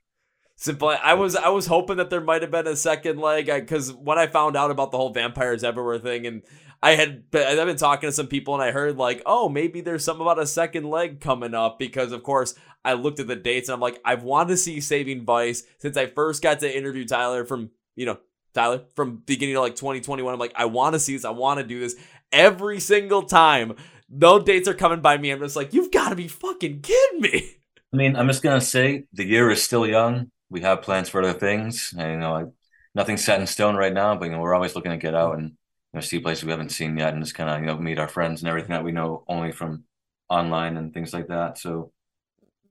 Simple. 0.57 0.89
I 0.89 1.15
was 1.15 1.37
I 1.37 1.49
was 1.49 1.67
hoping 1.67 1.97
that 1.97 2.11
there 2.11 2.21
might 2.21 2.43
have 2.43 2.51
been 2.51 2.67
a 2.67 2.77
second 2.77 3.19
leg 3.19 3.47
because 3.47 3.93
when 3.93 4.19
I 4.19 4.27
found 4.27 4.57
out 4.57 4.71
about 4.71 4.91
the 4.91 4.99
whole 4.99 5.13
vampires 5.13 5.65
everywhere 5.65 5.99
thing 5.99 6.27
and 6.27 6.43
I 6.83 6.93
had 6.93 7.25
I've 7.35 7.67
been 7.67 7.77
talking 7.77 8.09
to 8.09 8.13
some 8.13 8.29
people 8.29 8.55
and 8.55 8.63
I 8.63 8.71
heard 8.71 8.97
like, 8.97 9.23
oh, 9.27 9.49
maybe 9.49 9.81
there's 9.81 10.05
something 10.05 10.23
about 10.23 10.39
a 10.39 10.47
second 10.47 10.85
leg 10.85 11.21
coming 11.21 11.55
up 11.55 11.79
because 11.79 12.13
of 12.13 12.23
course 12.23 12.55
I 12.85 12.93
looked 12.93 13.21
at 13.21 13.27
the 13.27 13.37
dates 13.37 13.69
and 13.69 13.75
I'm 13.75 13.81
like, 13.81 14.01
I've 14.05 14.23
wanted 14.23 14.51
to 14.51 14.57
see 14.57 14.81
Saving 14.81 15.25
Vice 15.25 15.65
since 15.79 15.97
I 15.97 16.07
first 16.07 16.43
got 16.43 16.61
to 16.61 16.77
interview 16.77 17.05
Tyler 17.05 17.45
from 17.45 17.71
you 17.97 18.07
know 18.07 18.19
Tyler 18.55 18.83
from 18.95 19.23
beginning 19.27 19.57
of 19.57 19.63
like 19.63 19.77
2021. 19.77 20.33
I'm 20.33 20.39
like, 20.39 20.53
I 20.55 20.67
want 20.67 20.95
to 20.95 21.01
see 21.01 21.15
this. 21.15 21.25
I 21.25 21.31
want 21.31 21.59
to 21.59 21.67
do 21.67 21.81
this 21.81 21.97
every 22.31 22.81
single 22.81 23.23
time. 23.23 23.75
No 24.09 24.39
dates 24.39 24.69
are 24.69 24.75
coming 24.75 25.01
by 25.01 25.19
me. 25.19 25.31
I'm 25.31 25.41
just 25.41 25.57
like, 25.57 25.75
you've 25.75 25.91
got 25.91 26.11
to 26.11 26.17
be 26.17 26.29
fucking 26.29 26.81
kidding 26.81 27.21
me. 27.21 27.57
I 27.93 27.97
mean, 27.97 28.17
I'm 28.17 28.29
just 28.29 28.43
gonna 28.43 28.61
say 28.61 29.05
the 29.13 29.25
year 29.25 29.51
is 29.51 29.63
still 29.63 29.87
young. 29.87 30.31
We 30.51 30.61
have 30.61 30.83
plans 30.83 31.09
for 31.09 31.23
other 31.23 31.39
things, 31.39 31.95
and 31.97 32.13
you 32.13 32.19
know, 32.19 32.33
like, 32.33 32.47
nothing's 32.95 33.25
set 33.25 33.41
in 33.41 33.47
stone 33.47 33.77
right 33.77 33.93
now. 33.93 34.15
But 34.15 34.27
you 34.27 34.33
know, 34.33 34.41
we're 34.41 34.55
always 34.55 34.75
looking 34.75 34.93
to 34.93 34.99
get 34.99 35.15
out 35.15 35.37
mm. 35.37 35.39
and 35.39 35.53
know, 35.95 36.01
see 36.01 36.21
places 36.21 36.45
we 36.45 36.51
haven't 36.51 36.71
seen 36.71 36.97
yet 36.97 37.15
and 37.15 37.23
just 37.23 37.35
kind 37.35 37.51
of, 37.51 37.61
you 37.61 37.67
know, 37.67 37.79
meet 37.79 37.99
our 37.99 38.09
friends 38.09 38.43
and 38.43 38.49
everything 38.49 38.71
that 38.71 38.85
we 38.85 38.93
know 38.93 39.25
only 39.29 39.53
from 39.53 39.85
online 40.29 40.77
and 40.77 40.93
things 40.93 41.13
like 41.13 41.29
that. 41.29 41.59
So, 41.59 41.93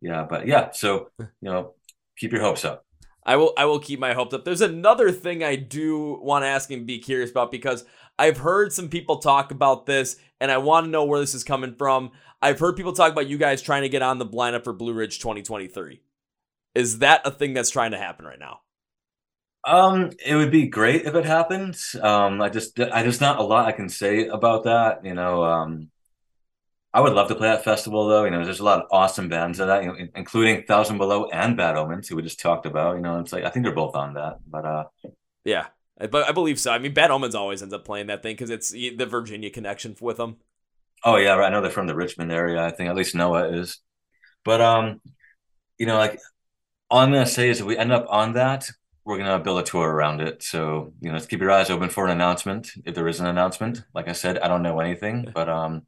yeah, 0.01 0.25
but 0.29 0.47
yeah, 0.47 0.71
so, 0.71 1.09
you 1.19 1.27
know, 1.41 1.73
keep 2.17 2.31
your 2.31 2.41
hopes 2.41 2.63
up. 2.63 2.85
I 3.27 3.35
will 3.35 3.53
I 3.57 3.65
will 3.65 3.79
keep 3.79 3.99
my 3.99 4.13
hopes 4.13 4.33
up. 4.33 4.45
There's 4.45 4.61
another 4.61 5.11
thing 5.11 5.43
I 5.43 5.57
do 5.57 6.17
want 6.21 6.43
to 6.43 6.47
ask 6.47 6.71
and 6.71 6.87
be 6.87 6.97
curious 6.99 7.29
about 7.29 7.51
because 7.51 7.83
I've 8.17 8.37
heard 8.37 8.71
some 8.71 8.87
people 8.87 9.17
talk 9.17 9.51
about 9.51 9.85
this 9.85 10.15
and 10.39 10.49
I 10.49 10.57
want 10.59 10.85
to 10.85 10.89
know 10.89 11.03
where 11.03 11.19
this 11.19 11.35
is 11.35 11.43
coming 11.43 11.75
from. 11.75 12.11
I've 12.41 12.59
heard 12.59 12.77
people 12.77 12.93
talk 12.93 13.11
about 13.11 13.27
you 13.27 13.37
guys 13.37 13.61
trying 13.61 13.81
to 13.81 13.89
get 13.89 14.01
on 14.01 14.17
the 14.17 14.25
lineup 14.25 14.63
for 14.63 14.71
Blue 14.71 14.93
Ridge 14.93 15.19
2023. 15.19 15.99
Is 16.73 16.99
that 16.99 17.21
a 17.25 17.31
thing 17.31 17.53
that's 17.53 17.69
trying 17.69 17.91
to 17.91 17.97
happen 17.97 18.25
right 18.25 18.39
now? 18.39 18.61
Um, 19.67 20.11
it 20.25 20.33
would 20.35 20.49
be 20.49 20.67
great 20.67 21.05
if 21.05 21.13
it 21.13 21.25
happened. 21.25 21.77
Um, 22.01 22.41
I 22.41 22.47
just, 22.47 22.79
I 22.79 23.03
just 23.03 23.19
not 23.19 23.37
a 23.37 23.43
lot 23.43 23.65
I 23.65 23.73
can 23.73 23.89
say 23.89 24.27
about 24.27 24.63
that. 24.63 25.03
You 25.03 25.13
know, 25.13 25.43
um, 25.43 25.89
I 26.93 27.01
would 27.01 27.13
love 27.13 27.27
to 27.27 27.35
play 27.35 27.49
that 27.49 27.65
festival 27.65 28.07
though. 28.07 28.23
You 28.23 28.31
know, 28.31 28.45
there's 28.45 28.61
a 28.61 28.63
lot 28.63 28.79
of 28.79 28.87
awesome 28.91 29.27
bands 29.27 29.59
of 29.59 29.67
that, 29.67 29.83
you 29.83 29.89
know, 29.89 29.95
including 30.15 30.63
Thousand 30.63 30.97
Below 30.97 31.25
and 31.25 31.57
Bad 31.57 31.75
Omens, 31.75 32.07
who 32.07 32.15
we 32.15 32.23
just 32.23 32.39
talked 32.39 32.65
about. 32.65 32.95
You 32.95 33.01
know, 33.01 33.19
it's 33.19 33.33
like 33.33 33.43
I 33.43 33.49
think 33.49 33.65
they're 33.65 33.75
both 33.75 33.95
on 33.95 34.13
that. 34.13 34.37
But 34.47 34.65
uh, 34.65 34.83
yeah, 35.43 35.67
but 35.99 36.27
I 36.27 36.31
believe 36.31 36.59
so. 36.59 36.71
I 36.71 36.79
mean, 36.79 36.93
Bad 36.93 37.11
Omens 37.11 37.35
always 37.35 37.61
ends 37.61 37.73
up 37.73 37.83
playing 37.83 38.07
that 38.07 38.23
thing 38.23 38.35
because 38.35 38.49
it's 38.49 38.71
the 38.71 39.05
Virginia 39.05 39.49
connection 39.49 39.95
with 39.99 40.17
them. 40.17 40.37
Oh 41.03 41.17
yeah, 41.17 41.35
right. 41.35 41.47
I 41.47 41.49
know 41.49 41.61
they're 41.61 41.71
from 41.71 41.87
the 41.87 41.95
Richmond 41.95 42.31
area. 42.31 42.65
I 42.65 42.71
think 42.71 42.89
at 42.89 42.95
least 42.95 43.15
Noah 43.15 43.49
is. 43.49 43.79
But 44.45 44.61
um, 44.61 45.01
you 45.77 45.85
know, 45.85 45.97
like 45.97 46.19
all 46.89 46.99
I'm 46.99 47.11
gonna 47.11 47.25
say 47.25 47.49
is 47.49 47.59
if 47.59 47.65
we 47.65 47.77
end 47.77 47.91
up 47.91 48.05
on 48.09 48.33
that, 48.33 48.69
we're 49.07 49.17
gonna 49.17 49.39
build 49.39 49.59
a 49.59 49.63
tour 49.63 49.89
around 49.89 50.19
it. 50.19 50.43
So 50.43 50.93
you 50.99 51.09
know, 51.11 51.19
keep 51.21 51.39
your 51.39 51.49
eyes 51.49 51.69
open 51.69 51.89
for 51.89 52.05
an 52.05 52.11
announcement 52.11 52.71
if 52.85 52.93
there 52.93 53.07
is 53.07 53.21
an 53.21 53.25
announcement. 53.25 53.83
Like 53.95 54.09
I 54.09 54.11
said, 54.11 54.37
I 54.39 54.49
don't 54.49 54.61
know 54.61 54.81
anything, 54.81 55.31
but 55.33 55.47
um, 55.47 55.83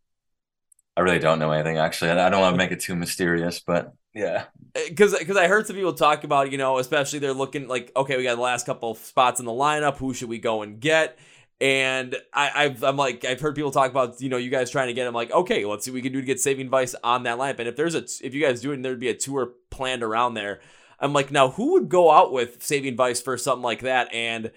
I 0.95 1.01
really 1.01 1.19
don't 1.19 1.38
know 1.38 1.51
anything 1.51 1.77
actually. 1.77 2.12
I 2.12 2.29
don't 2.29 2.39
want 2.39 2.53
to 2.53 2.58
make 2.58 2.71
it 2.71 2.79
too 2.79 2.95
mysterious, 2.95 3.60
but 3.60 3.93
yeah, 4.13 4.45
because 4.73 5.19
because 5.19 5.36
I 5.36 5.47
heard 5.47 5.67
some 5.67 5.75
people 5.75 5.93
talk 5.93 6.23
about 6.23 6.49
you 6.53 6.58
know, 6.58 6.77
especially 6.77 7.19
they're 7.19 7.34
looking 7.34 7.67
like 7.67 7.91
okay, 7.93 8.15
we 8.15 8.23
got 8.23 8.36
the 8.36 8.41
last 8.41 8.65
couple 8.65 8.95
spots 8.95 9.41
in 9.41 9.45
the 9.45 9.51
lineup. 9.51 9.97
Who 9.97 10.13
should 10.13 10.29
we 10.29 10.39
go 10.39 10.62
and 10.62 10.79
get? 10.79 11.19
And 11.62 12.15
I, 12.34 12.51
I've, 12.55 12.84
I'm 12.86 12.95
like, 12.95 13.25
I've 13.25 13.41
heard 13.41 13.53
people 13.53 13.71
talk 13.71 13.91
about, 13.91 14.21
you 14.21 14.29
know, 14.29 14.38
you 14.38 14.49
guys 14.49 14.71
trying 14.71 14.88
to 14.88 14.93
get. 14.93 15.05
I'm 15.05 15.13
like, 15.13 15.29
okay, 15.29 15.65
let's 15.65 15.84
see 15.84 15.91
what 15.91 15.95
we 15.95 16.01
can 16.01 16.13
do 16.13 16.21
to 16.21 16.25
get 16.25 16.39
Saving 16.39 16.69
Vice 16.69 16.95
on 17.03 17.23
that 17.23 17.38
lineup. 17.38 17.60
And 17.60 17.67
if 17.67 17.75
there's 17.75 17.95
a, 17.95 18.05
if 18.25 18.34
you 18.34 18.41
guys 18.41 18.62
do 18.62 18.71
it, 18.71 18.82
there'd 18.82 18.97
be 18.97 19.10
a 19.10 19.13
tour 19.13 19.55
planned 19.69 20.01
around 20.01 20.36
there. 20.36 20.62
I'm 21.02 21.14
like, 21.14 21.32
now 21.32 21.50
who 21.52 21.74
would 21.74 21.90
go 21.90 22.12
out 22.12 22.32
with 22.32 22.64
Saving 22.64 22.96
Vice 22.96 23.22
for 23.22 23.38
something 23.38 23.64
like 23.64 23.82
that? 23.82 24.14
And 24.14 24.52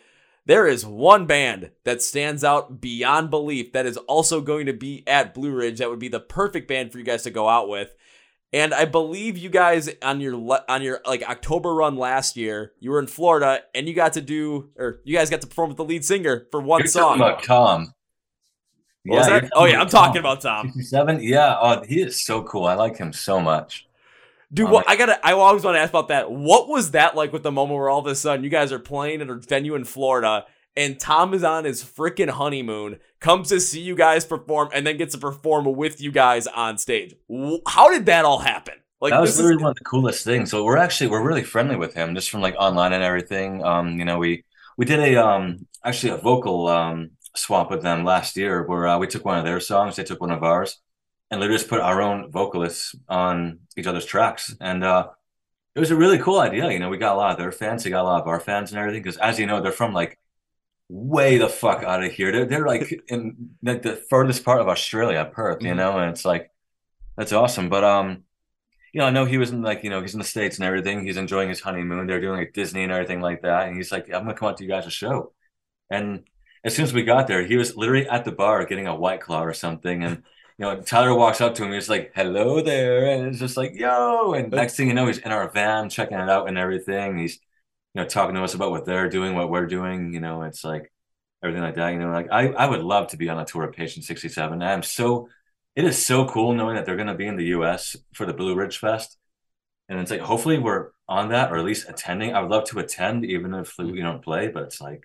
there 0.44 0.66
is 0.66 0.84
one 0.84 1.26
band 1.26 1.70
that 1.84 2.02
stands 2.02 2.42
out 2.42 2.80
beyond 2.80 3.30
belief 3.30 3.72
that 3.72 3.86
is 3.86 3.96
also 3.96 4.40
going 4.40 4.66
to 4.66 4.72
be 4.72 5.04
at 5.06 5.34
Blue 5.34 5.52
Ridge. 5.52 5.78
That 5.78 5.90
would 5.90 6.00
be 6.00 6.08
the 6.08 6.20
perfect 6.20 6.66
band 6.68 6.90
for 6.90 6.98
you 6.98 7.04
guys 7.04 7.22
to 7.22 7.30
go 7.30 7.48
out 7.48 7.68
with. 7.68 7.94
And 8.52 8.74
I 8.74 8.84
believe 8.84 9.38
you 9.38 9.48
guys 9.48 9.88
on 10.02 10.20
your 10.20 10.60
on 10.68 10.82
your 10.82 11.00
like 11.06 11.22
October 11.22 11.74
run 11.74 11.96
last 11.96 12.36
year, 12.36 12.72
you 12.80 12.90
were 12.90 12.98
in 12.98 13.06
Florida 13.06 13.60
and 13.74 13.88
you 13.88 13.94
got 13.94 14.12
to 14.14 14.20
do 14.20 14.70
or 14.76 15.00
you 15.04 15.16
guys 15.16 15.30
got 15.30 15.40
to 15.40 15.46
perform 15.46 15.70
with 15.70 15.78
the 15.78 15.84
lead 15.84 16.04
singer 16.04 16.46
for 16.50 16.60
one 16.60 16.80
You're 16.80 16.88
song. 16.88 17.16
about 17.16 17.42
Tom. 17.42 17.94
What 19.04 19.28
yeah, 19.28 19.48
Oh 19.54 19.64
yeah, 19.64 19.80
I'm 19.80 19.88
talking 19.88 20.20
about 20.20 20.42
Tom. 20.42 20.70
Seven. 20.82 21.22
Yeah. 21.22 21.56
Oh, 21.60 21.82
he 21.82 22.02
is 22.02 22.24
so 22.24 22.42
cool. 22.42 22.66
I 22.66 22.74
like 22.74 22.98
him 22.98 23.12
so 23.12 23.40
much. 23.40 23.86
Dude, 24.52 24.70
well, 24.70 24.84
I 24.86 24.96
gotta. 24.96 25.24
I 25.26 25.32
always 25.32 25.64
want 25.64 25.76
to 25.76 25.80
ask 25.80 25.90
about 25.90 26.08
that. 26.08 26.30
What 26.30 26.68
was 26.68 26.90
that 26.90 27.16
like 27.16 27.32
with 27.32 27.42
the 27.42 27.52
moment 27.52 27.78
where 27.78 27.88
all 27.88 28.00
of 28.00 28.06
a 28.06 28.14
sudden 28.14 28.44
you 28.44 28.50
guys 28.50 28.70
are 28.70 28.78
playing 28.78 29.22
at 29.22 29.30
a 29.30 29.36
venue 29.36 29.74
in 29.74 29.84
Florida 29.84 30.44
and 30.76 30.98
Tom 30.98 31.34
is 31.34 31.44
on 31.44 31.64
his 31.64 31.82
freaking 31.82 32.30
honeymoon, 32.30 32.98
comes 33.20 33.48
to 33.50 33.60
see 33.60 33.80
you 33.80 33.94
guys 33.94 34.24
perform, 34.24 34.70
and 34.72 34.86
then 34.86 34.96
gets 34.96 35.14
to 35.14 35.20
perform 35.20 35.64
with 35.64 36.00
you 36.00 36.10
guys 36.10 36.46
on 36.46 36.78
stage? 36.78 37.14
How 37.66 37.90
did 37.90 38.06
that 38.06 38.24
all 38.24 38.38
happen? 38.38 38.74
Like 39.00 39.10
that 39.10 39.20
was 39.20 39.36
literally 39.36 39.56
is 39.56 39.62
one 39.62 39.70
of 39.70 39.76
the 39.76 39.84
coolest 39.84 40.24
things. 40.24 40.50
So 40.50 40.64
we're 40.64 40.76
actually 40.76 41.08
we're 41.08 41.26
really 41.26 41.42
friendly 41.42 41.76
with 41.76 41.94
him, 41.94 42.14
just 42.14 42.30
from 42.30 42.40
like 42.40 42.54
online 42.58 42.92
and 42.92 43.02
everything. 43.02 43.64
Um, 43.64 43.98
you 43.98 44.04
know, 44.04 44.18
we 44.18 44.44
we 44.76 44.84
did 44.84 45.00
a 45.00 45.16
um 45.16 45.66
actually 45.84 46.12
a 46.12 46.18
vocal 46.18 46.68
um 46.68 47.10
swap 47.34 47.70
with 47.70 47.82
them 47.82 48.04
last 48.04 48.36
year 48.36 48.64
where 48.66 48.86
uh, 48.86 48.98
we 48.98 49.06
took 49.06 49.24
one 49.24 49.38
of 49.38 49.44
their 49.44 49.58
songs, 49.58 49.96
they 49.96 50.04
took 50.04 50.20
one 50.20 50.30
of 50.30 50.42
ours, 50.42 50.80
and 51.32 51.40
literally 51.40 51.58
just 51.58 51.70
put 51.70 51.80
our 51.80 52.02
own 52.02 52.30
vocalists 52.32 52.96
on 53.10 53.60
each 53.78 53.88
other's 53.88 54.06
tracks. 54.06 54.56
And 54.60 54.84
uh 54.84 55.10
it 55.76 55.80
was 55.80 55.92
a 55.92 55.96
really 55.96 56.18
cool 56.20 56.40
idea. 56.40 56.70
You 56.72 56.80
know, 56.80 56.90
we 56.90 56.98
got 56.98 57.14
a 57.14 57.18
lot 57.18 57.32
of 57.32 57.38
their 57.38 57.52
fans, 57.52 57.84
they 57.84 57.90
got 57.90 58.02
a 58.02 58.04
lot 58.04 58.22
of 58.22 58.28
our 58.28 58.40
fans 58.40 58.72
and 58.72 58.80
everything. 58.80 59.02
Because 59.02 59.18
as 59.18 59.40
you 59.40 59.46
know, 59.46 59.62
they're 59.62 59.72
from 59.72 59.94
like 59.94 60.20
way 60.90 61.38
the 61.38 61.48
fuck 61.48 61.84
out 61.84 62.04
of 62.04 62.12
here. 62.12 62.32
They're 62.32 62.46
they're 62.46 62.66
like 62.66 63.02
in 63.08 63.56
like 63.62 63.82
the 63.82 63.96
furthest 64.10 64.44
part 64.44 64.60
of 64.62 64.68
Australia, 64.68 65.24
Perth. 65.32 65.62
You 65.62 65.72
Mhm. 65.72 65.76
know, 65.76 65.98
and 65.98 66.10
it's 66.12 66.24
like 66.24 66.52
that's 67.16 67.32
awesome. 67.32 67.68
But 67.70 67.84
um, 67.84 68.24
you 68.92 69.00
know, 69.00 69.06
I 69.06 69.10
know 69.10 69.24
he 69.24 69.38
was 69.38 69.50
in 69.52 69.62
like 69.62 69.84
you 69.84 69.90
know 69.90 70.02
he's 70.02 70.14
in 70.14 70.20
the 70.20 70.24
states 70.26 70.58
and 70.58 70.66
everything. 70.66 71.04
He's 71.04 71.16
enjoying 71.18 71.48
his 71.50 71.60
honeymoon. 71.60 72.06
They're 72.06 72.20
doing 72.20 72.38
like 72.38 72.52
Disney 72.54 72.82
and 72.84 72.92
everything 72.92 73.20
like 73.20 73.42
that. 73.42 73.68
And 73.68 73.76
he's 73.76 73.92
like, 73.92 74.06
I'm 74.08 74.24
gonna 74.24 74.34
come 74.34 74.48
out 74.50 74.58
to 74.58 74.64
you 74.64 74.70
guys 74.70 74.86
a 74.86 74.90
show. 74.90 75.32
And 75.90 76.24
as 76.64 76.74
soon 76.76 76.84
as 76.84 76.94
we 76.94 77.04
got 77.04 77.26
there, 77.28 77.44
he 77.46 77.56
was 77.56 77.76
literally 77.76 78.08
at 78.08 78.24
the 78.24 78.32
bar 78.32 78.64
getting 78.66 78.86
a 78.86 78.94
white 78.96 79.20
claw 79.20 79.42
or 79.44 79.54
something. 79.54 80.04
And 80.04 80.22
you 80.58 80.64
know, 80.64 80.80
Tyler 80.80 81.14
walks 81.14 81.40
up 81.40 81.54
to 81.56 81.64
him. 81.64 81.72
He's 81.72 81.88
like, 81.88 82.12
"Hello 82.14 82.60
there," 82.62 83.06
and 83.06 83.28
it's 83.28 83.38
just 83.38 83.56
like, 83.56 83.74
"Yo!" 83.74 84.32
And 84.34 84.50
next 84.52 84.76
thing 84.76 84.88
you 84.88 84.94
know, 84.94 85.06
he's 85.06 85.18
in 85.18 85.32
our 85.32 85.48
van 85.50 85.88
checking 85.90 86.18
it 86.18 86.28
out 86.28 86.48
and 86.48 86.58
everything. 86.58 87.18
He's 87.18 87.38
you 87.94 88.02
know 88.02 88.08
talking 88.08 88.34
to 88.34 88.44
us 88.44 88.54
about 88.54 88.70
what 88.70 88.84
they're 88.86 89.08
doing, 89.08 89.34
what 89.34 89.50
we're 89.50 89.66
doing. 89.66 90.14
You 90.14 90.20
know, 90.20 90.42
it's 90.42 90.64
like 90.64 90.92
everything 91.42 91.62
like 91.62 91.76
that. 91.76 91.90
You 91.90 91.98
know, 92.00 92.10
like 92.10 92.28
I 92.30 92.48
I 92.48 92.66
would 92.66 92.82
love 92.82 93.08
to 93.08 93.16
be 93.16 93.28
on 93.28 93.38
a 93.38 93.44
tour 93.44 93.64
of 93.64 93.74
Patient 93.74 94.04
Sixty 94.04 94.28
Seven. 94.28 94.62
I'm 94.62 94.82
so 94.82 95.28
it 95.74 95.84
is 95.84 96.04
so 96.04 96.26
cool 96.26 96.54
knowing 96.54 96.76
that 96.76 96.86
they're 96.86 96.96
going 96.96 97.08
to 97.08 97.14
be 97.14 97.26
in 97.26 97.36
the 97.36 97.46
U.S. 97.46 97.96
for 98.14 98.26
the 98.26 98.34
Blue 98.34 98.54
Ridge 98.54 98.78
Fest, 98.78 99.16
and 99.88 99.98
it's 100.00 100.10
like 100.10 100.20
hopefully 100.20 100.58
we're 100.58 100.90
on 101.08 101.30
that 101.30 101.52
or 101.52 101.56
at 101.58 101.64
least 101.64 101.88
attending. 101.88 102.34
I 102.34 102.40
would 102.40 102.50
love 102.50 102.64
to 102.70 102.78
attend, 102.78 103.24
even 103.24 103.54
if 103.54 103.76
we 103.78 104.00
don't 104.00 104.22
play. 104.22 104.48
But 104.48 104.64
it's 104.64 104.80
like 104.80 105.04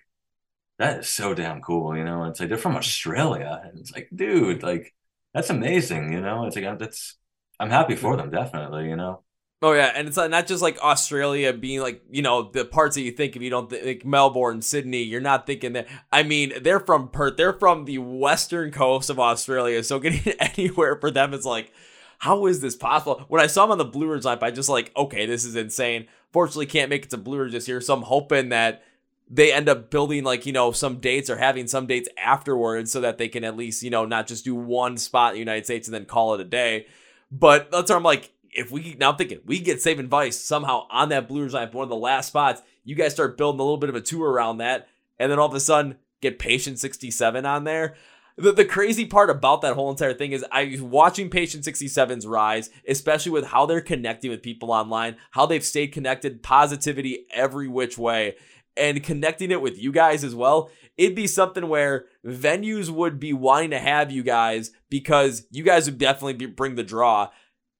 that 0.78 1.00
is 1.00 1.08
so 1.08 1.34
damn 1.34 1.60
cool, 1.60 1.96
you 1.96 2.04
know. 2.04 2.24
It's 2.24 2.40
like 2.40 2.48
they're 2.48 2.58
from 2.58 2.76
Australia, 2.76 3.62
and 3.64 3.78
it's 3.80 3.92
like, 3.92 4.08
dude, 4.14 4.62
like 4.62 4.94
that's 5.34 5.50
amazing, 5.50 6.12
you 6.12 6.20
know. 6.20 6.46
It's 6.46 6.56
like 6.56 6.78
that's 6.78 7.16
I'm 7.60 7.70
happy 7.70 7.96
for 7.96 8.16
them, 8.16 8.30
definitely, 8.30 8.88
you 8.88 8.96
know. 8.96 9.22
Oh 9.60 9.72
yeah, 9.72 9.90
and 9.94 10.06
it's 10.06 10.16
not 10.16 10.46
just 10.46 10.62
like 10.62 10.78
Australia 10.78 11.52
being 11.52 11.80
like 11.80 12.02
you 12.10 12.22
know 12.22 12.50
the 12.52 12.64
parts 12.64 12.94
that 12.94 13.02
you 13.02 13.10
think 13.10 13.34
if 13.34 13.42
you 13.42 13.50
don't 13.50 13.68
think 13.68 13.84
like 13.84 14.04
Melbourne, 14.04 14.62
Sydney, 14.62 15.02
you're 15.02 15.20
not 15.20 15.46
thinking 15.46 15.72
that. 15.72 15.88
I 16.12 16.22
mean, 16.22 16.52
they're 16.62 16.78
from 16.78 17.08
Perth. 17.08 17.36
They're 17.36 17.58
from 17.58 17.84
the 17.84 17.98
western 17.98 18.70
coast 18.70 19.10
of 19.10 19.18
Australia. 19.18 19.82
So 19.82 19.98
getting 20.00 20.32
anywhere 20.34 20.96
for 21.00 21.10
them 21.10 21.34
is 21.34 21.44
like, 21.44 21.72
how 22.18 22.46
is 22.46 22.60
this 22.60 22.76
possible? 22.76 23.24
When 23.26 23.42
I 23.42 23.48
saw 23.48 23.64
them 23.64 23.72
on 23.72 23.78
the 23.78 23.84
Blue 23.84 24.06
Ridge 24.06 24.22
lineup, 24.22 24.44
I 24.44 24.52
just 24.52 24.68
like, 24.68 24.92
okay, 24.96 25.26
this 25.26 25.44
is 25.44 25.56
insane. 25.56 26.06
Fortunately, 26.32 26.66
can't 26.66 26.90
make 26.90 27.04
it 27.04 27.10
to 27.10 27.16
Blue 27.16 27.38
Ridge 27.40 27.52
this 27.52 27.66
year, 27.66 27.80
so 27.80 27.94
I'm 27.94 28.02
hoping 28.02 28.50
that 28.50 28.84
they 29.30 29.52
end 29.52 29.68
up 29.68 29.90
building 29.90 30.24
like 30.24 30.46
you 30.46 30.52
know 30.52 30.72
some 30.72 30.98
dates 30.98 31.28
or 31.28 31.36
having 31.36 31.66
some 31.66 31.86
dates 31.86 32.08
afterwards 32.22 32.90
so 32.90 33.00
that 33.00 33.18
they 33.18 33.28
can 33.28 33.44
at 33.44 33.56
least 33.56 33.82
you 33.82 33.90
know 33.90 34.04
not 34.04 34.26
just 34.26 34.44
do 34.44 34.54
one 34.54 34.96
spot 34.96 35.30
in 35.30 35.34
the 35.34 35.40
United 35.40 35.64
States 35.64 35.88
and 35.88 35.94
then 35.94 36.04
call 36.04 36.34
it 36.34 36.40
a 36.40 36.44
day. 36.44 36.86
But 37.30 37.70
that's 37.70 37.90
where 37.90 37.98
I'm 37.98 38.02
like, 38.02 38.32
if 38.52 38.70
we 38.70 38.96
now 38.98 39.10
I'm 39.10 39.16
thinking 39.16 39.40
we 39.44 39.60
get 39.60 39.82
Save 39.82 40.00
Vice 40.08 40.38
somehow 40.38 40.86
on 40.90 41.10
that 41.10 41.28
Blue 41.28 41.42
Ridge 41.42 41.52
line 41.52 41.70
one 41.72 41.84
of 41.84 41.90
the 41.90 41.96
last 41.96 42.28
spots, 42.28 42.62
you 42.84 42.94
guys 42.94 43.12
start 43.12 43.36
building 43.36 43.60
a 43.60 43.64
little 43.64 43.76
bit 43.76 43.90
of 43.90 43.96
a 43.96 44.00
tour 44.00 44.30
around 44.30 44.58
that, 44.58 44.88
and 45.18 45.30
then 45.30 45.38
all 45.38 45.48
of 45.48 45.54
a 45.54 45.60
sudden 45.60 45.96
get 46.20 46.38
Patient 46.38 46.78
67 46.78 47.44
on 47.44 47.64
there. 47.64 47.94
The, 48.36 48.52
the 48.52 48.64
crazy 48.64 49.04
part 49.04 49.30
about 49.30 49.62
that 49.62 49.74
whole 49.74 49.90
entire 49.90 50.14
thing 50.14 50.30
is 50.30 50.44
I 50.52 50.78
watching 50.80 51.28
Patient 51.28 51.64
67's 51.64 52.24
rise, 52.24 52.70
especially 52.86 53.32
with 53.32 53.46
how 53.46 53.66
they're 53.66 53.80
connecting 53.80 54.30
with 54.30 54.42
people 54.42 54.70
online, 54.70 55.16
how 55.32 55.44
they've 55.46 55.64
stayed 55.64 55.88
connected, 55.88 56.42
positivity 56.42 57.26
every 57.32 57.66
which 57.66 57.98
way, 57.98 58.36
and 58.78 59.02
connecting 59.02 59.50
it 59.50 59.60
with 59.60 59.78
you 59.78 59.92
guys 59.92 60.24
as 60.24 60.34
well. 60.34 60.70
It'd 60.96 61.16
be 61.16 61.26
something 61.26 61.68
where 61.68 62.06
venues 62.24 62.90
would 62.90 63.20
be 63.20 63.32
wanting 63.32 63.70
to 63.70 63.78
have 63.78 64.10
you 64.10 64.22
guys 64.22 64.70
because 64.90 65.46
you 65.50 65.62
guys 65.62 65.86
would 65.86 65.98
definitely 65.98 66.34
be, 66.34 66.46
bring 66.46 66.74
the 66.74 66.82
draw. 66.82 67.30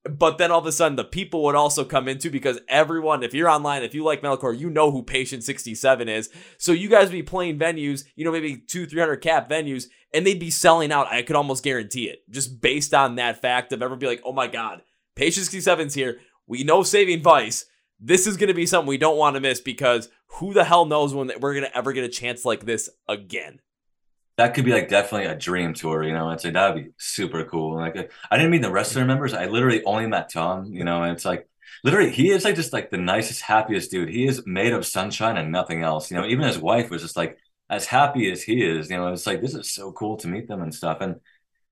But 0.05 0.39
then 0.39 0.51
all 0.51 0.61
of 0.61 0.67
a 0.67 0.73
sudden, 0.73 0.97
the 0.97 1.05
people 1.05 1.43
would 1.45 1.55
also 1.55 1.85
come 1.85 2.09
into 2.09 2.31
because 2.31 2.61
everyone, 2.69 3.23
if 3.23 3.35
you're 3.35 3.49
online, 3.49 3.83
if 3.83 3.95
you 3.95 4.05
like 4.05 4.23
metalcore, 4.23 4.59
you 4.59 4.71
know 4.71 4.91
who 4.91 5.03
Patient 5.03 5.43
67 5.45 6.09
is. 6.09 6.31
So 6.57 6.73
you 6.73 6.89
guys 6.89 7.09
would 7.09 7.13
be 7.13 7.23
playing 7.23 7.59
venues, 7.59 8.05
you 8.15 8.25
know, 8.25 8.33
maybe 8.33 8.57
two, 8.57 8.87
300 8.87 9.17
cap 9.17 9.51
venues, 9.51 9.87
and 10.15 10.27
they'd 10.27 10.39
be 10.39 10.51
selling 10.51 10.93
out. 10.93 11.09
I 11.09 11.23
could 11.23 11.37
almost 11.37 11.65
guarantee 11.65 12.05
it 12.05 12.21
just 12.31 12.61
based 12.61 12.95
on 12.95 13.17
that 13.17 13.43
fact 13.43 13.73
of 13.73 13.83
everyone 13.83 13.99
be 13.99 14.07
like, 14.07 14.23
oh 14.25 14.33
my 14.33 14.47
God, 14.47 14.83
Patient 15.15 15.47
67's 15.47 15.95
here. 15.95 16.21
We 16.47 16.65
know 16.65 16.83
Saving 16.83 17.23
Vice. 17.23 17.67
This 18.01 18.27
is 18.27 18.37
going 18.37 18.49
to 18.49 18.55
be 18.55 18.67
something 18.67 18.89
we 18.89 18.97
don't 18.97 19.19
want 19.19 19.35
to 19.35 19.41
miss 19.41 19.61
because 19.61 20.09
who 20.33 20.53
the 20.53 20.65
hell 20.65 20.85
knows 20.85 21.15
when 21.15 21.31
we're 21.41 21.61
to 21.61 21.77
ever 21.77 21.93
get 21.93 22.05
a 22.05 22.09
chance 22.09 22.45
like 22.45 22.65
this 22.65 22.89
again. 23.09 23.61
That 24.37 24.55
could 24.55 24.65
be 24.65 24.73
like 24.73 24.89
definitely 24.89 25.27
a 25.27 25.35
dream 25.35 25.75
tour, 25.75 26.05
you 26.05 26.13
know. 26.13 26.31
It's 26.31 26.45
like 26.45 26.53
that'd 26.53 26.85
be 26.85 26.93
super 26.97 27.45
cool. 27.45 27.77
Like 27.77 28.13
I 28.31 28.37
didn't 28.37 28.53
mean 28.53 28.61
the 28.63 28.71
rest 28.71 28.93
of 28.93 29.01
the 29.01 29.07
members. 29.07 29.35
I 29.35 29.47
literally 29.47 29.83
only 29.85 30.07
met 30.07 30.31
Tom, 30.33 30.67
you 30.67 30.85
know, 30.85 31.03
and 31.03 31.13
it's 31.13 31.25
like 31.25 31.49
literally 31.83 32.11
he 32.11 32.31
is 32.31 32.45
like 32.45 32.55
just 32.55 32.73
like 32.73 32.91
the 32.91 32.99
nicest, 32.99 33.41
happiest 33.43 33.91
dude. 33.91 34.09
He 34.09 34.27
is 34.27 34.47
made 34.47 34.73
of 34.73 34.87
sunshine 34.87 35.37
and 35.37 35.51
nothing 35.51 35.83
else. 35.83 36.11
You 36.11 36.17
know, 36.17 36.27
even 36.27 36.47
his 36.47 36.59
wife 36.59 36.89
was 36.91 37.03
just 37.03 37.17
like 37.17 37.37
as 37.69 37.87
happy 37.87 38.31
as 38.31 38.43
he 38.43 38.65
is, 38.65 38.91
you 38.91 38.97
know, 38.97 39.09
it's 39.09 39.27
like 39.27 39.41
this 39.41 39.55
is 39.55 39.73
so 39.73 39.93
cool 39.93 40.17
to 40.19 40.29
meet 40.29 40.47
them 40.49 40.63
and 40.63 40.75
stuff. 40.75 40.99
And 41.01 41.17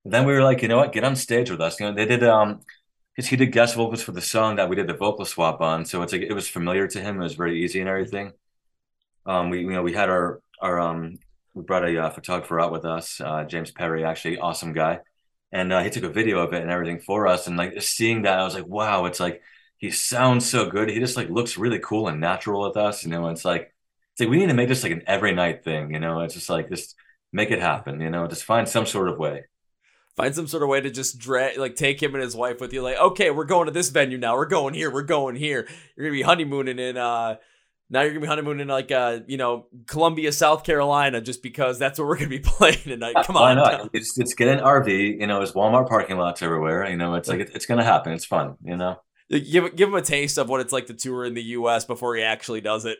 then 0.05 0.25
we 0.25 0.33
were 0.33 0.43
like, 0.43 0.61
you 0.61 0.67
know 0.67 0.77
what, 0.77 0.93
get 0.93 1.03
on 1.03 1.15
stage 1.15 1.49
with 1.49 1.61
us. 1.61 1.79
You 1.79 1.87
know, 1.87 1.93
they 1.93 2.05
did 2.05 2.23
um 2.23 2.59
because 3.15 3.29
he 3.29 3.35
did 3.37 3.51
guest 3.51 3.75
vocals 3.75 4.03
for 4.03 4.11
the 4.11 4.21
song 4.21 4.57
that 4.57 4.69
we 4.69 4.75
did 4.75 4.87
the 4.87 4.93
vocal 4.93 5.25
swap 5.25 5.61
on. 5.61 5.85
So 5.85 6.01
it's 6.03 6.13
like 6.13 6.21
it 6.21 6.33
was 6.33 6.47
familiar 6.47 6.87
to 6.87 7.01
him. 7.01 7.17
It 7.19 7.23
was 7.23 7.35
very 7.35 7.63
easy 7.63 7.79
and 7.79 7.89
everything. 7.89 8.33
Um, 9.27 9.49
we 9.49 9.59
you 9.59 9.69
know 9.69 9.83
we 9.83 9.93
had 9.93 10.09
our 10.09 10.41
our 10.61 10.79
um 10.79 11.19
we 11.53 11.63
brought 11.63 11.87
a 11.87 12.05
uh, 12.05 12.09
photographer 12.09 12.59
out 12.59 12.71
with 12.71 12.85
us, 12.85 13.19
uh, 13.19 13.43
James 13.43 13.71
Perry, 13.71 14.05
actually 14.05 14.39
awesome 14.39 14.73
guy, 14.73 14.99
and 15.51 15.73
uh, 15.73 15.83
he 15.83 15.89
took 15.89 16.03
a 16.03 16.09
video 16.09 16.39
of 16.39 16.53
it 16.53 16.61
and 16.61 16.71
everything 16.71 16.99
for 16.99 17.27
us. 17.27 17.47
And 17.47 17.57
like 17.57 17.81
seeing 17.81 18.21
that, 18.23 18.39
I 18.39 18.43
was 18.43 18.53
like, 18.53 18.67
wow, 18.67 19.05
it's 19.05 19.19
like 19.19 19.41
he 19.77 19.91
sounds 19.91 20.49
so 20.49 20.69
good. 20.69 20.89
He 20.89 20.99
just 20.99 21.17
like 21.17 21.29
looks 21.29 21.57
really 21.57 21.79
cool 21.79 22.07
and 22.07 22.21
natural 22.21 22.61
with 22.65 22.77
us. 22.77 23.03
You 23.03 23.09
know, 23.09 23.27
it's 23.29 23.43
like 23.43 23.73
it's 24.13 24.21
like 24.21 24.29
we 24.29 24.37
need 24.37 24.47
to 24.47 24.53
make 24.53 24.69
this 24.69 24.83
like 24.83 24.93
an 24.93 25.03
every 25.07 25.33
night 25.33 25.63
thing. 25.63 25.93
You 25.93 25.99
know, 25.99 26.21
it's 26.21 26.33
just 26.33 26.49
like 26.49 26.69
just 26.69 26.95
make 27.33 27.51
it 27.51 27.59
happen. 27.59 27.99
You 27.99 28.09
know, 28.09 28.27
just 28.27 28.45
find 28.45 28.67
some 28.67 28.85
sort 28.85 29.09
of 29.09 29.17
way. 29.17 29.45
Find 30.15 30.33
some 30.33 30.47
sort 30.47 30.63
of 30.63 30.69
way 30.69 30.81
to 30.81 30.89
just 30.89 31.19
drag, 31.19 31.59
like 31.59 31.75
take 31.75 32.01
him 32.01 32.15
and 32.15 32.23
his 32.23 32.35
wife 32.35 32.59
with 32.59 32.73
you. 32.73 32.81
Like, 32.81 32.97
okay, 32.97 33.29
we're 33.29 33.45
going 33.45 33.67
to 33.67 33.71
this 33.71 33.89
venue 33.89 34.17
now. 34.17 34.35
We're 34.35 34.47
going 34.47 34.73
here. 34.73 34.89
We're 34.89 35.03
going 35.03 35.35
here. 35.35 35.67
You're 35.95 36.07
gonna 36.07 36.17
be 36.17 36.23
honeymooning 36.23 36.79
in 36.79 36.97
uh 36.97 37.35
now 37.89 38.01
you're 38.01 38.11
gonna 38.11 38.21
be 38.21 38.27
honeymooning 38.27 38.61
in 38.61 38.67
like 38.67 38.91
uh 38.91 39.19
you 39.27 39.37
know 39.37 39.67
Columbia, 39.85 40.31
South 40.31 40.63
Carolina, 40.63 41.21
just 41.21 41.41
because 41.41 41.79
that's 41.79 41.99
where 41.99 42.07
we're 42.07 42.17
gonna 42.17 42.29
be 42.29 42.39
playing 42.43 42.79
tonight. 42.83 43.15
Come 43.23 43.35
Why 43.35 43.51
on, 43.51 43.57
not? 43.57 43.89
It's 43.93 44.17
it's 44.17 44.33
get 44.33 44.47
an 44.47 44.59
RV. 44.59 45.19
You 45.19 45.27
know, 45.27 45.41
it's 45.41 45.53
Walmart 45.53 45.87
parking 45.87 46.17
lots 46.17 46.41
everywhere. 46.41 46.89
You 46.89 46.97
know, 46.97 47.15
it's 47.15 47.29
like 47.29 47.39
it, 47.39 47.51
it's 47.53 47.65
gonna 47.65 47.83
happen. 47.83 48.13
It's 48.13 48.25
fun. 48.25 48.55
You 48.63 48.75
know. 48.75 48.97
give 49.29 49.75
give 49.75 49.89
him 49.89 49.95
a 49.95 50.01
taste 50.01 50.37
of 50.37 50.49
what 50.49 50.61
it's 50.61 50.73
like 50.73 50.87
to 50.87 50.93
tour 50.93 51.25
in 51.25 51.33
the 51.33 51.43
U.S. 51.43 51.85
before 51.85 52.15
he 52.15 52.23
actually 52.23 52.61
does 52.61 52.85
it. 52.85 52.97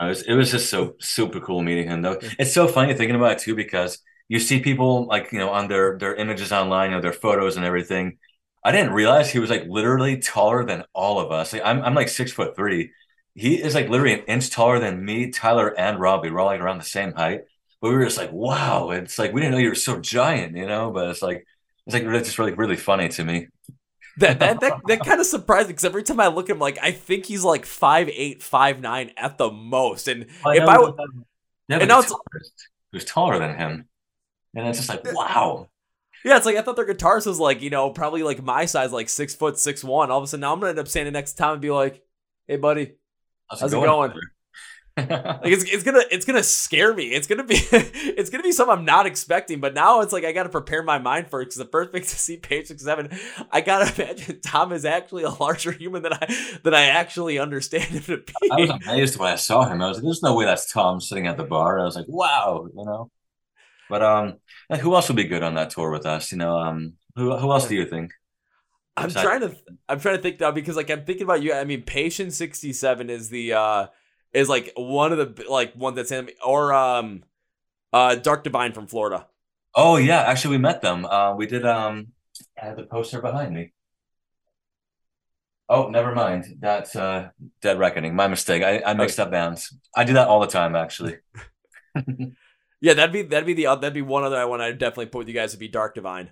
It 0.00 0.06
was, 0.06 0.22
it 0.22 0.34
was 0.34 0.50
just 0.50 0.70
so 0.70 0.96
super 1.00 1.40
cool 1.40 1.62
meeting 1.62 1.88
him 1.88 2.02
though. 2.02 2.18
It's 2.38 2.52
so 2.52 2.66
funny 2.66 2.94
thinking 2.94 3.14
about 3.14 3.32
it 3.32 3.38
too 3.38 3.54
because 3.54 3.98
you 4.28 4.40
see 4.40 4.60
people 4.60 5.06
like 5.06 5.30
you 5.32 5.38
know 5.38 5.50
on 5.50 5.68
their 5.68 5.98
their 5.98 6.14
images 6.14 6.52
online, 6.52 6.90
you 6.90 6.96
know 6.96 7.02
their 7.02 7.12
photos 7.12 7.56
and 7.56 7.64
everything. 7.64 8.18
I 8.64 8.72
didn't 8.72 8.92
realize 8.92 9.30
he 9.30 9.38
was 9.38 9.50
like 9.50 9.66
literally 9.68 10.18
taller 10.18 10.64
than 10.64 10.84
all 10.94 11.20
of 11.20 11.30
us. 11.30 11.52
Like 11.52 11.62
I'm 11.64 11.82
I'm 11.82 11.94
like 11.94 12.08
six 12.08 12.32
foot 12.32 12.56
three. 12.56 12.90
He 13.34 13.60
is 13.60 13.74
like 13.74 13.88
literally 13.88 14.14
an 14.14 14.24
inch 14.26 14.50
taller 14.50 14.78
than 14.78 15.04
me, 15.04 15.30
Tyler, 15.30 15.68
and 15.68 15.98
Robbie. 15.98 16.30
We're 16.30 16.40
all 16.40 16.46
like 16.46 16.60
around 16.60 16.78
the 16.78 16.84
same 16.84 17.12
height. 17.12 17.42
But 17.80 17.90
we 17.90 17.96
were 17.96 18.04
just 18.04 18.16
like, 18.16 18.32
wow, 18.32 18.90
it's 18.90 19.18
like 19.18 19.32
we 19.32 19.40
didn't 19.40 19.52
know 19.52 19.58
you 19.58 19.68
were 19.70 19.74
so 19.74 20.00
giant, 20.00 20.56
you 20.56 20.66
know. 20.66 20.90
But 20.90 21.10
it's 21.10 21.22
like 21.22 21.46
it's 21.86 21.94
like 21.94 22.04
it's 22.04 22.28
just 22.28 22.38
really 22.38 22.52
really 22.52 22.76
funny 22.76 23.08
to 23.08 23.24
me. 23.24 23.48
That 24.18 24.38
that 24.38 24.60
that, 24.60 24.80
that 24.86 25.04
kind 25.04 25.20
of 25.20 25.26
surprised 25.26 25.66
me 25.66 25.72
because 25.72 25.84
every 25.84 26.04
time 26.04 26.20
I 26.20 26.28
look 26.28 26.48
at 26.48 26.54
him, 26.54 26.60
like 26.60 26.78
I 26.80 26.92
think 26.92 27.26
he's 27.26 27.42
like 27.42 27.66
five 27.66 28.08
eight, 28.08 28.42
five 28.42 28.80
nine 28.80 29.10
at 29.16 29.38
the 29.38 29.50
most. 29.50 30.06
And 30.06 30.22
if 30.22 30.46
I 30.46 30.54
yeah, 30.54 30.66
um, 30.66 31.24
and 31.68 31.88
now 31.88 31.98
it's- 31.98 32.12
who's 32.92 33.04
taller 33.04 33.38
than 33.40 33.56
him, 33.56 33.88
and 34.54 34.68
it's 34.68 34.78
just 34.78 34.88
like 34.88 35.04
wow. 35.12 35.68
yeah, 36.24 36.36
it's 36.36 36.46
like 36.46 36.56
I 36.56 36.62
thought 36.62 36.76
their 36.76 36.86
guitarist 36.86 37.26
was 37.26 37.40
like 37.40 37.60
you 37.60 37.70
know 37.70 37.90
probably 37.90 38.22
like 38.22 38.42
my 38.42 38.66
size, 38.66 38.92
like 38.92 39.08
six 39.08 39.34
foot 39.34 39.58
six 39.58 39.82
one. 39.82 40.10
All 40.10 40.18
of 40.18 40.24
a 40.24 40.26
sudden 40.28 40.42
now 40.42 40.52
I'm 40.52 40.60
gonna 40.60 40.70
end 40.70 40.78
up 40.78 40.88
standing 40.88 41.12
next 41.12 41.32
to 41.32 41.38
Tom 41.38 41.52
and 41.54 41.60
be 41.62 41.70
like, 41.70 42.02
"Hey, 42.46 42.56
buddy, 42.56 42.94
How's, 43.60 43.72
How's 43.72 43.82
it 43.82 43.86
going? 43.86 44.12
like 44.96 45.40
it's, 45.44 45.64
it's 45.64 45.82
gonna 45.82 46.04
it's 46.10 46.24
gonna 46.24 46.42
scare 46.42 46.94
me. 46.94 47.06
It's 47.06 47.26
gonna 47.26 47.42
be 47.42 47.56
it's 47.72 48.30
gonna 48.30 48.44
be 48.44 48.52
something 48.52 48.78
I'm 48.78 48.84
not 48.84 49.06
expecting. 49.06 49.60
But 49.60 49.74
now 49.74 50.00
it's 50.02 50.12
like 50.12 50.24
I 50.24 50.32
gotta 50.32 50.48
prepare 50.48 50.82
my 50.84 50.98
mind 50.98 51.28
for 51.28 51.40
it 51.40 51.46
because 51.46 51.56
the 51.56 51.64
first 51.64 51.90
thing 51.90 52.02
to 52.04 52.08
see 52.08 52.36
page 52.36 52.68
six 52.68 52.84
seven, 52.84 53.10
I 53.50 53.60
gotta 53.60 53.92
imagine 54.02 54.40
Tom 54.40 54.72
is 54.72 54.84
actually 54.84 55.24
a 55.24 55.30
larger 55.30 55.72
human 55.72 56.02
than 56.02 56.12
I 56.12 56.58
than 56.62 56.74
I 56.74 56.84
actually 56.84 57.38
understand 57.38 57.84
him 57.84 58.02
to 58.02 58.18
be. 58.18 58.50
I 58.52 58.56
was 58.60 58.70
amazed 58.70 59.18
when 59.18 59.32
I 59.32 59.36
saw 59.36 59.64
him. 59.64 59.82
I 59.82 59.88
was 59.88 59.98
like, 59.98 60.04
"There's 60.04 60.22
no 60.22 60.34
way 60.34 60.44
that's 60.44 60.72
Tom 60.72 61.00
sitting 61.00 61.26
at 61.26 61.36
the 61.36 61.44
bar." 61.44 61.80
I 61.80 61.84
was 61.84 61.96
like, 61.96 62.06
"Wow," 62.08 62.68
you 62.72 62.84
know. 62.84 63.10
But 63.90 64.02
um, 64.02 64.34
who 64.80 64.94
else 64.94 65.08
would 65.08 65.16
be 65.16 65.24
good 65.24 65.42
on 65.42 65.54
that 65.54 65.70
tour 65.70 65.90
with 65.90 66.06
us? 66.06 66.30
You 66.30 66.38
know, 66.38 66.56
um, 66.56 66.94
who 67.16 67.36
who 67.36 67.50
else 67.50 67.66
do 67.66 67.74
you 67.74 67.84
think? 67.86 68.12
I'm 68.96 69.10
trying 69.10 69.40
to 69.40 69.56
I'm 69.88 70.00
trying 70.00 70.16
to 70.16 70.22
think 70.22 70.40
now 70.40 70.50
because 70.50 70.76
like 70.76 70.90
I'm 70.90 71.04
thinking 71.04 71.24
about 71.24 71.42
you. 71.42 71.52
I 71.52 71.64
mean, 71.64 71.82
Patient 71.82 72.32
67 72.32 73.10
is 73.10 73.28
the 73.28 73.54
uh 73.54 73.86
is 74.32 74.48
like 74.48 74.72
one 74.76 75.12
of 75.12 75.18
the 75.36 75.44
like 75.50 75.74
one 75.74 75.94
that's 75.94 76.12
in 76.12 76.30
or 76.44 76.72
um 76.72 77.24
uh 77.92 78.14
Dark 78.14 78.44
Divine 78.44 78.72
from 78.72 78.86
Florida. 78.86 79.26
Oh 79.74 79.96
yeah, 79.96 80.20
actually 80.20 80.56
we 80.56 80.62
met 80.62 80.80
them. 80.80 81.04
Uh 81.04 81.34
we 81.34 81.46
did 81.46 81.66
um 81.66 82.08
I 82.60 82.66
had 82.66 82.76
the 82.76 82.84
poster 82.84 83.20
behind 83.20 83.54
me. 83.54 83.72
Oh, 85.68 85.88
never 85.88 86.14
mind. 86.14 86.58
That's 86.60 86.94
uh 86.94 87.30
Dead 87.62 87.78
Reckoning. 87.78 88.14
My 88.14 88.28
mistake. 88.28 88.62
I, 88.62 88.80
I 88.80 88.94
mixed 88.94 89.18
okay. 89.18 89.26
up 89.26 89.32
bands. 89.32 89.76
I 89.96 90.04
do 90.04 90.12
that 90.12 90.28
all 90.28 90.40
the 90.40 90.46
time 90.46 90.76
actually. 90.76 91.16
yeah, 92.80 92.94
that'd 92.94 93.12
be 93.12 93.22
that'd 93.22 93.46
be 93.46 93.54
the 93.54 93.64
that'd 93.64 93.92
be 93.92 94.02
one 94.02 94.24
other 94.24 94.46
one 94.46 94.60
I'd 94.60 94.78
definitely 94.78 95.06
put 95.06 95.18
with 95.18 95.28
you 95.28 95.34
guys 95.34 95.52
would 95.52 95.60
be 95.60 95.68
Dark 95.68 95.94
Divine. 95.94 96.30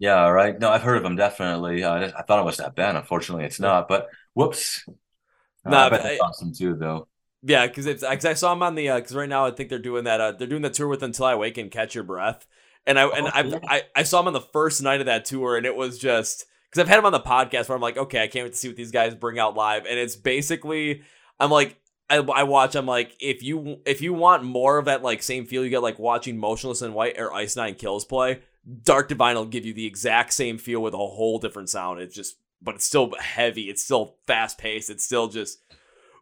Yeah, 0.00 0.28
right. 0.28 0.58
No, 0.58 0.70
I've 0.70 0.82
heard 0.82 0.96
of 0.96 1.02
them 1.02 1.14
definitely. 1.14 1.84
Uh, 1.84 2.10
I 2.16 2.22
thought 2.22 2.40
it 2.40 2.44
was 2.44 2.56
that 2.56 2.74
band. 2.74 2.96
Unfortunately, 2.96 3.44
it's 3.44 3.60
not. 3.60 3.86
But 3.86 4.08
whoops. 4.32 4.82
Uh, 4.88 5.70
nah, 5.70 5.86
I 5.86 5.90
bet 5.90 6.02
that's 6.02 6.20
awesome 6.20 6.54
too, 6.54 6.74
though. 6.74 7.06
Yeah, 7.42 7.66
because 7.66 7.84
it's 7.84 8.02
cause 8.02 8.24
I 8.24 8.32
saw 8.32 8.54
them 8.54 8.62
on 8.62 8.74
the 8.74 8.88
because 8.88 9.14
uh, 9.14 9.18
right 9.18 9.28
now 9.28 9.44
I 9.44 9.50
think 9.50 9.68
they're 9.68 9.78
doing 9.78 10.04
that. 10.04 10.20
Uh, 10.20 10.32
they're 10.32 10.48
doing 10.48 10.62
the 10.62 10.70
tour 10.70 10.88
with 10.88 11.02
Until 11.02 11.26
I 11.26 11.34
Wake 11.34 11.58
and 11.58 11.70
Catch 11.70 11.94
Your 11.94 12.04
Breath, 12.04 12.46
and 12.86 12.98
I 12.98 13.08
and 13.08 13.26
oh, 13.26 13.60
I, 13.68 13.76
I 13.76 13.82
I 13.96 14.02
saw 14.02 14.20
them 14.20 14.28
on 14.28 14.32
the 14.32 14.40
first 14.40 14.82
night 14.82 15.00
of 15.00 15.06
that 15.06 15.26
tour, 15.26 15.58
and 15.58 15.66
it 15.66 15.76
was 15.76 15.98
just 15.98 16.46
because 16.70 16.80
I've 16.80 16.88
had 16.88 16.96
them 16.96 17.04
on 17.06 17.12
the 17.12 17.20
podcast 17.20 17.68
where 17.68 17.76
I'm 17.76 17.82
like, 17.82 17.98
okay, 17.98 18.22
I 18.22 18.26
can't 18.26 18.46
wait 18.46 18.52
to 18.52 18.58
see 18.58 18.68
what 18.68 18.78
these 18.78 18.90
guys 18.90 19.14
bring 19.14 19.38
out 19.38 19.54
live, 19.54 19.84
and 19.84 19.98
it's 19.98 20.16
basically 20.16 21.02
I'm 21.38 21.50
like 21.50 21.76
I, 22.08 22.16
I 22.16 22.42
watch. 22.42 22.74
I'm 22.74 22.86
like, 22.86 23.16
if 23.20 23.42
you 23.42 23.80
if 23.84 24.00
you 24.00 24.14
want 24.14 24.44
more 24.44 24.78
of 24.78 24.86
that 24.86 25.02
like 25.02 25.22
same 25.22 25.44
feel 25.44 25.62
you 25.62 25.70
get 25.70 25.82
like 25.82 25.98
watching 25.98 26.38
Motionless 26.38 26.82
in 26.82 26.94
White 26.94 27.18
or 27.18 27.34
Ice 27.34 27.54
Nine 27.54 27.74
Kills 27.74 28.04
play, 28.04 28.40
Dark 28.82 29.08
Divine 29.08 29.36
will 29.36 29.46
give 29.46 29.64
you 29.64 29.74
the 29.74 29.86
exact 29.86 30.32
same 30.32 30.58
feel 30.58 30.82
with 30.82 30.94
a 30.94 30.98
whole 30.98 31.38
different 31.38 31.68
sound. 31.68 32.00
It's 32.00 32.14
just, 32.14 32.36
but 32.60 32.74
it's 32.74 32.84
still 32.84 33.12
heavy. 33.18 33.70
It's 33.70 33.82
still 33.82 34.16
fast 34.26 34.58
paced. 34.58 34.90
It's 34.90 35.04
still 35.04 35.28
just, 35.28 35.62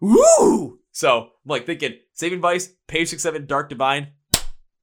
woo. 0.00 0.78
So 0.92 1.18
I'm 1.20 1.28
like 1.46 1.66
thinking, 1.66 1.94
Saving 2.12 2.40
Vice, 2.40 2.72
Page 2.86 3.08
Six 3.08 3.22
Seven, 3.22 3.46
Dark 3.46 3.68
Divine. 3.68 4.08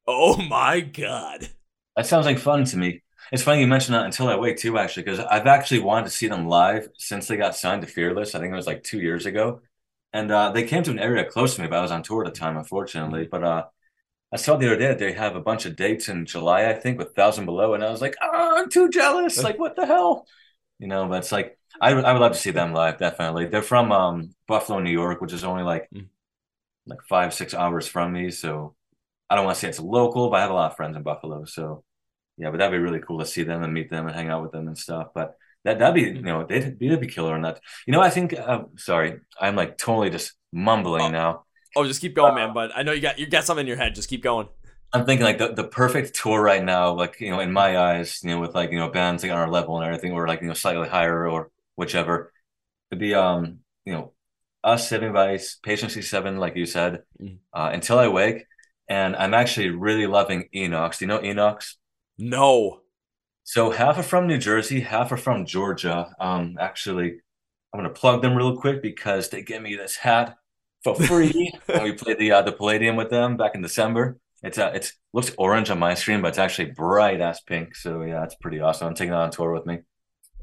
Oh 0.07 0.37
my 0.37 0.81
god, 0.81 1.49
that 1.95 2.05
sounds 2.05 2.25
like 2.25 2.39
fun 2.39 2.63
to 2.65 2.77
me. 2.77 3.01
It's 3.31 3.41
funny 3.41 3.61
you 3.61 3.67
mentioned 3.67 3.95
that 3.95 4.05
until 4.05 4.27
I 4.27 4.35
wake 4.35 4.57
too, 4.57 4.77
actually, 4.77 5.03
because 5.03 5.19
I've 5.19 5.47
actually 5.47 5.79
wanted 5.79 6.05
to 6.05 6.11
see 6.11 6.27
them 6.27 6.47
live 6.47 6.89
since 6.97 7.27
they 7.27 7.37
got 7.37 7.55
signed 7.55 7.81
to 7.81 7.87
Fearless. 7.87 8.35
I 8.35 8.39
think 8.39 8.53
it 8.53 8.55
was 8.55 8.67
like 8.67 8.83
two 8.83 8.99
years 8.99 9.25
ago, 9.25 9.61
and 10.13 10.31
uh, 10.31 10.51
they 10.51 10.63
came 10.63 10.83
to 10.83 10.91
an 10.91 10.99
area 10.99 11.25
close 11.25 11.55
to 11.55 11.61
me, 11.61 11.67
but 11.67 11.79
I 11.79 11.81
was 11.81 11.91
on 11.91 12.03
tour 12.03 12.23
at 12.23 12.31
the 12.31 12.39
time, 12.39 12.55
unfortunately. 12.55 13.27
But 13.29 13.43
uh, 13.43 13.63
I 14.35 14.37
saw 14.37 14.57
the 14.57 14.67
other 14.67 14.75
day 14.75 14.93
they 14.93 15.13
have 15.13 15.37
a 15.37 15.41
bunch 15.41 15.65
of 15.65 15.77
dates 15.77 16.09
in 16.09 16.25
July, 16.25 16.69
I 16.69 16.73
think, 16.73 16.97
with 16.97 17.15
Thousand 17.15 17.45
Below, 17.45 17.73
and 17.73 17.81
I 17.81 17.89
was 17.89 18.01
like, 18.01 18.17
oh, 18.21 18.57
I'm 18.57 18.69
too 18.69 18.89
jealous. 18.89 19.41
like, 19.41 19.57
what 19.57 19.77
the 19.77 19.85
hell? 19.85 20.27
You 20.77 20.87
know, 20.87 21.07
but 21.07 21.19
it's 21.19 21.31
like 21.31 21.57
I, 21.79 21.91
I 21.91 22.11
would 22.11 22.19
love 22.19 22.33
to 22.33 22.37
see 22.37 22.51
them 22.51 22.73
live. 22.73 22.99
Definitely, 22.99 23.45
they're 23.45 23.61
from 23.61 23.93
um, 23.93 24.35
Buffalo, 24.45 24.81
New 24.81 24.91
York, 24.91 25.21
which 25.21 25.31
is 25.31 25.45
only 25.45 25.63
like 25.63 25.87
mm. 25.95 26.07
like 26.85 26.99
five 27.07 27.33
six 27.33 27.53
hours 27.53 27.87
from 27.87 28.11
me. 28.11 28.29
So 28.29 28.75
I 29.29 29.35
don't 29.35 29.45
want 29.45 29.55
to 29.55 29.61
say 29.61 29.69
it's 29.69 29.79
local, 29.79 30.29
but 30.29 30.35
I 30.35 30.41
have 30.41 30.51
a 30.51 30.53
lot 30.53 30.71
of 30.71 30.75
friends 30.75 30.97
in 30.97 31.03
Buffalo. 31.03 31.45
So 31.45 31.85
yeah, 32.37 32.51
but 32.51 32.57
that'd 32.57 32.77
be 32.77 32.83
really 32.83 32.99
cool 32.99 33.19
to 33.19 33.25
see 33.25 33.43
them 33.43 33.63
and 33.63 33.73
meet 33.73 33.89
them 33.89 34.05
and 34.05 34.13
hang 34.13 34.27
out 34.27 34.43
with 34.43 34.51
them 34.51 34.67
and 34.67 34.77
stuff. 34.77 35.11
But 35.15 35.37
that 35.63 35.79
that'd 35.79 35.95
be 35.95 36.09
you 36.11 36.21
know 36.23 36.45
they'd, 36.45 36.77
they'd 36.77 36.99
be 36.99 37.07
killer 37.07 37.35
on 37.35 37.43
that. 37.43 37.61
You 37.87 37.93
know, 37.93 38.01
I 38.01 38.09
think. 38.09 38.33
Uh, 38.37 38.63
sorry, 38.75 39.21
I'm 39.39 39.55
like 39.55 39.77
totally 39.77 40.09
just 40.09 40.33
mumbling 40.51 41.03
oh. 41.03 41.09
now. 41.09 41.45
Oh, 41.75 41.85
just 41.85 42.01
keep 42.01 42.15
going, 42.15 42.35
man. 42.35 42.53
But 42.53 42.71
I 42.75 42.83
know 42.83 42.91
you 42.91 43.01
got 43.01 43.19
you 43.19 43.27
got 43.27 43.43
something 43.43 43.63
in 43.63 43.67
your 43.67 43.77
head. 43.77 43.95
Just 43.95 44.09
keep 44.09 44.23
going. 44.23 44.47
I'm 44.93 45.05
thinking 45.05 45.25
like 45.25 45.39
the, 45.39 45.51
the 45.51 45.65
perfect 45.65 46.15
tour 46.15 46.41
right 46.41 46.63
now, 46.63 46.93
like 46.93 47.19
you 47.19 47.29
know, 47.29 47.41
in 47.41 47.51
my 47.51 47.77
eyes, 47.77 48.21
you 48.23 48.29
know, 48.29 48.39
with 48.39 48.55
like 48.55 48.71
you 48.71 48.79
know 48.79 48.89
bands 48.89 49.23
like 49.23 49.31
on 49.31 49.37
our 49.37 49.49
level 49.49 49.77
and 49.77 49.85
everything, 49.85 50.13
or 50.13 50.27
like 50.27 50.41
you 50.41 50.47
know 50.47 50.53
slightly 50.53 50.87
higher 50.87 51.27
or 51.27 51.51
whichever, 51.75 52.31
to 52.91 52.97
be 52.97 53.13
um 53.13 53.59
you 53.83 53.93
know 53.93 54.13
us 54.63 54.87
Saving 54.87 55.13
Vice, 55.13 55.59
Patient 55.61 55.91
Seven, 55.91 56.37
like 56.37 56.55
you 56.55 56.65
said, 56.65 57.03
mm-hmm. 57.21 57.35
uh, 57.53 57.69
until 57.71 57.99
I 57.99 58.07
wake, 58.07 58.45
and 58.87 59.15
I'm 59.15 59.33
actually 59.33 59.69
really 59.69 60.07
loving 60.07 60.49
Enox. 60.55 60.97
Do 60.97 61.05
you 61.05 61.07
know 61.07 61.19
Enox? 61.19 61.75
No. 62.17 62.81
So 63.43 63.69
half 63.69 63.97
are 63.99 64.03
from 64.03 64.27
New 64.27 64.39
Jersey, 64.39 64.79
half 64.79 65.11
are 65.11 65.17
from 65.17 65.45
Georgia. 65.45 66.15
Um, 66.19 66.57
actually, 66.59 67.17
I'm 67.73 67.79
gonna 67.79 67.89
plug 67.89 68.21
them 68.21 68.35
real 68.35 68.55
quick 68.55 68.81
because 68.81 69.29
they 69.29 69.43
give 69.43 69.61
me 69.61 69.75
this 69.75 69.97
hat 69.97 70.37
for 70.85 70.95
free 71.07 71.51
we 71.81 71.91
played 71.93 72.19
the 72.19 72.31
uh, 72.31 72.41
the 72.43 72.51
Palladium 72.51 72.95
with 72.95 73.09
them 73.09 73.37
back 73.37 73.55
in 73.55 73.61
December. 73.61 74.17
It's 74.43 74.57
uh, 74.57 74.71
it's 74.73 74.93
looks 75.13 75.31
orange 75.37 75.69
on 75.69 75.79
my 75.79 75.95
screen, 75.95 76.21
but 76.21 76.29
it's 76.29 76.37
actually 76.37 76.71
bright 76.71 77.19
ass 77.19 77.41
pink. 77.41 77.75
So 77.75 78.03
yeah, 78.03 78.23
it's 78.23 78.35
pretty 78.35 78.59
awesome. 78.59 78.87
I'm 78.87 78.95
taking 78.95 79.13
it 79.13 79.17
on 79.17 79.31
tour 79.31 79.51
with 79.51 79.65
me. 79.65 79.79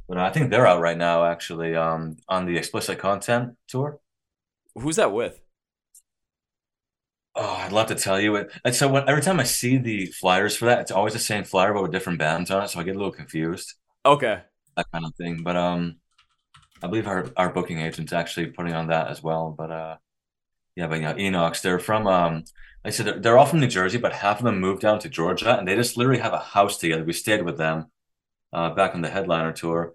But 0.09 0.19
I 0.19 0.31
think 0.31 0.51
they're 0.51 0.67
out 0.67 0.81
right 0.81 0.99
now, 0.99 1.25
actually, 1.25 1.75
um, 1.77 2.17
on 2.29 2.45
the 2.45 2.59
explicit 2.59 2.99
content 2.99 3.57
tour. 3.69 4.01
Who's 4.75 4.97
that 4.97 5.13
with? 5.13 5.41
Oh, 7.35 7.55
I'd 7.55 7.73
love 7.73 7.87
to 7.87 7.95
tell 7.95 8.21
you 8.21 8.37
it. 8.37 8.53
And 8.65 8.75
so 8.75 8.89
when, 8.89 9.09
every 9.09 9.23
time 9.23 9.41
I 9.41 9.45
see 9.45 9.79
the 9.79 10.07
flyers 10.07 10.55
for 10.55 10.67
that, 10.67 10.81
it's 10.81 10.91
always 10.91 11.15
the 11.15 11.19
same 11.19 11.45
flyer 11.45 11.73
but 11.73 11.83
with 11.83 11.93
different 11.93 12.19
bands 12.19 12.51
on 12.51 12.63
it, 12.63 12.69
so 12.69 12.81
I 12.81 12.83
get 12.83 12.97
a 12.97 12.99
little 12.99 13.13
confused. 13.13 13.75
Okay. 14.05 14.43
That 14.77 14.87
kind 14.93 15.07
of 15.07 15.15
thing. 15.15 15.43
But 15.43 15.57
um, 15.57 15.97
I 16.83 16.89
believe 16.89 17.07
our 17.07 17.31
our 17.37 17.51
booking 17.51 17.79
agent's 17.81 18.13
actually 18.13 18.47
putting 18.47 18.75
on 18.75 18.89
that 18.89 19.09
as 19.09 19.23
well. 19.23 19.55
But 19.57 19.71
uh, 19.71 19.97
yeah, 20.77 20.87
but 20.87 21.01
yeah, 21.01 21.15
Enox. 21.15 21.63
They're 21.63 21.79
from 21.79 22.07
um. 22.07 22.45
I 22.85 22.91
said 22.91 23.07
they're, 23.07 23.19
they're 23.21 23.39
all 23.39 23.47
from 23.47 23.61
New 23.61 23.69
Jersey, 23.69 23.99
but 23.99 24.13
half 24.13 24.39
of 24.39 24.45
them 24.45 24.59
moved 24.59 24.83
down 24.83 24.99
to 25.01 25.09
Georgia, 25.09 25.57
and 25.57 25.69
they 25.69 25.77
just 25.77 25.97
literally 25.97 26.21
have 26.21 26.33
a 26.33 26.39
house 26.39 26.79
together. 26.79 27.05
We 27.05 27.13
stayed 27.13 27.43
with 27.45 27.57
them, 27.57 27.87
uh, 28.53 28.71
back 28.71 28.95
on 28.95 29.03
the 29.03 29.09
headliner 29.09 29.53
tour, 29.53 29.95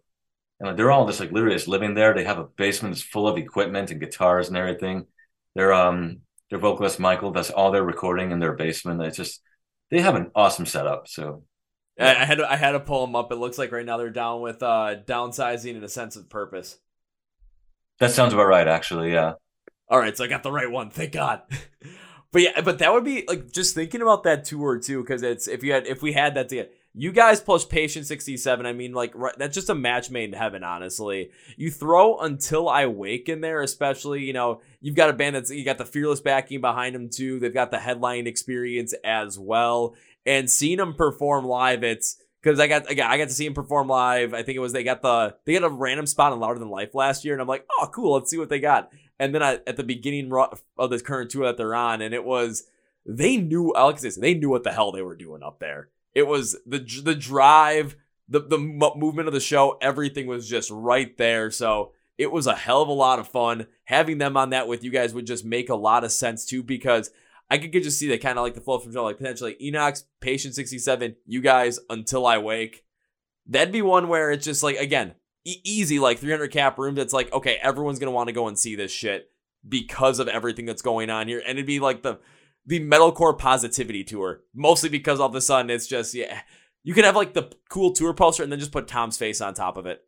and 0.59 0.77
they're 0.77 0.91
all 0.91 1.05
just 1.05 1.19
like 1.19 1.31
literally 1.31 1.55
just 1.55 1.67
living 1.67 1.93
there. 1.93 2.13
They 2.13 2.23
have 2.23 2.39
a 2.39 2.45
basement 2.45 2.95
that's 2.95 3.03
full 3.03 3.27
of 3.27 3.37
equipment 3.37 3.91
and 3.91 3.99
guitars 3.99 4.47
and 4.47 4.57
everything. 4.57 5.05
Their 5.55 5.73
um 5.73 6.21
their 6.49 6.59
vocalist 6.59 6.99
Michael 6.99 7.31
does 7.31 7.51
all 7.51 7.71
their 7.71 7.83
recording 7.83 8.31
in 8.31 8.39
their 8.39 8.53
basement. 8.53 9.01
It's 9.01 9.17
just 9.17 9.41
they 9.91 10.01
have 10.01 10.15
an 10.15 10.31
awesome 10.35 10.65
setup. 10.65 11.07
So 11.07 11.43
yeah. 11.97 12.21
I 12.21 12.25
had 12.25 12.37
to, 12.37 12.51
I 12.51 12.55
had 12.55 12.71
to 12.71 12.79
pull 12.79 13.05
them 13.05 13.15
up. 13.15 13.31
It 13.31 13.37
looks 13.37 13.57
like 13.57 13.71
right 13.71 13.85
now 13.85 13.97
they're 13.97 14.09
down 14.09 14.41
with 14.41 14.63
uh 14.63 14.95
downsizing 15.05 15.75
and 15.75 15.83
a 15.83 15.89
sense 15.89 16.15
of 16.15 16.29
purpose. 16.29 16.77
That 17.99 18.11
sounds 18.11 18.33
about 18.33 18.47
right, 18.47 18.67
actually. 18.67 19.11
Yeah. 19.11 19.33
All 19.89 19.99
right, 19.99 20.15
so 20.15 20.23
I 20.23 20.27
got 20.27 20.43
the 20.43 20.51
right 20.51 20.69
one. 20.69 20.89
Thank 20.89 21.13
God. 21.13 21.41
but 22.31 22.41
yeah, 22.41 22.61
but 22.61 22.79
that 22.79 22.91
would 22.93 23.05
be 23.05 23.23
like 23.27 23.51
just 23.51 23.73
thinking 23.73 24.01
about 24.01 24.23
that 24.23 24.45
tour 24.45 24.79
too, 24.79 25.01
because 25.01 25.23
it's 25.23 25.47
if 25.47 25.63
you 25.63 25.71
had 25.71 25.87
if 25.87 26.01
we 26.01 26.13
had 26.13 26.35
that 26.35 26.49
together, 26.49 26.69
you 26.93 27.11
guys 27.11 27.39
plus 27.39 27.63
Patient 27.63 28.05
sixty 28.05 28.35
seven. 28.35 28.65
I 28.65 28.73
mean, 28.73 28.91
like 28.91 29.13
right, 29.15 29.35
that's 29.37 29.55
just 29.55 29.69
a 29.69 29.75
match 29.75 30.09
made 30.09 30.29
in 30.29 30.35
heaven. 30.35 30.63
Honestly, 30.63 31.31
you 31.55 31.71
throw 31.71 32.17
Until 32.17 32.67
I 32.67 32.87
Wake 32.87 33.29
in 33.29 33.39
there, 33.39 33.61
especially 33.61 34.23
you 34.23 34.33
know 34.33 34.61
you've 34.81 34.95
got 34.95 35.09
a 35.09 35.13
band 35.13 35.35
that's 35.35 35.51
you 35.51 35.63
got 35.63 35.77
the 35.77 35.85
fearless 35.85 36.19
backing 36.19 36.59
behind 36.59 36.93
them 36.93 37.09
too. 37.09 37.39
They've 37.39 37.53
got 37.53 37.71
the 37.71 37.79
headline 37.79 38.27
experience 38.27 38.93
as 39.05 39.39
well, 39.39 39.95
and 40.25 40.49
seeing 40.49 40.79
them 40.79 40.95
perform 40.95 41.45
live, 41.45 41.83
it's 41.83 42.17
because 42.41 42.59
I 42.59 42.67
got 42.67 42.89
I 42.89 42.93
got 42.93 43.11
I 43.11 43.17
got 43.17 43.29
to 43.29 43.33
see 43.33 43.45
them 43.45 43.53
perform 43.53 43.87
live. 43.87 44.33
I 44.33 44.43
think 44.43 44.55
it 44.55 44.59
was 44.59 44.73
they 44.73 44.83
got 44.83 45.01
the 45.01 45.35
they 45.45 45.53
got 45.53 45.63
a 45.63 45.69
random 45.69 46.07
spot 46.07 46.33
in 46.33 46.39
Louder 46.39 46.59
Than 46.59 46.69
Life 46.69 46.93
last 46.93 47.23
year, 47.25 47.33
and 47.33 47.41
I'm 47.41 47.47
like, 47.47 47.65
oh 47.79 47.89
cool, 47.93 48.13
let's 48.13 48.29
see 48.29 48.37
what 48.37 48.49
they 48.49 48.59
got. 48.59 48.91
And 49.19 49.33
then 49.33 49.41
I, 49.41 49.59
at 49.65 49.77
the 49.77 49.83
beginning 49.83 50.31
of 50.77 50.89
this 50.89 51.01
current 51.01 51.31
tour 51.31 51.45
that 51.45 51.57
they're 51.57 51.75
on, 51.75 52.01
and 52.01 52.13
it 52.13 52.23
was 52.23 52.63
they 53.05 53.37
knew 53.37 53.73
Alex 53.75 54.03
they 54.19 54.33
knew 54.33 54.49
what 54.49 54.63
the 54.63 54.71
hell 54.71 54.91
they 54.91 55.01
were 55.01 55.15
doing 55.15 55.41
up 55.41 55.59
there. 55.59 55.89
It 56.13 56.27
was 56.27 56.57
the 56.65 56.79
the 57.03 57.15
drive, 57.15 57.95
the 58.27 58.39
the 58.39 58.57
movement 58.57 59.27
of 59.27 59.33
the 59.33 59.39
show, 59.39 59.77
everything 59.81 60.27
was 60.27 60.47
just 60.47 60.69
right 60.69 61.17
there. 61.17 61.49
So 61.51 61.93
it 62.17 62.31
was 62.31 62.47
a 62.47 62.55
hell 62.55 62.81
of 62.81 62.89
a 62.89 62.93
lot 62.93 63.19
of 63.19 63.27
fun. 63.27 63.67
Having 63.85 64.17
them 64.17 64.35
on 64.35 64.49
that 64.49 64.67
with 64.67 64.83
you 64.83 64.91
guys 64.91 65.13
would 65.13 65.27
just 65.27 65.45
make 65.45 65.69
a 65.69 65.75
lot 65.75 66.03
of 66.03 66.11
sense 66.11 66.45
too, 66.45 66.63
because 66.63 67.11
I 67.49 67.57
could 67.57 67.71
just 67.71 67.99
see 67.99 68.09
that 68.09 68.21
kind 68.21 68.37
of 68.37 68.43
like 68.43 68.55
the 68.55 68.61
flow 68.61 68.79
from 68.79 68.93
show, 68.93 69.03
like 69.03 69.17
potentially 69.17 69.55
Enox, 69.61 70.03
Patient 70.19 70.55
67, 70.55 71.15
you 71.25 71.41
guys 71.41 71.79
until 71.89 72.25
I 72.25 72.39
wake. 72.39 72.83
That'd 73.45 73.71
be 73.71 73.81
one 73.81 74.09
where 74.09 74.31
it's 74.31 74.45
just 74.45 74.63
like 74.63 74.77
again, 74.77 75.15
e- 75.47 75.61
easy 75.63 75.99
like 75.99 76.19
300 76.19 76.51
cap 76.51 76.77
room 76.77 76.95
that's 76.95 77.13
like 77.13 77.31
okay 77.31 77.57
everyone's 77.61 77.99
gonna 77.99 78.11
want 78.11 78.27
to 78.27 78.33
go 78.33 78.47
and 78.47 78.59
see 78.59 78.75
this 78.75 78.91
shit 78.91 79.31
because 79.67 80.19
of 80.19 80.27
everything 80.27 80.65
that's 80.65 80.81
going 80.81 81.09
on 81.09 81.27
here 81.27 81.41
and 81.45 81.57
it'd 81.57 81.65
be 81.65 81.79
like 81.79 82.03
the 82.03 82.19
the 82.65 82.79
metalcore 82.81 83.37
positivity 83.37 84.03
tour 84.03 84.41
mostly 84.53 84.89
because 84.89 85.19
all 85.19 85.29
of 85.29 85.35
a 85.35 85.41
sudden 85.41 85.69
it's 85.69 85.87
just 85.87 86.13
yeah 86.13 86.41
you 86.83 86.93
could 86.93 87.05
have 87.05 87.15
like 87.15 87.33
the 87.33 87.49
cool 87.69 87.91
tour 87.93 88.13
poster 88.13 88.43
and 88.43 88.51
then 88.51 88.59
just 88.59 88.71
put 88.71 88.87
tom's 88.87 89.17
face 89.17 89.41
on 89.41 89.53
top 89.53 89.77
of 89.77 89.85
it 89.85 90.01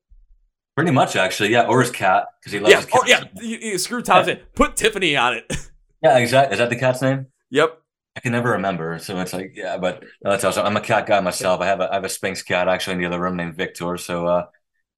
pretty 0.76 0.92
much 0.92 1.16
actually 1.16 1.50
yeah 1.50 1.66
or 1.66 1.82
his 1.82 1.92
cat 1.92 2.26
because 2.40 2.52
he 2.52 2.60
loves 2.60 2.72
yeah, 2.72 2.78
his 2.78 2.86
cat. 2.86 3.02
Or, 3.02 3.08
yeah 3.08 3.24
you, 3.42 3.58
you 3.58 3.78
screw 3.78 4.02
tom's 4.02 4.28
yeah. 4.28 4.36
in 4.36 4.40
put 4.56 4.76
tiffany 4.76 5.16
on 5.16 5.36
it 5.36 5.46
yeah 6.04 6.18
exactly 6.18 6.54
is 6.54 6.60
that 6.60 6.70
the 6.70 6.76
cat's 6.76 7.02
name 7.02 7.28
yep 7.50 7.82
I 8.16 8.22
can 8.22 8.34
never 8.34 8.50
remember, 8.50 9.00
so 9.00 9.18
it's 9.20 9.32
like, 9.32 9.54
yeah, 9.56 9.78
but 9.78 10.04
that's 10.22 10.44
awesome. 10.44 10.66
I'm 10.66 10.76
a 10.76 10.82
cat 10.82 11.06
guy 11.06 11.22
myself. 11.22 11.62
I 11.62 11.68
have 11.68 11.80
a 11.80 11.90
I 11.90 11.94
have 11.94 12.04
a 12.04 12.10
Sphynx 12.10 12.42
cat 12.42 12.68
actually 12.68 12.96
in 12.96 13.00
the 13.00 13.06
other 13.06 13.20
room 13.20 13.38
named 13.38 13.56
Victor. 13.56 13.96
So 13.96 14.28
uh, 14.28 14.46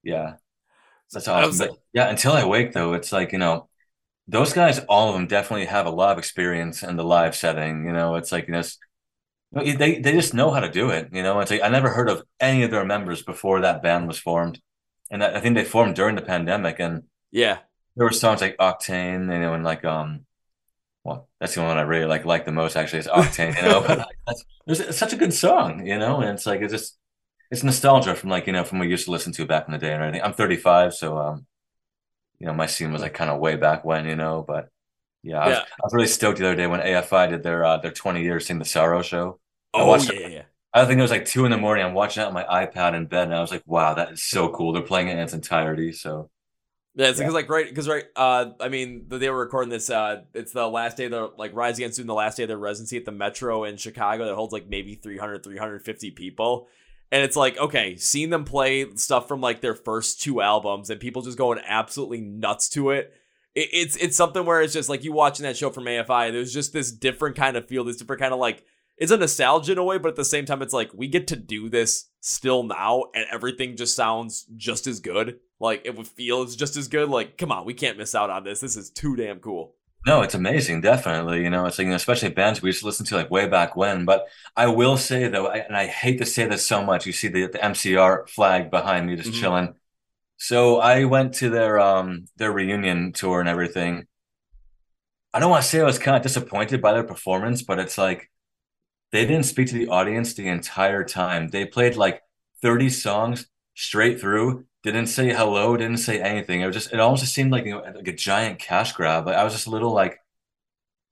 yeah, 0.04 0.36
that's 1.12 1.28
awesome. 1.28 1.68
But 1.68 1.78
yeah, 1.94 2.10
until 2.10 2.34
I 2.34 2.46
wake 2.46 2.74
though, 2.74 2.94
it's 2.94 3.12
like 3.12 3.32
you 3.32 3.40
know, 3.40 3.70
those 4.28 4.54
guys, 4.54 4.80
all 4.90 5.10
of 5.10 5.16
them 5.16 5.28
definitely 5.28 5.66
have 5.66 5.86
a 5.86 5.92
lot 5.92 6.14
of 6.14 6.18
experience 6.18 6.84
in 6.84 6.96
the 6.96 7.04
live 7.04 7.36
setting. 7.36 7.86
You 7.86 7.94
know, 7.94 8.16
it's 8.16 8.32
like 8.32 8.48
you 8.48 8.54
know, 8.54 8.64
they 9.54 10.00
they 10.00 10.14
just 10.14 10.34
know 10.34 10.52
how 10.52 10.62
to 10.62 10.72
do 10.72 10.90
it. 10.90 11.10
You 11.12 11.24
know, 11.24 11.40
it's 11.40 11.52
like 11.52 11.64
I 11.64 11.70
never 11.70 11.90
heard 11.90 12.10
of 12.10 12.24
any 12.40 12.64
of 12.64 12.72
their 12.72 12.86
members 12.86 13.24
before 13.24 13.62
that 13.62 13.84
band 13.84 14.08
was 14.08 14.18
formed, 14.20 14.62
and 15.10 15.24
I 15.24 15.40
think 15.42 15.56
they 15.56 15.66
formed 15.66 15.96
during 15.96 16.16
the 16.16 16.22
pandemic. 16.22 16.80
And 16.80 17.04
yeah, 17.32 17.60
there 17.96 18.06
were 18.06 18.14
songs 18.14 18.42
like 18.42 18.58
Octane, 18.58 19.32
you 19.34 19.40
know, 19.40 19.54
and 19.54 19.64
like 19.64 19.84
um, 19.84 20.26
well, 21.04 21.30
that's 21.40 21.56
the 21.56 21.62
one 21.62 21.78
I 21.78 21.82
really 21.82 22.06
like 22.06 22.26
like 22.26 22.46
the 22.46 22.52
most 22.52 22.76
actually 22.76 23.00
is 23.00 23.08
Octane, 23.08 23.56
you 23.58 23.64
know. 23.64 23.82
but 23.88 24.08
that's, 24.26 24.46
it's 24.68 24.98
such 24.98 25.14
a 25.14 25.18
good 25.18 25.34
song, 25.34 25.86
you 25.86 25.98
know, 25.98 26.22
and 26.22 26.30
it's 26.32 26.46
like 26.46 26.62
it's 26.62 26.74
just 26.74 26.98
it's 27.52 27.64
nostalgia 27.64 28.16
from 28.16 28.30
like 28.30 28.48
you 28.48 28.54
know 28.54 28.64
from 28.64 28.80
what 28.80 28.86
we 28.86 28.92
used 28.92 29.06
to 29.06 29.12
listen 29.12 29.34
to 29.34 29.46
back 29.46 29.68
in 29.68 29.74
the 29.74 29.78
day 29.78 29.94
and 29.94 30.02
everything. 30.02 30.24
I'm 30.24 30.34
35, 30.34 30.94
so 30.94 31.18
um, 31.18 31.46
you 32.40 32.48
know, 32.48 32.54
my 32.54 32.66
scene 32.66 32.92
was 32.92 33.04
like 33.04 33.14
kind 33.14 33.30
of 33.30 33.40
way 33.40 33.56
back 33.56 33.86
when, 33.86 34.08
you 34.08 34.16
know, 34.16 34.44
but 34.48 34.70
yeah, 35.22 35.40
I 35.40 35.48
was. 35.50 35.58
I 35.58 35.84
was 35.84 35.94
really 35.94 36.08
stoked 36.08 36.40
the 36.40 36.48
other 36.48 36.56
day 36.56 36.66
when 36.66 36.80
AFI 36.80 37.30
did 37.30 37.44
their 37.44 37.64
uh, 37.64 37.78
their 37.78 37.92
20 37.92 38.24
years 38.24 38.48
Sing 38.48 38.58
the 38.58 38.66
Sorrow 38.66 39.04
show. 39.04 39.40
Oh 39.74 39.96
yeah, 39.96 40.28
yeah. 40.28 40.42
I 40.74 40.86
think 40.86 40.98
it 40.98 41.02
was 41.02 41.12
like 41.12 41.26
two 41.26 41.46
in 41.46 41.52
the 41.52 41.58
morning. 41.58 41.86
I'm 41.86 41.94
watching 41.94 42.24
it 42.24 42.26
on 42.26 42.34
my 42.34 42.44
iPad 42.44 42.96
in 42.96 43.06
bed, 43.06 43.26
and 43.26 43.36
I 43.36 43.42
was 43.42 43.52
like, 43.52 43.64
"Wow, 43.68 43.94
that 43.94 44.14
is 44.14 44.24
so 44.24 44.50
cool." 44.50 44.74
They're 44.74 44.82
playing 44.82 45.10
it 45.10 45.14
in 45.14 45.20
its 45.20 45.34
entirety. 45.34 45.92
So 45.92 46.32
yeah, 46.96 47.10
it's 47.10 47.20
because 47.20 47.36
like 47.36 47.50
right 47.50 47.68
because 47.70 47.88
right. 47.88 48.06
Uh, 48.16 48.52
I 48.60 48.70
mean, 48.70 49.06
they 49.08 49.30
were 49.30 49.38
recording 49.38 49.70
this. 49.70 49.92
Uh, 49.92 50.24
it's 50.34 50.54
the 50.54 50.68
last 50.68 50.98
day. 50.98 51.08
They're 51.08 51.28
like 51.38 51.54
Rise 51.54 51.78
Against 51.78 51.98
Doom, 51.98 52.08
the 52.08 52.14
last 52.16 52.38
day 52.38 52.44
of 52.44 52.50
their 52.50 52.58
residency 52.58 52.98
at 52.98 53.06
the 53.06 53.12
Metro 53.12 53.66
in 53.66 53.78
Chicago 53.78 54.26
that 54.26 54.34
holds 54.34 54.54
like 54.54 54.68
maybe 54.68 54.96
300, 54.96 55.44
350 55.44 56.12
people. 56.12 56.68
And 57.12 57.24
it's 57.24 57.36
like, 57.36 57.58
okay, 57.58 57.98
seeing 57.98 58.30
them 58.30 58.46
play 58.46 58.86
stuff 58.96 59.28
from 59.28 59.42
like 59.42 59.62
their 59.62 59.76
first 59.76 60.22
two 60.22 60.42
albums 60.42 60.90
and 60.90 61.00
people 61.00 61.22
just 61.22 61.38
going 61.38 61.60
absolutely 61.66 62.22
nuts 62.22 62.70
to 62.70 62.92
it. 62.92 63.14
it 63.54 63.70
it's 63.74 63.98
it's 63.98 64.16
something 64.16 64.46
where 64.46 64.62
it's 64.62 64.74
just 64.74 64.90
like 64.90 65.04
you 65.04 65.12
watching 65.12 65.44
that 65.44 65.58
show 65.58 65.70
from 65.70 65.86
AFI. 65.86 66.32
There's 66.32 66.54
just 66.54 66.72
this 66.72 66.92
different 66.92 67.36
kind 67.36 67.58
of 67.58 67.68
feel, 67.68 67.84
this 67.84 67.98
different 67.98 68.22
kind 68.22 68.34
of 68.34 68.40
like 68.40 68.64
it's 69.02 69.12
a 69.12 69.18
nostalgia 69.18 69.72
in 69.72 69.78
a 69.80 69.84
way, 69.84 69.98
but 69.98 70.10
at 70.10 70.16
the 70.16 70.24
same 70.24 70.46
time, 70.46 70.62
it's 70.62 70.76
like 70.76 70.92
we 70.94 71.08
get 71.08 71.28
to 71.28 71.36
do 71.36 71.70
this 71.70 72.10
still 72.20 72.62
now, 72.62 73.06
and 73.16 73.26
everything 73.32 73.76
just 73.76 73.96
sounds 73.96 74.46
just 74.56 74.86
as 74.86 75.00
good. 75.00 75.40
Like 75.60 75.82
it 75.86 75.98
would 75.98 76.08
feel 76.08 76.46
just 76.46 76.78
as 76.78 76.88
good. 76.88 77.10
Like, 77.10 77.38
come 77.38 77.52
on, 77.52 77.66
we 77.66 77.74
can't 77.74 77.98
miss 77.98 78.14
out 78.14 78.30
on 78.30 78.44
this. 78.44 78.60
This 78.60 78.78
is 78.78 78.92
too 78.92 79.16
damn 79.16 79.40
cool. 79.40 79.74
No, 80.06 80.24
it's 80.24 80.34
amazing. 80.34 80.82
Definitely, 80.82 81.44
you 81.44 81.50
know, 81.52 81.66
it's 81.68 81.78
like 81.78 81.88
especially 81.88 82.30
bands 82.30 82.62
we 82.62 82.70
used 82.70 82.80
to 82.80 82.88
listen 82.88 83.06
to 83.08 83.16
like 83.16 83.30
way 83.30 83.48
back 83.48 83.76
when. 83.76 84.06
But 84.06 84.28
I 84.56 84.68
will 84.68 84.98
say 84.98 85.28
though, 85.28 85.50
and 85.50 85.76
I 85.78 85.86
hate 85.86 86.18
to 86.18 86.26
say 86.26 86.48
this 86.48 86.66
so 86.66 86.84
much. 86.84 87.06
You 87.06 87.14
see 87.14 87.28
the 87.28 87.48
the 87.48 87.60
MCR 87.60 88.28
flag 88.28 88.72
behind 88.72 89.06
me, 89.08 89.16
just 89.16 89.30
mm-hmm. 89.30 89.40
chilling. 89.40 89.76
So 90.38 90.80
I 90.80 91.06
went 91.06 91.36
to 91.36 91.50
their 91.52 91.80
um 91.80 92.26
their 92.38 92.52
reunion 92.52 93.14
tour 93.14 93.40
and 93.40 93.50
everything. 93.50 94.08
I 95.34 95.40
don't 95.40 95.52
want 95.52 95.64
to 95.64 95.70
say 95.70 95.80
I 95.80 95.84
was 95.84 96.00
kind 96.00 96.18
of 96.18 96.24
disappointed 96.24 96.82
by 96.82 96.94
their 96.94 97.04
performance, 97.04 97.62
but 97.62 97.78
it's 97.78 97.98
like 97.98 98.30
they 99.12 99.26
didn't 99.26 99.46
speak 99.46 99.68
to 99.68 99.76
the 99.76 99.90
audience 99.90 100.34
the 100.34 100.48
entire 100.48 101.04
time. 101.04 101.50
They 101.50 101.66
played 101.66 101.96
like 101.96 102.22
30 102.64 102.90
songs 102.90 103.48
straight 103.76 104.20
through, 104.20 104.66
didn't 104.84 105.08
say 105.08 105.34
hello, 105.34 105.78
didn't 105.78 105.98
say 105.98 106.22
anything. 106.22 106.62
It 106.62 106.66
was 106.66 106.76
just, 106.76 106.94
it 106.94 107.00
almost 107.00 107.24
just 107.24 107.36
seemed 107.36 107.52
like, 107.52 107.66
you 107.66 107.72
know, 107.72 107.82
like 107.82 108.08
a 108.08 108.14
giant 108.14 108.60
cash 108.60 108.94
grab. 108.94 109.26
Like 109.28 109.36
I 109.36 109.44
was 109.44 109.54
just 109.54 109.68
a 109.68 109.70
little 109.72 109.92
like, 109.92 110.20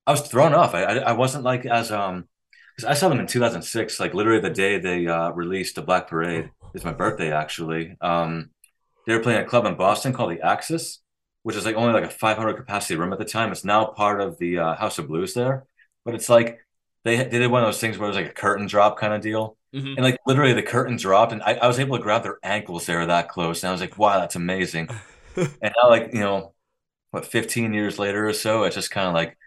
I 0.08 0.12
was 0.12 0.22
thrown 0.22 0.54
off. 0.54 0.74
I, 0.74 0.84
I, 0.84 0.96
I 0.98 1.12
wasn't 1.14 1.44
like 1.44 1.66
as, 1.66 1.92
um, 1.92 2.28
because 2.76 2.90
I 2.90 2.94
saw 2.94 3.10
them 3.10 3.20
in 3.20 3.28
2006, 3.28 4.00
like 4.00 4.14
literally 4.14 4.40
the 4.40 4.50
day 4.50 4.80
they 4.80 5.06
uh, 5.06 5.32
released 5.32 5.76
the 5.76 5.82
Black 5.82 6.08
Parade. 6.08 6.50
It's 6.74 6.86
my 6.86 6.94
birthday, 6.94 7.32
actually. 7.34 7.98
Um, 8.00 8.52
they 9.06 9.14
were 9.14 9.22
playing 9.22 9.42
a 9.42 9.46
club 9.46 9.66
in 9.66 9.76
Boston 9.76 10.14
called 10.14 10.32
the 10.32 10.42
Axis, 10.42 11.00
which 11.44 11.58
is 11.58 11.66
like 11.66 11.76
only 11.76 11.94
like 11.94 12.10
a 12.10 12.14
500 12.14 12.54
capacity 12.56 12.96
room 12.96 13.12
at 13.12 13.20
the 13.20 13.26
time. 13.26 13.52
It's 13.52 13.66
now 13.66 13.86
part 13.86 14.22
of 14.22 14.38
the 14.38 14.60
uh, 14.60 14.76
House 14.76 14.98
of 14.98 15.08
Blues 15.08 15.34
there, 15.34 15.66
but 16.06 16.16
it's 16.16 16.30
like 16.30 16.60
they, 17.04 17.18
they 17.18 17.40
did 17.40 17.52
one 17.52 17.64
of 17.64 17.68
those 17.68 17.82
things 17.82 17.98
where 17.98 18.06
it 18.08 18.12
was 18.12 18.18
like 18.18 18.30
a 18.30 18.34
curtain 18.34 18.68
drop 18.68 18.98
kind 18.98 19.14
of 19.14 19.22
deal. 19.22 19.58
Mm-hmm. 19.74 19.88
And 19.88 20.02
like 20.02 20.18
literally 20.26 20.54
the 20.54 20.64
curtain 20.64 20.98
dropped 20.98 21.32
and 21.32 21.44
I, 21.44 21.54
I 21.54 21.68
was 21.68 21.80
able 21.80 21.98
to 21.98 22.04
grab 22.04 22.24
their 22.24 22.40
ankles. 22.44 22.86
They 22.86 22.96
were 22.96 23.06
that 23.06 23.30
close. 23.30 23.64
And 23.64 23.70
I 23.70 23.72
was 23.72 23.82
like, 23.82 23.98
wow, 23.98 24.20
that's 24.20 24.36
amazing. 24.36 24.90
and 25.36 25.50
now 25.62 25.90
like, 25.90 26.10
you 26.14 26.22
know, 26.22 26.54
what, 27.12 27.26
15 27.26 27.74
years 27.74 28.00
later 28.00 28.28
or 28.28 28.34
so, 28.34 28.64
it's 28.64 28.76
just 28.76 28.92
kind 28.92 29.08
of 29.08 29.14
like 29.14 29.38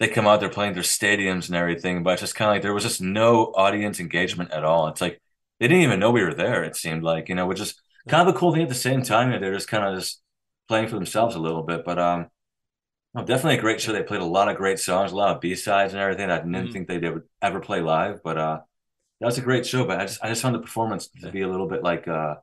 they 0.00 0.08
come 0.08 0.26
out, 0.26 0.40
they're 0.40 0.48
playing 0.48 0.74
their 0.74 0.82
stadiums 0.82 1.46
and 1.46 1.56
everything, 1.56 2.02
but 2.02 2.12
it's 2.12 2.22
just 2.22 2.34
kind 2.34 2.50
of 2.50 2.54
like 2.54 2.62
there 2.62 2.74
was 2.74 2.84
just 2.84 3.00
no 3.00 3.46
audience 3.54 4.00
engagement 4.00 4.50
at 4.52 4.64
all. 4.64 4.88
It's 4.88 5.00
like 5.00 5.20
they 5.60 5.68
didn't 5.68 5.82
even 5.82 6.00
know 6.00 6.10
we 6.10 6.22
were 6.22 6.34
there, 6.34 6.64
it 6.64 6.76
seemed 6.76 7.02
like, 7.02 7.28
you 7.28 7.34
know, 7.34 7.46
which 7.46 7.60
is 7.60 7.74
kind 8.08 8.28
of 8.28 8.34
a 8.34 8.38
cool 8.38 8.52
thing 8.52 8.62
at 8.62 8.68
the 8.68 8.74
same 8.74 9.02
time. 9.02 9.30
They're 9.40 9.54
just 9.54 9.68
kind 9.68 9.84
of 9.84 9.98
just 9.98 10.20
playing 10.68 10.88
for 10.88 10.94
themselves 10.96 11.34
a 11.34 11.40
little 11.40 11.62
bit. 11.62 11.84
But 11.84 11.98
um 11.98 12.28
Oh, 13.14 13.24
definitely 13.24 13.58
a 13.58 13.60
great 13.60 13.80
show. 13.80 13.92
They 13.92 14.02
played 14.02 14.20
a 14.20 14.26
lot 14.26 14.48
of 14.48 14.56
great 14.56 14.78
songs, 14.78 15.12
a 15.12 15.16
lot 15.16 15.34
of 15.34 15.40
B 15.40 15.54
sides 15.54 15.92
and 15.92 16.00
everything. 16.00 16.30
I 16.30 16.36
didn't 16.36 16.52
mm-hmm. 16.52 16.72
think 16.72 16.88
they 16.88 16.98
would 16.98 17.22
ever 17.40 17.58
play 17.58 17.80
live, 17.80 18.22
but 18.22 18.36
uh, 18.36 18.60
that 19.20 19.26
was 19.26 19.38
a 19.38 19.42
great 19.42 19.66
show. 19.66 19.84
But 19.84 20.00
I 20.00 20.06
just 20.06 20.24
I 20.24 20.28
just 20.28 20.42
found 20.42 20.54
the 20.54 20.60
performance 20.60 21.08
to 21.20 21.30
be 21.30 21.42
a 21.42 21.48
little 21.48 21.68
bit 21.68 21.82
like 21.82 22.08
uh, 22.08 22.36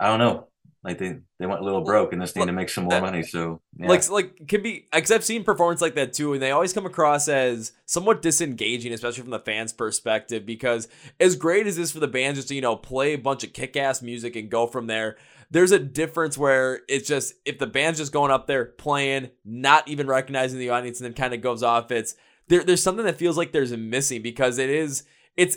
I 0.00 0.08
don't 0.08 0.18
know, 0.18 0.48
like 0.84 0.98
they 0.98 1.18
they 1.38 1.46
went 1.46 1.60
a 1.60 1.64
little 1.64 1.82
broke 1.82 2.12
and 2.12 2.22
just 2.22 2.36
need 2.36 2.46
to 2.46 2.52
make 2.52 2.68
some 2.68 2.84
more 2.84 3.00
money. 3.00 3.22
So 3.22 3.60
yeah. 3.76 3.88
like 3.88 4.08
like 4.10 4.48
can 4.48 4.62
be 4.62 4.86
because 4.92 5.10
I've 5.10 5.24
seen 5.24 5.44
performance 5.44 5.80
like 5.80 5.94
that 5.94 6.12
too, 6.12 6.32
and 6.32 6.42
they 6.42 6.50
always 6.50 6.72
come 6.72 6.86
across 6.86 7.28
as 7.28 7.72
somewhat 7.86 8.22
disengaging, 8.22 8.92
especially 8.92 9.22
from 9.22 9.30
the 9.30 9.40
fans' 9.40 9.72
perspective. 9.72 10.46
Because 10.46 10.88
as 11.20 11.36
great 11.36 11.66
as 11.66 11.76
this 11.76 11.92
for 11.92 12.00
the 12.00 12.08
band, 12.08 12.36
just 12.36 12.48
to 12.48 12.54
you 12.54 12.60
know 12.60 12.76
play 12.76 13.14
a 13.14 13.18
bunch 13.18 13.44
of 13.44 13.52
kick 13.52 13.76
ass 13.76 14.02
music 14.02 14.36
and 14.36 14.50
go 14.50 14.66
from 14.66 14.86
there 14.86 15.16
there's 15.50 15.72
a 15.72 15.78
difference 15.78 16.36
where 16.36 16.80
it's 16.88 17.08
just 17.08 17.34
if 17.44 17.58
the 17.58 17.66
band's 17.66 17.98
just 17.98 18.12
going 18.12 18.30
up 18.30 18.46
there 18.46 18.66
playing, 18.66 19.30
not 19.44 19.88
even 19.88 20.06
recognizing 20.06 20.58
the 20.58 20.70
audience, 20.70 21.00
and 21.00 21.06
then 21.06 21.14
kind 21.14 21.34
of 21.34 21.40
goes 21.40 21.62
off. 21.62 21.90
It's 21.90 22.14
there. 22.48 22.62
There's 22.62 22.82
something 22.82 23.04
that 23.06 23.16
feels 23.16 23.36
like 23.36 23.52
there's 23.52 23.72
a 23.72 23.76
missing 23.76 24.22
because 24.22 24.58
it 24.58 24.70
is. 24.70 25.04
It's 25.38 25.56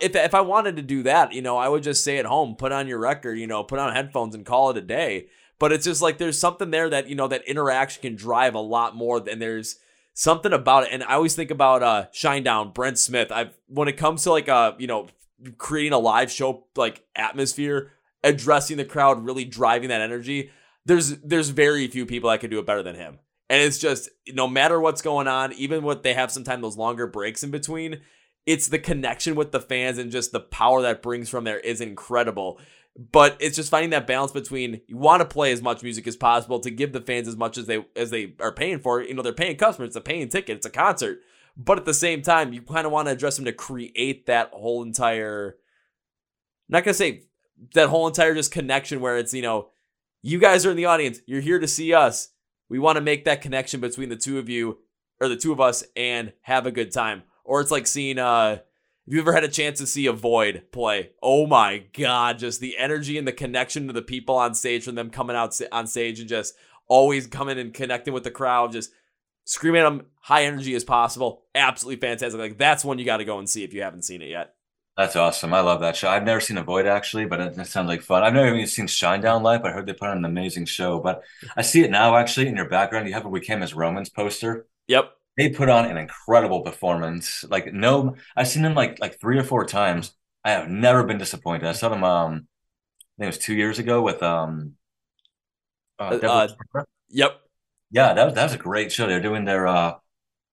if 0.00 0.14
if 0.14 0.34
I 0.36 0.40
wanted 0.40 0.76
to 0.76 0.82
do 0.82 1.02
that, 1.02 1.32
you 1.32 1.42
know, 1.42 1.56
I 1.56 1.68
would 1.68 1.82
just 1.82 2.02
stay 2.02 2.18
at 2.18 2.26
home, 2.26 2.54
put 2.54 2.70
on 2.70 2.86
your 2.86 3.00
record, 3.00 3.40
you 3.40 3.48
know, 3.48 3.64
put 3.64 3.80
on 3.80 3.92
headphones 3.92 4.36
and 4.36 4.46
call 4.46 4.70
it 4.70 4.76
a 4.76 4.80
day. 4.80 5.26
But 5.58 5.72
it's 5.72 5.84
just 5.84 6.00
like 6.00 6.18
there's 6.18 6.38
something 6.38 6.70
there 6.70 6.88
that 6.88 7.08
you 7.08 7.16
know 7.16 7.26
that 7.26 7.42
interaction 7.48 8.02
can 8.02 8.14
drive 8.14 8.54
a 8.54 8.60
lot 8.60 8.94
more 8.94 9.18
than 9.18 9.40
there's 9.40 9.80
something 10.14 10.52
about 10.52 10.84
it. 10.84 10.90
And 10.92 11.02
I 11.02 11.14
always 11.14 11.34
think 11.34 11.50
about 11.50 11.82
uh 11.82 12.06
Shinedown, 12.14 12.72
Brent 12.72 12.98
Smith. 12.98 13.32
I've 13.32 13.58
when 13.66 13.88
it 13.88 13.96
comes 13.96 14.22
to 14.22 14.30
like 14.30 14.48
uh, 14.48 14.74
you 14.78 14.86
know, 14.86 15.08
creating 15.58 15.92
a 15.92 15.98
live 15.98 16.30
show 16.30 16.66
like 16.76 17.04
atmosphere, 17.16 17.90
addressing 18.22 18.76
the 18.76 18.84
crowd, 18.84 19.24
really 19.24 19.44
driving 19.44 19.88
that 19.88 20.00
energy. 20.00 20.52
There's 20.86 21.18
there's 21.18 21.48
very 21.48 21.88
few 21.88 22.06
people 22.06 22.30
that 22.30 22.38
can 22.38 22.50
do 22.50 22.60
it 22.60 22.66
better 22.66 22.84
than 22.84 22.94
him. 22.94 23.18
And 23.48 23.60
it's 23.60 23.78
just 23.78 24.08
no 24.32 24.46
matter 24.46 24.78
what's 24.78 25.02
going 25.02 25.26
on, 25.26 25.52
even 25.54 25.82
what 25.82 26.04
they 26.04 26.14
have 26.14 26.30
sometimes 26.30 26.62
those 26.62 26.76
longer 26.76 27.08
breaks 27.08 27.42
in 27.42 27.50
between, 27.50 28.02
it's 28.46 28.68
the 28.68 28.78
connection 28.78 29.34
with 29.34 29.52
the 29.52 29.60
fans 29.60 29.98
and 29.98 30.10
just 30.10 30.32
the 30.32 30.40
power 30.40 30.82
that 30.82 31.02
brings 31.02 31.28
from 31.28 31.44
there 31.44 31.60
is 31.60 31.80
incredible. 31.80 32.58
But 33.12 33.36
it's 33.38 33.56
just 33.56 33.70
finding 33.70 33.90
that 33.90 34.06
balance 34.06 34.32
between 34.32 34.80
you 34.88 34.96
want 34.96 35.20
to 35.20 35.26
play 35.26 35.52
as 35.52 35.62
much 35.62 35.82
music 35.82 36.06
as 36.06 36.16
possible 36.16 36.58
to 36.60 36.70
give 36.70 36.92
the 36.92 37.00
fans 37.00 37.28
as 37.28 37.36
much 37.36 37.56
as 37.56 37.66
they 37.66 37.84
as 37.94 38.10
they 38.10 38.34
are 38.40 38.52
paying 38.52 38.80
for. 38.80 39.00
You 39.00 39.14
know, 39.14 39.22
they're 39.22 39.32
paying 39.32 39.56
customers, 39.56 39.88
it's 39.88 39.96
a 39.96 40.00
paying 40.00 40.28
ticket, 40.28 40.56
it's 40.56 40.66
a 40.66 40.70
concert. 40.70 41.20
But 41.56 41.78
at 41.78 41.84
the 41.84 41.94
same 41.94 42.22
time, 42.22 42.52
you 42.52 42.62
kind 42.62 42.86
of 42.86 42.92
want 42.92 43.06
to 43.06 43.12
address 43.12 43.36
them 43.36 43.44
to 43.44 43.52
create 43.52 44.26
that 44.26 44.50
whole 44.52 44.82
entire 44.82 45.56
not 46.70 46.84
gonna 46.84 46.94
say 46.94 47.24
that 47.74 47.88
whole 47.88 48.06
entire 48.06 48.34
just 48.34 48.52
connection 48.52 49.00
where 49.00 49.18
it's 49.18 49.34
you 49.34 49.42
know 49.42 49.68
you 50.22 50.38
guys 50.38 50.64
are 50.64 50.70
in 50.70 50.76
the 50.76 50.86
audience 50.86 51.20
you're 51.26 51.40
here 51.40 51.58
to 51.58 51.68
see 51.68 51.92
us 51.92 52.30
we 52.68 52.78
want 52.78 52.96
to 52.96 53.02
make 53.02 53.24
that 53.24 53.42
connection 53.42 53.80
between 53.80 54.08
the 54.08 54.16
two 54.16 54.38
of 54.38 54.48
you 54.48 54.78
or 55.20 55.28
the 55.28 55.36
two 55.36 55.52
of 55.52 55.60
us 55.60 55.84
and 55.96 56.32
have 56.42 56.64
a 56.64 56.70
good 56.70 56.92
time 56.92 57.24
or 57.50 57.60
it's 57.60 57.72
like 57.72 57.86
seeing 57.86 58.18
uh 58.18 58.58
if 59.06 59.14
you 59.14 59.20
ever 59.20 59.32
had 59.32 59.42
a 59.42 59.48
chance 59.48 59.80
to 59.80 59.86
see 59.86 60.06
Avoid 60.06 60.62
play 60.70 61.10
oh 61.20 61.46
my 61.46 61.84
god 61.98 62.38
just 62.38 62.60
the 62.60 62.78
energy 62.78 63.18
and 63.18 63.26
the 63.26 63.32
connection 63.32 63.88
to 63.88 63.92
the 63.92 64.00
people 64.00 64.36
on 64.36 64.54
stage 64.54 64.84
from 64.84 64.94
them 64.94 65.10
coming 65.10 65.36
out 65.36 65.60
on 65.72 65.86
stage 65.88 66.20
and 66.20 66.28
just 66.28 66.54
always 66.86 67.26
coming 67.26 67.58
and 67.58 67.74
connecting 67.74 68.14
with 68.14 68.22
the 68.22 68.30
crowd 68.30 68.72
just 68.72 68.92
screaming 69.44 69.80
at 69.80 69.84
them 69.84 70.06
high 70.20 70.44
energy 70.44 70.74
as 70.74 70.84
possible 70.84 71.42
absolutely 71.54 72.00
fantastic 72.00 72.40
like 72.40 72.56
that's 72.56 72.84
one 72.84 72.98
you 73.00 73.04
got 73.04 73.16
to 73.16 73.24
go 73.24 73.38
and 73.38 73.50
see 73.50 73.64
if 73.64 73.74
you 73.74 73.82
haven't 73.82 74.04
seen 74.04 74.22
it 74.22 74.30
yet 74.30 74.54
that's 74.96 75.16
awesome. 75.16 75.54
I 75.54 75.60
love 75.60 75.80
that 75.80 75.96
show. 75.96 76.10
I've 76.10 76.24
never 76.24 76.40
seen 76.40 76.58
Avoid 76.58 76.86
actually, 76.86 77.24
but 77.24 77.40
it, 77.40 77.56
it 77.56 77.66
sounds 77.68 77.88
like 77.88 78.02
fun. 78.02 78.22
I've 78.22 78.34
never 78.34 78.54
even 78.54 78.66
seen 78.66 78.86
Shinedown 78.86 79.40
live, 79.40 79.62
but 79.62 79.70
I 79.70 79.74
heard 79.74 79.86
they 79.86 79.94
put 79.94 80.08
on 80.08 80.18
an 80.18 80.24
amazing 80.26 80.66
show. 80.66 80.98
But 81.00 81.22
I 81.56 81.62
see 81.62 81.82
it 81.82 81.90
now 81.90 82.16
actually 82.16 82.48
in 82.48 82.56
your 82.56 82.68
background. 82.68 83.08
You 83.08 83.14
have 83.14 83.24
a 83.24 83.28
We 83.30 83.40
Came 83.40 83.62
as 83.62 83.72
Romans 83.72 84.10
poster. 84.10 84.66
Yep. 84.88 85.10
They 85.36 85.48
put 85.48 85.68
on 85.68 85.86
an 85.86 85.96
incredible 85.96 86.60
performance. 86.62 87.44
Like 87.48 87.72
no, 87.72 88.16
I've 88.36 88.48
seen 88.48 88.62
them 88.62 88.74
like 88.74 88.98
like 89.00 89.20
three 89.20 89.38
or 89.38 89.44
four 89.44 89.64
times. 89.64 90.14
I 90.44 90.52
have 90.52 90.68
never 90.68 91.04
been 91.04 91.18
disappointed. 91.18 91.66
I 91.66 91.72
saw 91.72 91.88
them 91.88 92.04
um, 92.04 92.32
I 92.32 93.22
think 93.22 93.24
it 93.24 93.26
was 93.26 93.38
two 93.38 93.54
years 93.54 93.78
ago 93.78 94.02
with 94.02 94.22
um, 94.22 94.74
uh, 95.98 96.18
uh, 96.22 96.48
uh 96.74 96.82
yep. 97.08 97.40
Yeah, 97.90 98.14
that 98.14 98.24
was 98.24 98.34
that 98.34 98.44
was 98.44 98.54
a 98.54 98.58
great 98.58 98.92
show. 98.92 99.06
They're 99.06 99.20
doing 99.20 99.44
their 99.44 99.66
uh, 99.66 99.94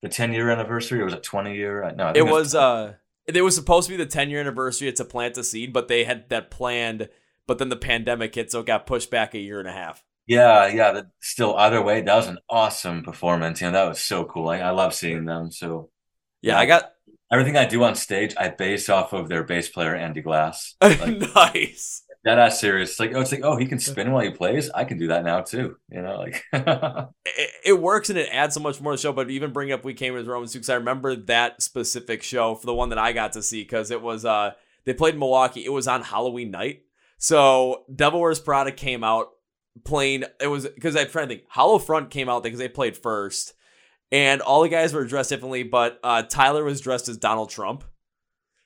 the 0.01 0.09
ten 0.09 0.33
year 0.33 0.49
anniversary. 0.49 1.01
Or 1.01 1.05
was 1.05 1.13
it 1.13 1.23
twenty 1.23 1.55
year? 1.55 1.91
No, 1.95 2.09
it 2.09 2.23
was, 2.23 2.29
it 2.29 2.31
was 2.31 2.55
uh 2.55 2.93
it 3.27 3.41
was 3.41 3.55
supposed 3.55 3.87
to 3.87 3.93
be 3.93 4.01
the 4.01 4.09
10 4.09 4.29
year 4.29 4.39
anniversary 4.39 4.91
to 4.91 5.05
plant 5.05 5.37
a 5.37 5.43
seed, 5.43 5.73
but 5.73 5.87
they 5.87 6.05
had 6.05 6.29
that 6.29 6.49
planned, 6.49 7.09
but 7.45 7.57
then 7.57 7.69
the 7.69 7.75
pandemic 7.75 8.33
hit, 8.33 8.51
so 8.51 8.61
it 8.61 8.65
got 8.65 8.87
pushed 8.87 9.11
back 9.11 9.33
a 9.33 9.39
year 9.39 9.59
and 9.59 9.67
a 9.67 9.73
half. 9.73 10.03
Yeah, 10.27 10.67
yeah. 10.67 10.91
That 10.91 11.07
still, 11.21 11.55
either 11.55 11.81
way, 11.81 12.01
that 12.01 12.15
was 12.15 12.27
an 12.27 12.39
awesome 12.49 13.03
performance. 13.03 13.61
You 13.61 13.67
know, 13.67 13.73
that 13.73 13.89
was 13.89 14.03
so 14.03 14.25
cool. 14.25 14.49
I, 14.49 14.59
I 14.59 14.69
love 14.71 14.93
seeing 14.93 15.25
them. 15.25 15.51
So, 15.51 15.89
yeah, 16.41 16.59
I 16.59 16.65
got 16.65 16.91
everything 17.31 17.57
I 17.57 17.65
do 17.65 17.83
on 17.83 17.95
stage. 17.95 18.35
I 18.37 18.49
base 18.49 18.89
off 18.89 19.13
of 19.13 19.29
their 19.29 19.43
bass 19.43 19.69
player 19.69 19.95
Andy 19.95 20.21
Glass. 20.21 20.75
Like, 20.81 21.35
nice. 21.35 22.03
That 22.23 22.39
ass 22.39 22.59
serious. 22.59 22.91
It's 22.91 22.99
like 22.99 23.11
oh, 23.15 23.21
it's 23.21 23.31
like 23.31 23.43
oh, 23.43 23.55
he 23.55 23.65
can 23.65 23.79
spin 23.79 24.11
while 24.11 24.23
he 24.23 24.31
plays. 24.31 24.69
I 24.71 24.83
can 24.83 24.97
do 24.97 25.07
that 25.07 25.23
now 25.23 25.41
too. 25.41 25.77
You 25.89 26.01
know, 26.01 26.17
like 26.17 26.43
it, 26.53 27.49
it, 27.63 27.79
works 27.79 28.09
and 28.09 28.19
it 28.19 28.27
adds 28.33 28.53
so 28.53 28.59
much 28.59 28.81
more 28.81 28.91
to 28.91 28.97
the 28.97 29.01
show. 29.01 29.13
But 29.13 29.29
even 29.29 29.53
bring 29.53 29.71
up 29.71 29.85
we 29.85 29.93
came 29.93 30.13
with 30.13 30.27
Roman 30.27 30.49
Suits. 30.49 30.67
I 30.67 30.75
remember 30.75 31.15
that 31.15 31.61
specific 31.61 32.23
show 32.23 32.55
for 32.55 32.65
the 32.65 32.73
one 32.73 32.89
that 32.89 32.97
I 32.97 33.13
got 33.13 33.33
to 33.33 33.41
see 33.41 33.61
because 33.61 33.91
it 33.91 34.01
was 34.01 34.25
uh 34.25 34.51
they 34.83 34.93
played 34.93 35.13
in 35.13 35.19
Milwaukee. 35.21 35.63
It 35.63 35.71
was 35.71 35.87
on 35.87 36.01
Halloween 36.01 36.51
night. 36.51 36.81
So 37.17 37.85
Devil 37.95 38.19
Wears 38.19 38.41
Prada 38.41 38.73
came 38.73 39.05
out 39.05 39.29
playing. 39.83 40.23
It 40.41 40.47
was 40.47 40.67
because 40.67 40.95
I'm 40.95 41.07
trying 41.09 41.27
to 41.27 41.35
think. 41.35 41.47
Hollow 41.49 41.79
Front 41.79 42.09
came 42.09 42.29
out 42.29 42.43
because 42.43 42.59
they 42.59 42.69
played 42.69 42.97
first, 42.97 43.53
and 44.11 44.41
all 44.41 44.61
the 44.63 44.69
guys 44.69 44.93
were 44.93 45.05
dressed 45.05 45.29
differently. 45.29 45.63
But 45.63 45.99
uh, 46.03 46.23
Tyler 46.23 46.63
was 46.63 46.81
dressed 46.81 47.09
as 47.09 47.17
Donald 47.17 47.49
Trump. 47.49 47.83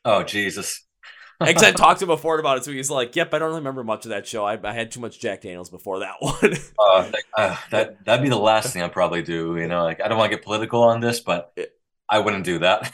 Oh 0.06 0.24
Jesus! 0.24 0.86
Because 1.44 1.64
I 1.64 1.72
talked 1.72 2.02
to 2.02 2.06
him 2.06 2.10
before 2.10 2.38
about 2.38 2.58
it, 2.60 2.66
so 2.66 2.72
he's 2.72 2.92
like, 2.92 3.16
"Yep, 3.16 3.34
I 3.34 3.40
don't 3.40 3.56
remember 3.56 3.84
much 3.84 4.06
of 4.06 4.10
that 4.10 4.28
show. 4.28 4.46
I, 4.46 4.60
I 4.64 4.74
had 4.74 4.92
too 4.92 5.00
much 5.00 5.20
Jack 5.20 5.42
Daniels 5.42 5.72
before 5.72 6.02
that 6.02 6.14
one." 6.20 6.54
uh, 6.78 7.12
uh, 7.36 7.56
that 7.72 8.06
that'd 8.06 8.22
be 8.22 8.30
the 8.30 8.38
last 8.38 8.72
thing 8.72 8.84
I'd 8.84 8.92
probably 8.92 9.24
do. 9.24 9.58
You 9.58 9.68
know, 9.68 9.84
like 9.84 10.00
I 10.02 10.08
don't 10.08 10.20
want 10.20 10.32
to 10.32 10.38
get 10.38 10.46
political 10.46 10.84
on 10.84 11.00
this, 11.00 11.20
but 11.20 11.52
I 12.08 12.20
wouldn't 12.20 12.46
do 12.46 12.60
that. 12.60 12.94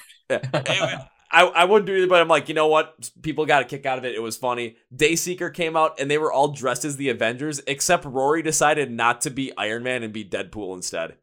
I, 1.29 1.43
I 1.43 1.65
wouldn't 1.65 1.87
do 1.87 2.03
it, 2.03 2.09
but 2.09 2.21
I'm 2.21 2.27
like, 2.27 2.47
you 2.47 2.55
know 2.55 2.67
what? 2.67 3.11
People 3.21 3.45
got 3.45 3.61
a 3.61 3.65
kick 3.65 3.85
out 3.85 3.97
of 3.97 4.05
it. 4.05 4.15
It 4.15 4.21
was 4.21 4.37
funny. 4.37 4.77
Dayseeker 4.95 5.53
came 5.53 5.75
out 5.75 5.99
and 5.99 6.09
they 6.09 6.17
were 6.17 6.31
all 6.31 6.49
dressed 6.49 6.85
as 6.85 6.97
the 6.97 7.09
Avengers, 7.09 7.61
except 7.67 8.05
Rory 8.05 8.41
decided 8.41 8.91
not 8.91 9.21
to 9.21 9.29
be 9.29 9.51
Iron 9.57 9.83
Man 9.83 10.03
and 10.03 10.13
be 10.13 10.23
Deadpool 10.23 10.75
instead. 10.75 11.15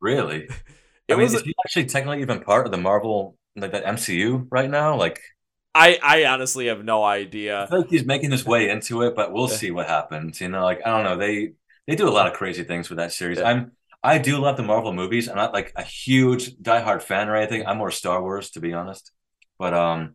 Really? 0.00 0.44
it 1.08 1.12
I 1.12 1.14
mean, 1.14 1.24
was 1.24 1.34
is 1.34 1.42
he 1.42 1.54
actually 1.64 1.86
technically 1.86 2.22
even 2.22 2.40
part 2.40 2.66
of 2.66 2.72
the 2.72 2.78
Marvel 2.78 3.36
like 3.56 3.72
that 3.72 3.84
MCU 3.84 4.46
right 4.50 4.70
now? 4.70 4.96
Like 4.96 5.20
I 5.74 5.98
I 6.02 6.24
honestly 6.24 6.66
have 6.66 6.84
no 6.84 7.04
idea. 7.04 7.62
I 7.62 7.66
feel 7.66 7.80
like 7.80 7.90
he's 7.90 8.06
making 8.06 8.30
his 8.30 8.46
way 8.46 8.70
into 8.70 9.02
it, 9.02 9.14
but 9.14 9.32
we'll 9.32 9.48
see 9.48 9.70
what 9.70 9.88
happens. 9.88 10.40
You 10.40 10.48
know, 10.48 10.62
like 10.62 10.80
I 10.86 10.90
don't 10.90 11.04
know. 11.04 11.16
They 11.16 11.52
they 11.86 11.96
do 11.96 12.08
a 12.08 12.10
lot 12.10 12.26
of 12.26 12.32
crazy 12.32 12.64
things 12.64 12.88
with 12.88 12.96
that 12.98 13.12
series. 13.12 13.40
I'm 13.40 13.72
I 14.02 14.18
do 14.18 14.38
love 14.38 14.56
the 14.56 14.62
Marvel 14.62 14.92
movies. 14.92 15.28
I'm 15.28 15.36
not 15.36 15.52
like 15.52 15.72
a 15.76 15.82
huge 15.82 16.56
diehard 16.56 17.02
fan 17.02 17.28
or 17.28 17.36
anything. 17.36 17.66
I'm 17.66 17.76
more 17.76 17.90
Star 17.90 18.22
Wars, 18.22 18.50
to 18.52 18.60
be 18.60 18.72
honest. 18.72 19.12
But 19.60 19.74
um, 19.74 20.14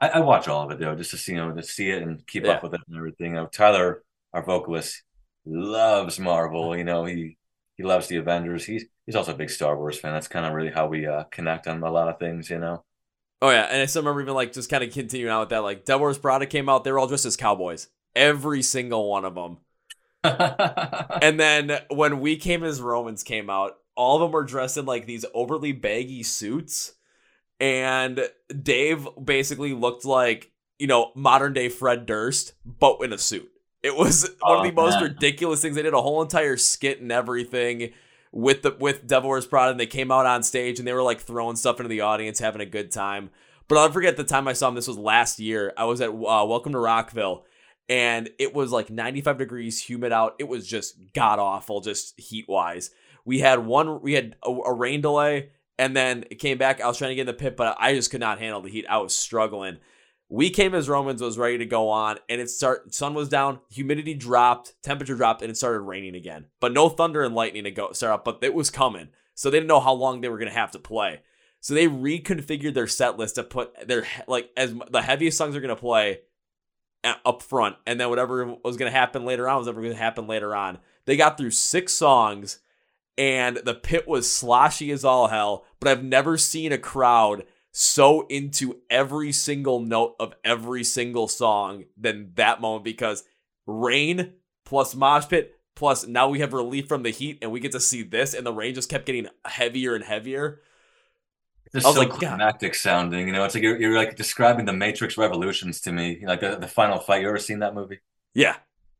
I, 0.00 0.08
I 0.08 0.20
watch 0.20 0.48
all 0.48 0.64
of 0.64 0.70
it 0.70 0.80
though, 0.80 0.96
just 0.96 1.10
to 1.10 1.18
see 1.18 1.32
you 1.32 1.38
know 1.38 1.54
to 1.54 1.62
see 1.62 1.90
it 1.90 2.02
and 2.02 2.26
keep 2.26 2.46
yeah. 2.46 2.52
up 2.52 2.62
with 2.62 2.72
it 2.72 2.80
and 2.88 2.96
everything. 2.96 3.32
You 3.32 3.36
know, 3.36 3.46
Tyler, 3.46 4.02
our 4.32 4.42
vocalist, 4.42 5.02
loves 5.44 6.18
Marvel. 6.18 6.74
You 6.74 6.84
know, 6.84 7.04
he 7.04 7.36
he 7.76 7.82
loves 7.82 8.08
the 8.08 8.16
Avengers. 8.16 8.64
He's 8.64 8.86
he's 9.04 9.14
also 9.14 9.34
a 9.34 9.36
big 9.36 9.50
Star 9.50 9.76
Wars 9.76 10.00
fan. 10.00 10.14
That's 10.14 10.28
kind 10.28 10.46
of 10.46 10.54
really 10.54 10.70
how 10.70 10.88
we 10.88 11.06
uh, 11.06 11.24
connect 11.24 11.66
on 11.66 11.82
a 11.82 11.90
lot 11.92 12.08
of 12.08 12.18
things. 12.18 12.48
You 12.48 12.58
know. 12.58 12.84
Oh 13.42 13.50
yeah, 13.50 13.64
and 13.64 13.82
I 13.82 13.84
still 13.84 14.00
remember 14.00 14.22
even 14.22 14.32
like 14.32 14.54
just 14.54 14.70
kind 14.70 14.82
of 14.82 14.90
continuing 14.90 15.30
on 15.30 15.40
with 15.40 15.50
that. 15.50 15.58
Like 15.58 15.84
Devil 15.84 16.00
Wears 16.00 16.16
Prada 16.16 16.46
came 16.46 16.70
out, 16.70 16.82
they 16.82 16.90
were 16.90 16.98
all 16.98 17.06
dressed 17.06 17.26
as 17.26 17.36
cowboys, 17.36 17.88
every 18.14 18.62
single 18.62 19.10
one 19.10 19.26
of 19.26 19.34
them. 19.34 19.58
and 20.24 21.38
then 21.38 21.80
when 21.90 22.20
we 22.20 22.36
came 22.38 22.64
as 22.64 22.80
Romans 22.80 23.22
came 23.22 23.50
out, 23.50 23.74
all 23.94 24.16
of 24.16 24.22
them 24.22 24.32
were 24.32 24.42
dressed 24.42 24.78
in 24.78 24.86
like 24.86 25.04
these 25.04 25.26
overly 25.34 25.72
baggy 25.72 26.22
suits, 26.22 26.94
and 27.60 28.28
Dave 28.62 29.08
basically 29.22 29.72
looked 29.72 30.04
like 30.04 30.50
you 30.78 30.86
know 30.86 31.12
modern 31.14 31.52
day 31.52 31.68
Fred 31.68 32.06
Durst, 32.06 32.52
but 32.64 32.98
in 33.02 33.12
a 33.12 33.18
suit. 33.18 33.50
It 33.82 33.94
was 33.94 34.28
one 34.40 34.56
oh, 34.56 34.58
of 34.58 34.64
the 34.64 34.72
most 34.72 34.94
man. 34.94 35.04
ridiculous 35.04 35.62
things. 35.62 35.76
They 35.76 35.82
did 35.82 35.94
a 35.94 36.02
whole 36.02 36.22
entire 36.22 36.56
skit 36.56 37.00
and 37.00 37.12
everything 37.12 37.92
with 38.32 38.62
the 38.62 38.76
with 38.78 39.06
Devil 39.06 39.30
Wears 39.30 39.46
Prada, 39.46 39.70
and 39.70 39.80
they 39.80 39.86
came 39.86 40.10
out 40.10 40.26
on 40.26 40.42
stage 40.42 40.78
and 40.78 40.86
they 40.86 40.92
were 40.92 41.02
like 41.02 41.20
throwing 41.20 41.56
stuff 41.56 41.78
into 41.78 41.88
the 41.88 42.00
audience, 42.00 42.38
having 42.38 42.60
a 42.60 42.66
good 42.66 42.90
time. 42.90 43.30
But 43.68 43.78
I'll 43.78 43.90
forget 43.90 44.16
the 44.16 44.24
time 44.24 44.46
I 44.46 44.52
saw 44.52 44.68
them. 44.68 44.76
This 44.76 44.88
was 44.88 44.98
last 44.98 45.38
year. 45.38 45.72
I 45.76 45.84
was 45.84 46.00
at 46.00 46.10
uh, 46.10 46.12
Welcome 46.46 46.72
to 46.72 46.78
Rockville, 46.78 47.44
and 47.88 48.28
it 48.38 48.54
was 48.54 48.72
like 48.72 48.90
95 48.90 49.38
degrees, 49.38 49.82
humid 49.82 50.12
out. 50.12 50.34
It 50.38 50.48
was 50.48 50.66
just 50.66 50.96
god 51.14 51.38
awful, 51.38 51.80
just 51.80 52.18
heat 52.18 52.46
wise. 52.48 52.90
We 53.24 53.40
had 53.40 53.66
one, 53.66 54.00
we 54.02 54.12
had 54.12 54.36
a, 54.44 54.50
a 54.50 54.72
rain 54.72 55.00
delay, 55.00 55.50
and 55.78 55.96
then 55.96 56.24
it 56.30 56.36
came 56.36 56.58
back. 56.58 56.80
I 56.80 56.86
was 56.86 56.98
trying 56.98 57.10
to 57.10 57.14
get 57.14 57.22
in 57.22 57.26
the 57.26 57.34
pit, 57.34 57.56
but 57.56 57.76
I 57.78 57.94
just 57.94 58.10
could 58.10 58.20
not 58.20 58.38
handle 58.38 58.60
the 58.60 58.70
heat. 58.70 58.86
I 58.88 58.98
was 58.98 59.16
struggling. 59.16 59.78
We 60.28 60.50
came 60.50 60.74
as 60.74 60.88
Romans 60.88 61.22
was 61.22 61.38
ready 61.38 61.58
to 61.58 61.66
go 61.66 61.88
on, 61.88 62.18
and 62.28 62.40
it 62.40 62.50
start 62.50 62.94
sun 62.94 63.14
was 63.14 63.28
down, 63.28 63.60
humidity 63.70 64.14
dropped, 64.14 64.74
temperature 64.82 65.14
dropped, 65.14 65.42
and 65.42 65.50
it 65.50 65.56
started 65.56 65.80
raining 65.80 66.16
again. 66.16 66.46
But 66.60 66.72
no 66.72 66.88
thunder 66.88 67.22
and 67.22 67.34
lightning 67.34 67.64
to 67.64 67.70
go 67.70 67.92
start 67.92 68.14
up, 68.14 68.24
but 68.24 68.38
it 68.42 68.54
was 68.54 68.70
coming. 68.70 69.08
So 69.34 69.50
they 69.50 69.58
didn't 69.58 69.68
know 69.68 69.80
how 69.80 69.92
long 69.92 70.20
they 70.20 70.28
were 70.28 70.38
gonna 70.38 70.50
have 70.50 70.72
to 70.72 70.78
play. 70.78 71.20
So 71.60 71.74
they 71.74 71.86
reconfigured 71.86 72.74
their 72.74 72.86
set 72.86 73.18
list 73.18 73.36
to 73.36 73.44
put 73.44 73.86
their 73.86 74.06
like 74.26 74.50
as 74.56 74.74
the 74.90 75.02
heaviest 75.02 75.38
songs 75.38 75.54
are 75.54 75.60
gonna 75.60 75.76
play 75.76 76.20
uh, 77.04 77.14
up 77.24 77.42
front, 77.42 77.76
and 77.86 78.00
then 78.00 78.08
whatever 78.08 78.56
was 78.64 78.76
gonna 78.76 78.90
happen 78.90 79.24
later 79.24 79.48
on 79.48 79.58
was 79.58 79.68
ever 79.68 79.82
gonna 79.82 79.94
happen 79.94 80.26
later 80.26 80.56
on. 80.56 80.78
They 81.04 81.16
got 81.16 81.38
through 81.38 81.52
six 81.52 81.92
songs, 81.92 82.58
and 83.18 83.58
the 83.58 83.74
pit 83.74 84.06
was 84.06 84.30
sloshy 84.30 84.90
as 84.90 85.04
all 85.04 85.28
hell. 85.28 85.64
But 85.80 85.88
I've 85.88 86.04
never 86.04 86.36
seen 86.36 86.72
a 86.72 86.78
crowd 86.78 87.44
so 87.72 88.26
into 88.28 88.78
every 88.88 89.32
single 89.32 89.80
note 89.80 90.16
of 90.18 90.34
every 90.44 90.84
single 90.84 91.28
song 91.28 91.84
than 91.96 92.32
that 92.36 92.60
moment 92.60 92.84
because 92.84 93.24
rain 93.66 94.32
plus 94.64 94.94
mosh 94.94 95.28
pit 95.28 95.54
plus 95.74 96.06
now 96.06 96.28
we 96.28 96.40
have 96.40 96.52
relief 96.52 96.88
from 96.88 97.02
the 97.02 97.10
heat 97.10 97.38
and 97.42 97.52
we 97.52 97.60
get 97.60 97.72
to 97.72 97.80
see 97.80 98.02
this 98.02 98.32
and 98.32 98.46
the 98.46 98.52
rain 98.52 98.74
just 98.74 98.88
kept 98.88 99.06
getting 99.06 99.28
heavier 99.44 99.94
and 99.94 100.04
heavier. 100.04 100.62
It's 101.74 101.84
so 101.84 101.92
like, 101.92 102.10
climactic 102.10 102.72
God. 102.72 102.78
sounding, 102.78 103.26
you 103.26 103.32
know. 103.32 103.44
It's 103.44 103.54
like 103.54 103.62
you're, 103.62 103.78
you're 103.78 103.96
like 103.96 104.16
describing 104.16 104.64
the 104.64 104.72
Matrix 104.72 105.18
Revolutions 105.18 105.80
to 105.82 105.92
me, 105.92 106.22
like 106.24 106.40
the, 106.40 106.56
the 106.56 106.68
final 106.68 106.98
fight. 106.98 107.22
You 107.22 107.28
ever 107.28 107.38
seen 107.38 107.58
that 107.58 107.74
movie? 107.74 108.00
Yeah. 108.34 108.56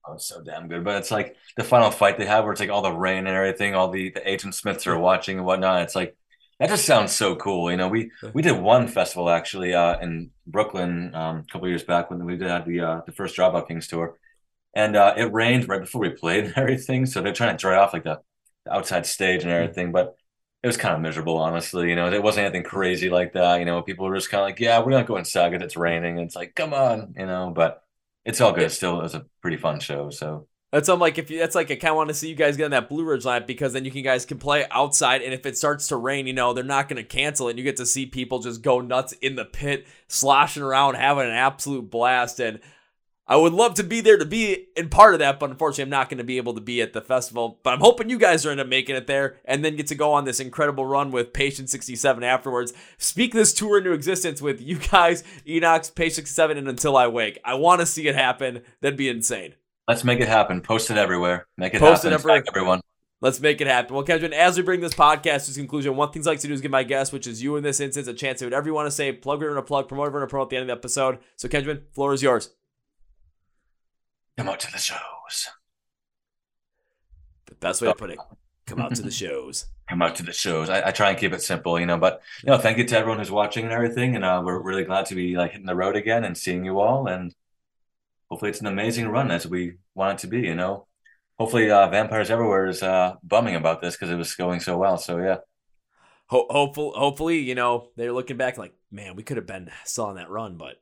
Oh, 0.09 0.17
so 0.19 0.41
damn 0.43 0.69
good. 0.69 0.85
But 0.85 0.97
it's 0.97 1.11
like 1.11 1.37
the 1.57 1.65
final 1.65 1.91
fight 1.91 2.17
they 2.19 2.27
have 2.27 2.45
where 2.45 2.53
it's 2.53 2.61
like 2.61 2.71
all 2.71 2.83
the 2.83 2.93
rain 2.93 3.27
and 3.27 3.37
everything, 3.37 3.75
all 3.75 3.91
the, 3.91 4.11
the 4.11 4.29
agent 4.29 4.55
Smiths 4.55 4.87
are 4.87 4.99
watching 4.99 5.39
and 5.39 5.47
whatnot. 5.47 5.83
It's 5.83 5.97
like 5.97 6.17
that 6.61 6.69
just 6.69 6.85
sounds 6.87 7.13
so 7.15 7.35
cool. 7.37 7.71
You 7.71 7.77
know, 7.77 7.89
we 7.89 8.13
we 8.33 8.43
did 8.43 8.53
one 8.61 8.87
festival 8.89 9.29
actually 9.29 9.75
uh, 9.75 9.99
in 10.01 10.31
Brooklyn 10.47 11.15
um, 11.15 11.39
a 11.39 11.53
couple 11.53 11.69
years 11.69 11.83
back 11.83 12.11
when 12.11 12.25
we 12.25 12.37
did 12.37 12.49
have 12.49 12.67
the 12.67 12.81
uh, 12.81 13.01
the 13.05 13.13
first 13.13 13.37
Dropout 13.37 13.67
Kings 13.69 13.89
tour, 13.89 14.17
and 14.75 14.97
uh, 14.97 15.15
it 15.17 15.33
rained 15.33 15.69
right 15.69 15.81
before 15.81 16.03
we 16.03 16.11
played 16.11 16.45
and 16.45 16.55
everything. 16.59 17.07
So 17.07 17.23
they're 17.23 17.33
trying 17.33 17.57
to 17.57 17.61
dry 17.61 17.77
off 17.77 17.93
like 17.93 18.05
the, 18.05 18.21
the 18.67 18.75
outside 18.75 19.07
stage 19.07 19.43
and 19.43 19.53
everything, 19.53 19.93
but 19.93 20.17
it 20.63 20.67
was 20.69 20.77
kind 20.77 20.95
of 20.95 21.01
miserable, 21.01 21.39
honestly. 21.39 21.91
You 21.91 21.97
know, 21.97 22.13
it 22.13 22.23
wasn't 22.23 22.47
anything 22.47 22.65
crazy 22.65 23.11
like 23.11 23.35
that. 23.35 23.59
You 23.61 23.67
know, 23.67 23.83
people 23.83 24.07
were 24.07 24.17
just 24.17 24.31
kind 24.31 24.43
of 24.43 24.47
like, 24.49 24.61
"Yeah, 24.61 24.81
we're 24.83 24.93
not 24.93 25.07
going 25.07 25.21
inside 25.21 25.51
because 25.51 25.65
it's 25.65 25.77
raining." 25.77 26.19
And 26.19 26.27
it's 26.27 26.37
like, 26.37 26.55
"Come 26.55 26.75
on," 26.75 27.15
you 27.19 27.27
know. 27.27 27.53
But 27.55 27.83
it's 28.27 28.41
all 28.41 28.53
good. 28.53 28.65
It 28.65 28.71
still, 28.71 28.99
it 29.01 29.05
was 29.05 29.15
a 29.15 29.25
pretty 29.41 29.57
fun 29.57 29.81
show. 29.81 30.11
So 30.11 30.49
that's 30.73 30.89
I'm 30.89 30.99
like 30.99 31.17
if 31.17 31.31
you, 31.31 31.39
that's 31.39 31.55
like 31.55 31.71
I 31.71 31.77
kind 31.77 31.93
of 31.93 31.97
want 31.97 32.09
to 32.09 32.15
see 32.15 32.29
you 32.29 32.35
guys 32.35 32.57
get 32.57 32.65
on 32.65 32.73
that 32.73 32.89
Blue 32.89 33.05
Ridge 33.05 33.23
lineup 33.23 33.47
because 33.47 33.73
then 33.73 33.85
you 33.85 33.91
can 33.91 34.03
guys 34.03 34.27
can 34.27 34.39
play 34.39 34.67
outside 34.71 35.23
and 35.23 35.33
if 35.33 35.47
it 35.47 35.57
starts 35.57 35.89
to 35.89 35.97
rain, 35.97 36.27
you 36.27 36.33
know 36.33 36.53
they're 36.53 36.65
not 36.65 36.89
going 36.89 36.97
to 36.97 37.09
cancel 37.09 37.47
it. 37.47 37.53
And 37.53 37.59
you 37.59 37.65
get 37.65 37.77
to 37.77 37.87
see 37.87 38.05
people 38.05 38.41
just 38.41 38.63
go 38.63 38.81
nuts 38.81 39.13
in 39.23 39.37
the 39.37 39.45
pit, 39.45 39.87
sloshing 40.09 40.63
around, 40.63 40.97
having 40.97 41.27
an 41.27 41.31
absolute 41.31 41.89
blast. 41.89 42.41
And 42.41 42.61
I 43.29 43.37
would 43.37 43.53
love 43.53 43.75
to 43.75 43.83
be 43.83 44.01
there 44.01 44.17
to 44.17 44.25
be 44.25 44.69
in 44.77 44.89
part 44.89 45.15
of 45.15 45.19
that, 45.19 45.41
but 45.41 45.51
unfortunately 45.51 45.83
I'm 45.83 45.91
not 45.91 46.09
going 46.09 46.19
to 46.19 46.25
be 46.25 46.37
able 46.37 46.55
to 46.55 46.61
be 46.61 46.81
at 46.81 46.93
the 46.93 47.01
festival. 47.01 47.59
But 47.65 47.75
I'm 47.75 47.81
hoping 47.81 48.09
you 48.09 48.19
guys 48.19 48.47
are 48.47 48.53
end 48.53 48.61
up 48.61 48.69
making 48.69 48.95
it 48.95 49.09
there 49.09 49.37
and 49.45 49.65
then 49.65 49.75
get 49.75 49.89
to 49.89 49.97
go 49.97 50.13
on 50.13 50.25
this 50.25 50.39
incredible 50.39 50.87
run 50.87 51.11
with 51.11 51.33
Patient 51.33 51.69
67 51.69 52.23
afterwards. 52.23 52.73
Speak 52.99 53.33
this 53.33 53.53
tour 53.53 53.79
into 53.79 53.91
existence 53.93 54.41
with 54.41 54.61
you 54.61 54.79
guys, 54.79 55.25
Enox, 55.45 55.93
Patient 55.93 56.29
67, 56.29 56.57
and 56.57 56.69
Until 56.69 56.97
I 56.97 57.09
Wake. 57.09 57.41
I 57.45 57.55
want 57.55 57.81
to 57.81 57.87
see 57.87 58.07
it 58.07 58.15
happen. 58.15 58.63
That'd 58.81 58.97
be 58.97 59.09
insane. 59.09 59.55
Let's 59.89 60.05
make 60.05 60.21
it 60.21 60.29
happen. 60.29 60.61
Post 60.61 60.91
it 60.91 60.97
everywhere. 60.97 61.47
Make 61.57 61.75
it 61.75 61.81
Post 61.81 62.05
happen. 62.05 62.13
It 62.13 62.15
everywhere. 62.15 62.45
everyone. 62.47 62.81
Let's 63.21 63.41
make 63.41 63.61
it 63.61 63.67
happen. 63.67 63.95
Well, 63.95 64.05
Kenjamin, 64.05 64.33
as 64.33 64.57
we 64.57 64.63
bring 64.63 64.81
this 64.81 64.95
podcast 64.95 65.47
to 65.47 65.51
its 65.51 65.57
conclusion, 65.57 65.97
one 65.97 66.13
thing 66.13 66.23
I 66.27 66.31
like 66.31 66.41
to 66.41 66.47
do 66.47 66.53
is 66.53 66.61
give 66.61 66.71
my 66.71 66.85
guest, 66.85 67.13
which 67.13 67.27
is 67.27 67.43
you 67.43 67.57
in 67.57 67.65
this 67.65 67.81
instance, 67.81 68.07
a 68.07 68.15
chance 68.15 68.39
to 68.41 68.47
whatever 68.47 68.69
you 68.69 68.75
want 68.75 68.87
to 68.87 68.91
say, 68.91 69.11
plug 69.11 69.39
whatever 69.39 69.57
a 69.57 69.63
plug, 69.63 69.89
promote 69.89 70.13
whatever 70.13 70.21
to 70.21 70.27
promote 70.29 70.47
at 70.47 70.51
the 70.51 70.57
end 70.57 70.63
of 70.65 70.67
the 70.69 70.79
episode. 70.79 71.19
So, 71.37 71.49
Kenjamin, 71.49 71.83
floor 71.93 72.13
is 72.13 72.23
yours. 72.23 72.51
Come 74.37 74.49
out 74.49 74.61
to 74.61 74.73
the 74.73 74.79
shows. 74.79 75.49
The 77.47 77.55
best 77.55 77.81
way 77.81 77.89
to 77.89 77.95
put 77.95 78.11
it. 78.11 78.19
Come 78.67 78.81
out 78.81 78.95
to 78.97 79.03
the 79.03 79.11
shows. 79.23 79.67
Come 79.89 80.03
out 80.03 80.17
to 80.17 80.23
the 80.23 80.33
shows. 80.33 80.69
I, 80.69 80.89
I, 80.89 80.91
try 80.91 81.11
and 81.11 81.19
keep 81.19 81.33
it 81.33 81.43
simple, 81.43 81.79
you 81.79 81.87
know. 81.87 81.97
But 81.97 82.21
you 82.43 82.51
know, 82.51 82.59
thank 82.59 82.77
you 82.77 82.85
to 82.85 82.99
everyone 82.99 83.19
who's 83.19 83.31
watching 83.31 83.65
and 83.65 83.73
everything, 83.73 84.15
and 84.17 84.25
uh, 84.25 84.43
we're 84.45 84.61
really 84.61 84.85
glad 84.85 85.07
to 85.07 85.15
be 85.15 85.37
like 85.37 85.53
hitting 85.53 85.67
the 85.67 85.77
road 85.77 85.97
again 85.97 86.25
and 86.25 86.37
seeing 86.37 86.65
you 86.65 86.81
all. 86.81 87.07
And 87.07 87.35
hopefully 88.29 88.51
it's 88.51 88.61
an 88.61 88.67
amazing 88.67 89.09
run 89.09 89.31
as 89.31 89.47
we 89.47 89.77
want 89.95 90.19
it 90.19 90.23
to 90.23 90.27
be. 90.27 90.41
You 90.41 90.57
know, 90.57 90.87
hopefully 91.39 91.71
uh, 91.71 91.89
Vampires 91.89 92.31
Everywhere 92.31 92.67
is 92.67 92.83
uh, 92.83 93.15
bumming 93.23 93.55
about 93.55 93.81
this 93.81 93.95
because 93.95 94.11
it 94.11 94.17
was 94.17 94.35
going 94.35 94.61
so 94.61 94.77
well. 94.77 94.99
So 94.99 95.19
yeah. 95.19 95.39
Ho- 96.29 96.49
hopefully, 96.51 96.93
hopefully, 96.97 97.39
you 97.39 97.55
know 97.55 97.91
they're 97.97 98.13
looking 98.13 98.37
back 98.37 98.59
like, 98.59 98.75
man, 98.91 99.15
we 99.15 99.23
could 99.23 99.37
have 99.37 99.47
been 99.47 99.71
still 99.85 100.07
on 100.07 100.17
that 100.17 100.29
run, 100.29 100.57
but 100.57 100.77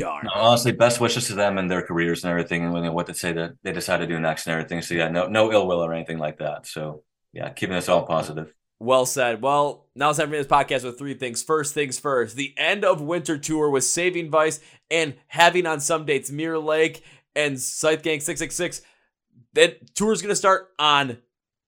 darn. 0.00 0.24
No, 0.24 0.32
honestly, 0.34 0.72
best 0.72 1.00
wishes 1.00 1.26
to 1.28 1.34
them 1.34 1.58
and 1.58 1.70
their 1.70 1.82
careers 1.82 2.24
and 2.24 2.30
everything, 2.30 2.64
and 2.64 2.94
what 2.94 3.06
they 3.06 3.12
say 3.12 3.32
that 3.32 3.52
they 3.62 3.72
decide 3.72 3.98
to 3.98 4.06
do 4.06 4.18
next 4.18 4.46
and 4.46 4.54
everything. 4.54 4.82
So 4.82 4.94
yeah, 4.94 5.08
no, 5.08 5.26
no 5.28 5.52
ill 5.52 5.66
will 5.66 5.84
or 5.84 5.92
anything 5.92 6.18
like 6.18 6.38
that. 6.38 6.66
So 6.66 7.04
yeah, 7.32 7.50
keeping 7.50 7.76
us 7.76 7.88
all 7.88 8.04
positive. 8.04 8.52
Well 8.78 9.04
said. 9.04 9.42
Well, 9.42 9.86
now 9.94 10.08
it's 10.08 10.18
time 10.18 10.30
for 10.30 10.36
this 10.36 10.46
podcast 10.46 10.84
with 10.84 10.98
three 10.98 11.14
things. 11.14 11.42
First 11.42 11.74
things 11.74 11.98
first, 11.98 12.34
the 12.34 12.54
end 12.56 12.84
of 12.84 13.02
winter 13.02 13.36
tour 13.36 13.68
with 13.68 13.84
Saving 13.84 14.30
Vice 14.30 14.58
and 14.90 15.14
having 15.28 15.66
on 15.66 15.80
some 15.80 16.06
dates 16.06 16.30
Mirror 16.30 16.60
Lake 16.60 17.04
and 17.36 17.60
Scythe 17.60 18.02
Gang 18.02 18.20
666. 18.20 18.80
That 19.52 19.94
tour 19.94 20.12
is 20.12 20.22
going 20.22 20.32
to 20.32 20.36
start 20.36 20.68
on 20.78 21.18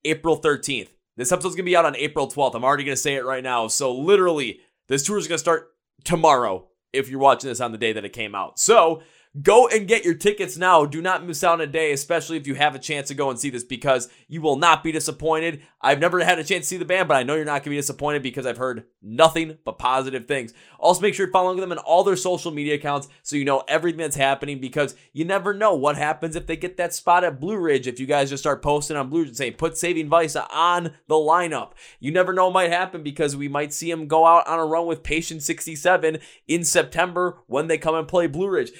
April 0.04 0.40
13th. 0.40 0.88
This 1.16 1.32
episode's 1.32 1.54
going 1.54 1.64
to 1.64 1.70
be 1.70 1.76
out 1.76 1.84
on 1.84 1.96
April 1.96 2.28
12th. 2.28 2.54
I'm 2.54 2.64
already 2.64 2.84
going 2.84 2.96
to 2.96 3.00
say 3.00 3.14
it 3.14 3.26
right 3.26 3.44
now. 3.44 3.68
So, 3.68 3.94
literally, 3.94 4.60
this 4.88 5.02
tour 5.02 5.18
is 5.18 5.28
going 5.28 5.36
to 5.36 5.40
start 5.40 5.68
tomorrow 6.04 6.68
if 6.92 7.08
you're 7.08 7.20
watching 7.20 7.48
this 7.48 7.60
on 7.60 7.72
the 7.72 7.78
day 7.78 7.92
that 7.92 8.04
it 8.04 8.12
came 8.12 8.34
out. 8.34 8.58
So, 8.58 9.02
Go 9.40 9.66
and 9.66 9.88
get 9.88 10.04
your 10.04 10.12
tickets 10.12 10.58
now. 10.58 10.84
Do 10.84 11.00
not 11.00 11.24
miss 11.24 11.42
out 11.42 11.54
on 11.54 11.60
a 11.62 11.66
day, 11.66 11.92
especially 11.92 12.36
if 12.36 12.46
you 12.46 12.54
have 12.54 12.74
a 12.74 12.78
chance 12.78 13.08
to 13.08 13.14
go 13.14 13.30
and 13.30 13.38
see 13.38 13.48
this 13.48 13.64
because 13.64 14.10
you 14.28 14.42
will 14.42 14.56
not 14.56 14.84
be 14.84 14.92
disappointed. 14.92 15.62
I've 15.80 16.00
never 16.00 16.22
had 16.22 16.38
a 16.38 16.44
chance 16.44 16.66
to 16.66 16.68
see 16.68 16.76
the 16.76 16.84
band, 16.84 17.08
but 17.08 17.16
I 17.16 17.22
know 17.22 17.34
you're 17.34 17.46
not 17.46 17.52
going 17.52 17.62
to 17.62 17.70
be 17.70 17.76
disappointed 17.76 18.22
because 18.22 18.44
I've 18.44 18.58
heard 18.58 18.84
nothing 19.00 19.56
but 19.64 19.78
positive 19.78 20.26
things. 20.26 20.52
Also, 20.78 21.00
make 21.00 21.14
sure 21.14 21.24
you're 21.24 21.32
following 21.32 21.58
them 21.58 21.72
in 21.72 21.78
all 21.78 22.04
their 22.04 22.14
social 22.14 22.50
media 22.50 22.74
accounts 22.74 23.08
so 23.22 23.36
you 23.36 23.46
know 23.46 23.64
everything 23.68 24.00
that's 24.00 24.16
happening 24.16 24.60
because 24.60 24.94
you 25.14 25.24
never 25.24 25.54
know 25.54 25.74
what 25.74 25.96
happens 25.96 26.36
if 26.36 26.46
they 26.46 26.56
get 26.56 26.76
that 26.76 26.92
spot 26.92 27.24
at 27.24 27.40
Blue 27.40 27.56
Ridge. 27.56 27.86
If 27.86 27.98
you 27.98 28.06
guys 28.06 28.28
just 28.28 28.42
start 28.42 28.62
posting 28.62 28.98
on 28.98 29.08
Blue 29.08 29.20
Ridge 29.20 29.28
and 29.28 29.36
say, 29.36 29.50
put 29.50 29.78
Saving 29.78 30.10
Vice 30.10 30.36
on 30.36 30.92
the 31.08 31.14
lineup, 31.14 31.70
you 32.00 32.12
never 32.12 32.34
know 32.34 32.48
what 32.48 32.54
might 32.54 32.70
happen 32.70 33.02
because 33.02 33.34
we 33.34 33.48
might 33.48 33.72
see 33.72 33.90
them 33.90 34.08
go 34.08 34.26
out 34.26 34.46
on 34.46 34.58
a 34.58 34.66
run 34.66 34.86
with 34.86 35.02
Patient 35.02 35.42
67 35.42 36.18
in 36.48 36.64
September 36.64 37.38
when 37.46 37.66
they 37.66 37.78
come 37.78 37.94
and 37.94 38.06
play 38.06 38.26
Blue 38.26 38.50
Ridge. 38.50 38.72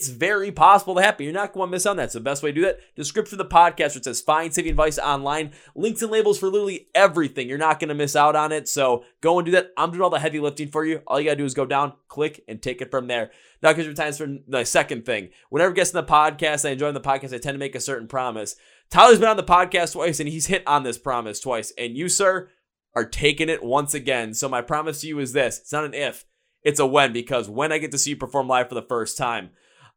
It's 0.00 0.08
very 0.08 0.50
possible 0.50 0.94
to 0.94 1.02
happen. 1.02 1.24
You're 1.24 1.34
not 1.34 1.52
going 1.52 1.68
to 1.68 1.70
miss 1.70 1.84
on 1.84 1.98
that. 1.98 2.10
So 2.10 2.20
the 2.20 2.24
best 2.24 2.42
way 2.42 2.52
to 2.52 2.54
do 2.54 2.62
that, 2.62 2.78
description 2.96 3.38
of 3.38 3.46
the 3.46 3.54
podcast 3.54 3.96
it 3.96 4.04
says 4.04 4.22
find 4.22 4.50
Saving 4.54 4.74
Vice 4.74 4.98
online, 4.98 5.52
links 5.74 6.00
and 6.00 6.10
labels 6.10 6.38
for 6.38 6.46
literally 6.46 6.88
everything. 6.94 7.50
You're 7.50 7.58
not 7.58 7.80
going 7.80 7.90
to 7.90 7.94
miss 7.94 8.16
out 8.16 8.34
on 8.34 8.50
it. 8.50 8.66
So 8.66 9.04
go 9.20 9.38
and 9.38 9.44
do 9.44 9.52
that. 9.52 9.72
I'm 9.76 9.90
doing 9.90 10.00
all 10.00 10.08
the 10.08 10.18
heavy 10.18 10.40
lifting 10.40 10.68
for 10.68 10.86
you. 10.86 11.02
All 11.06 11.20
you 11.20 11.26
got 11.26 11.32
to 11.32 11.36
do 11.36 11.44
is 11.44 11.52
go 11.52 11.66
down, 11.66 11.92
click, 12.08 12.42
and 12.48 12.62
take 12.62 12.80
it 12.80 12.90
from 12.90 13.08
there. 13.08 13.30
Now, 13.62 13.72
because 13.72 13.84
your 13.84 13.92
times 13.92 14.16
for 14.16 14.38
the 14.48 14.64
second 14.64 15.04
thing. 15.04 15.28
Whenever 15.50 15.74
guests 15.74 15.92
in 15.92 16.00
the 16.00 16.10
podcast, 16.10 16.66
I 16.66 16.72
enjoy 16.72 16.92
the 16.92 17.00
podcast, 17.02 17.34
I 17.34 17.38
tend 17.38 17.56
to 17.56 17.58
make 17.58 17.74
a 17.74 17.80
certain 17.80 18.08
promise. 18.08 18.56
Tyler's 18.90 19.18
been 19.18 19.28
on 19.28 19.36
the 19.36 19.42
podcast 19.42 19.92
twice 19.92 20.18
and 20.18 20.30
he's 20.30 20.46
hit 20.46 20.66
on 20.66 20.82
this 20.82 20.96
promise 20.96 21.40
twice. 21.40 21.74
And 21.76 21.94
you, 21.94 22.08
sir, 22.08 22.48
are 22.96 23.04
taking 23.04 23.50
it 23.50 23.62
once 23.62 23.92
again. 23.92 24.32
So 24.32 24.48
my 24.48 24.62
promise 24.62 25.02
to 25.02 25.08
you 25.08 25.18
is 25.18 25.34
this. 25.34 25.58
It's 25.58 25.72
not 25.72 25.84
an 25.84 25.92
if, 25.92 26.24
it's 26.62 26.80
a 26.80 26.86
when 26.86 27.12
because 27.12 27.50
when 27.50 27.70
I 27.70 27.76
get 27.76 27.92
to 27.92 27.98
see 27.98 28.10
you 28.10 28.16
perform 28.16 28.48
live 28.48 28.70
for 28.70 28.74
the 28.74 28.80
first 28.80 29.18
time, 29.18 29.50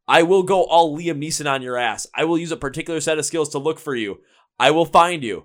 I 0.06 0.22
will 0.22 0.42
go 0.42 0.64
all 0.64 0.96
Liam 0.96 1.22
Neeson 1.22 1.50
on 1.50 1.62
your 1.62 1.76
ass. 1.76 2.06
I 2.14 2.24
will 2.24 2.38
use 2.38 2.52
a 2.52 2.56
particular 2.56 3.00
set 3.00 3.18
of 3.18 3.24
skills 3.24 3.48
to 3.50 3.58
look 3.58 3.78
for 3.78 3.94
you. 3.94 4.20
I 4.58 4.70
will 4.70 4.84
find 4.84 5.22
you. 5.22 5.44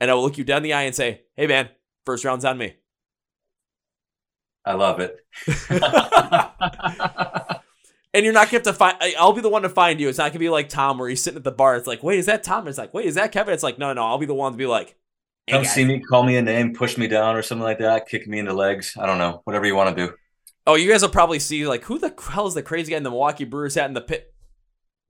And 0.00 0.10
I 0.10 0.14
will 0.14 0.22
look 0.22 0.38
you 0.38 0.44
down 0.44 0.62
the 0.62 0.72
eye 0.74 0.82
and 0.82 0.94
say, 0.94 1.22
hey, 1.36 1.46
man, 1.46 1.68
first 2.04 2.24
round's 2.24 2.44
on 2.44 2.58
me. 2.58 2.74
I 4.64 4.74
love 4.74 4.98
it. 5.00 5.24
and 8.12 8.24
you're 8.24 8.32
not 8.34 8.50
going 8.50 8.62
to 8.62 8.68
have 8.70 8.74
to 8.74 8.74
find, 8.74 8.96
I'll 9.18 9.32
be 9.32 9.40
the 9.40 9.48
one 9.48 9.62
to 9.62 9.68
find 9.68 10.00
you. 10.00 10.08
It's 10.08 10.18
not 10.18 10.24
going 10.24 10.32
to 10.32 10.38
be 10.40 10.48
like 10.48 10.68
Tom 10.68 10.98
where 10.98 11.08
he's 11.08 11.22
sitting 11.22 11.38
at 11.38 11.44
the 11.44 11.52
bar. 11.52 11.76
It's 11.76 11.86
like, 11.86 12.02
wait, 12.02 12.18
is 12.18 12.26
that 12.26 12.42
Tom? 12.42 12.66
It's 12.66 12.76
like, 12.76 12.92
wait, 12.92 13.06
is 13.06 13.14
that 13.14 13.30
Kevin? 13.30 13.54
It's 13.54 13.62
like, 13.62 13.78
no, 13.78 13.92
no, 13.92 14.04
I'll 14.04 14.18
be 14.18 14.26
the 14.26 14.34
one 14.34 14.52
to 14.52 14.58
be 14.58 14.66
like, 14.66 14.96
hey, 15.46 15.52
Come 15.52 15.62
guys. 15.62 15.72
see 15.72 15.84
me, 15.84 16.00
call 16.00 16.24
me 16.24 16.36
a 16.36 16.42
name, 16.42 16.74
push 16.74 16.98
me 16.98 17.06
down 17.06 17.36
or 17.36 17.42
something 17.42 17.62
like 17.62 17.78
that, 17.78 18.08
kick 18.08 18.26
me 18.26 18.40
in 18.40 18.46
the 18.46 18.54
legs. 18.54 18.96
I 18.98 19.06
don't 19.06 19.18
know, 19.18 19.42
whatever 19.44 19.66
you 19.66 19.76
want 19.76 19.96
to 19.96 20.06
do. 20.08 20.14
Oh, 20.66 20.74
you 20.74 20.90
guys 20.90 21.02
will 21.02 21.08
probably 21.08 21.38
see 21.38 21.66
like 21.66 21.84
who 21.84 21.98
the 21.98 22.12
hell 22.30 22.46
is 22.46 22.54
the 22.54 22.62
crazy 22.62 22.90
guy 22.90 22.96
in 22.96 23.04
the 23.04 23.10
Milwaukee 23.10 23.44
Brewers 23.44 23.76
hat 23.76 23.86
in 23.86 23.94
the 23.94 24.00
pit? 24.00 24.34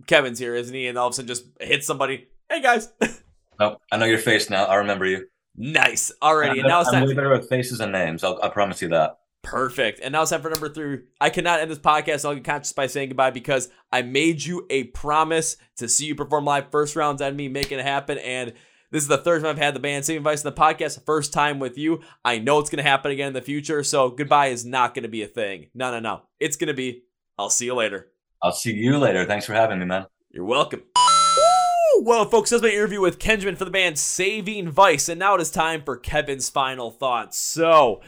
Kevin's 0.06 0.38
here, 0.38 0.54
isn't 0.54 0.74
he? 0.74 0.86
And 0.86 0.98
all 0.98 1.08
of 1.08 1.12
a 1.12 1.14
sudden 1.14 1.28
just 1.28 1.46
hits 1.60 1.86
somebody. 1.86 2.28
Hey 2.50 2.60
guys. 2.60 2.92
oh, 3.60 3.76
I 3.90 3.96
know 3.96 4.04
your 4.04 4.18
face 4.18 4.50
now. 4.50 4.64
I 4.64 4.76
remember 4.76 5.06
you. 5.06 5.26
Nice. 5.56 6.12
Alrighty. 6.22 6.58
And 6.58 6.68
now 6.68 6.82
it's 6.82 6.90
time. 6.90 7.02
I'm 7.02 7.08
way 7.08 7.14
better 7.14 7.30
with 7.30 7.48
faces 7.48 7.80
and 7.80 7.92
names. 7.92 8.22
I'll, 8.22 8.38
I 8.42 8.48
promise 8.48 8.82
you 8.82 8.88
that. 8.88 9.18
Perfect. 9.42 10.00
And 10.02 10.12
now 10.12 10.22
it's 10.22 10.30
time 10.30 10.42
for 10.42 10.50
number 10.50 10.68
three. 10.68 11.00
I 11.20 11.30
cannot 11.30 11.60
end 11.60 11.70
this 11.70 11.78
podcast. 11.78 12.24
I'll 12.24 12.34
get 12.34 12.44
conscious 12.44 12.72
by 12.72 12.88
saying 12.88 13.08
goodbye 13.08 13.30
because 13.30 13.70
I 13.90 14.02
made 14.02 14.44
you 14.44 14.66
a 14.68 14.84
promise 14.84 15.56
to 15.76 15.88
see 15.88 16.04
you 16.06 16.14
perform 16.14 16.44
live 16.44 16.70
first 16.70 16.96
rounds 16.96 17.22
on 17.22 17.36
me, 17.36 17.48
making 17.48 17.78
it 17.78 17.84
happen. 17.84 18.18
And 18.18 18.52
this 18.90 19.02
is 19.02 19.08
the 19.08 19.18
third 19.18 19.42
time 19.42 19.50
I've 19.50 19.58
had 19.58 19.74
the 19.74 19.80
band 19.80 20.04
Saving 20.04 20.22
Vice 20.22 20.44
in 20.44 20.52
the 20.52 20.60
podcast. 20.60 21.04
First 21.04 21.32
time 21.32 21.58
with 21.58 21.76
you. 21.76 22.00
I 22.24 22.38
know 22.38 22.58
it's 22.58 22.70
going 22.70 22.82
to 22.82 22.88
happen 22.88 23.10
again 23.10 23.28
in 23.28 23.34
the 23.34 23.42
future. 23.42 23.82
So 23.82 24.10
goodbye 24.10 24.48
is 24.48 24.64
not 24.64 24.94
going 24.94 25.02
to 25.02 25.08
be 25.08 25.22
a 25.22 25.26
thing. 25.26 25.68
No, 25.74 25.90
no, 25.90 26.00
no. 26.00 26.22
It's 26.38 26.56
going 26.56 26.68
to 26.68 26.74
be, 26.74 27.02
I'll 27.38 27.50
see 27.50 27.66
you 27.66 27.74
later. 27.74 28.08
I'll 28.42 28.52
see 28.52 28.72
you 28.72 28.98
later. 28.98 29.24
Thanks 29.24 29.46
for 29.46 29.54
having 29.54 29.78
me, 29.78 29.86
man. 29.86 30.06
You're 30.30 30.44
welcome. 30.44 30.82
Well, 32.02 32.26
folks, 32.26 32.50
that's 32.50 32.62
my 32.62 32.68
interview 32.68 33.00
with 33.00 33.18
Kenjamin 33.18 33.56
for 33.56 33.64
the 33.64 33.70
band 33.70 33.98
Saving 33.98 34.70
Vice. 34.70 35.08
And 35.08 35.18
now 35.18 35.34
it 35.34 35.40
is 35.40 35.50
time 35.50 35.82
for 35.82 35.96
Kevin's 35.96 36.50
final 36.50 36.90
thoughts. 36.90 37.38
So, 37.38 38.02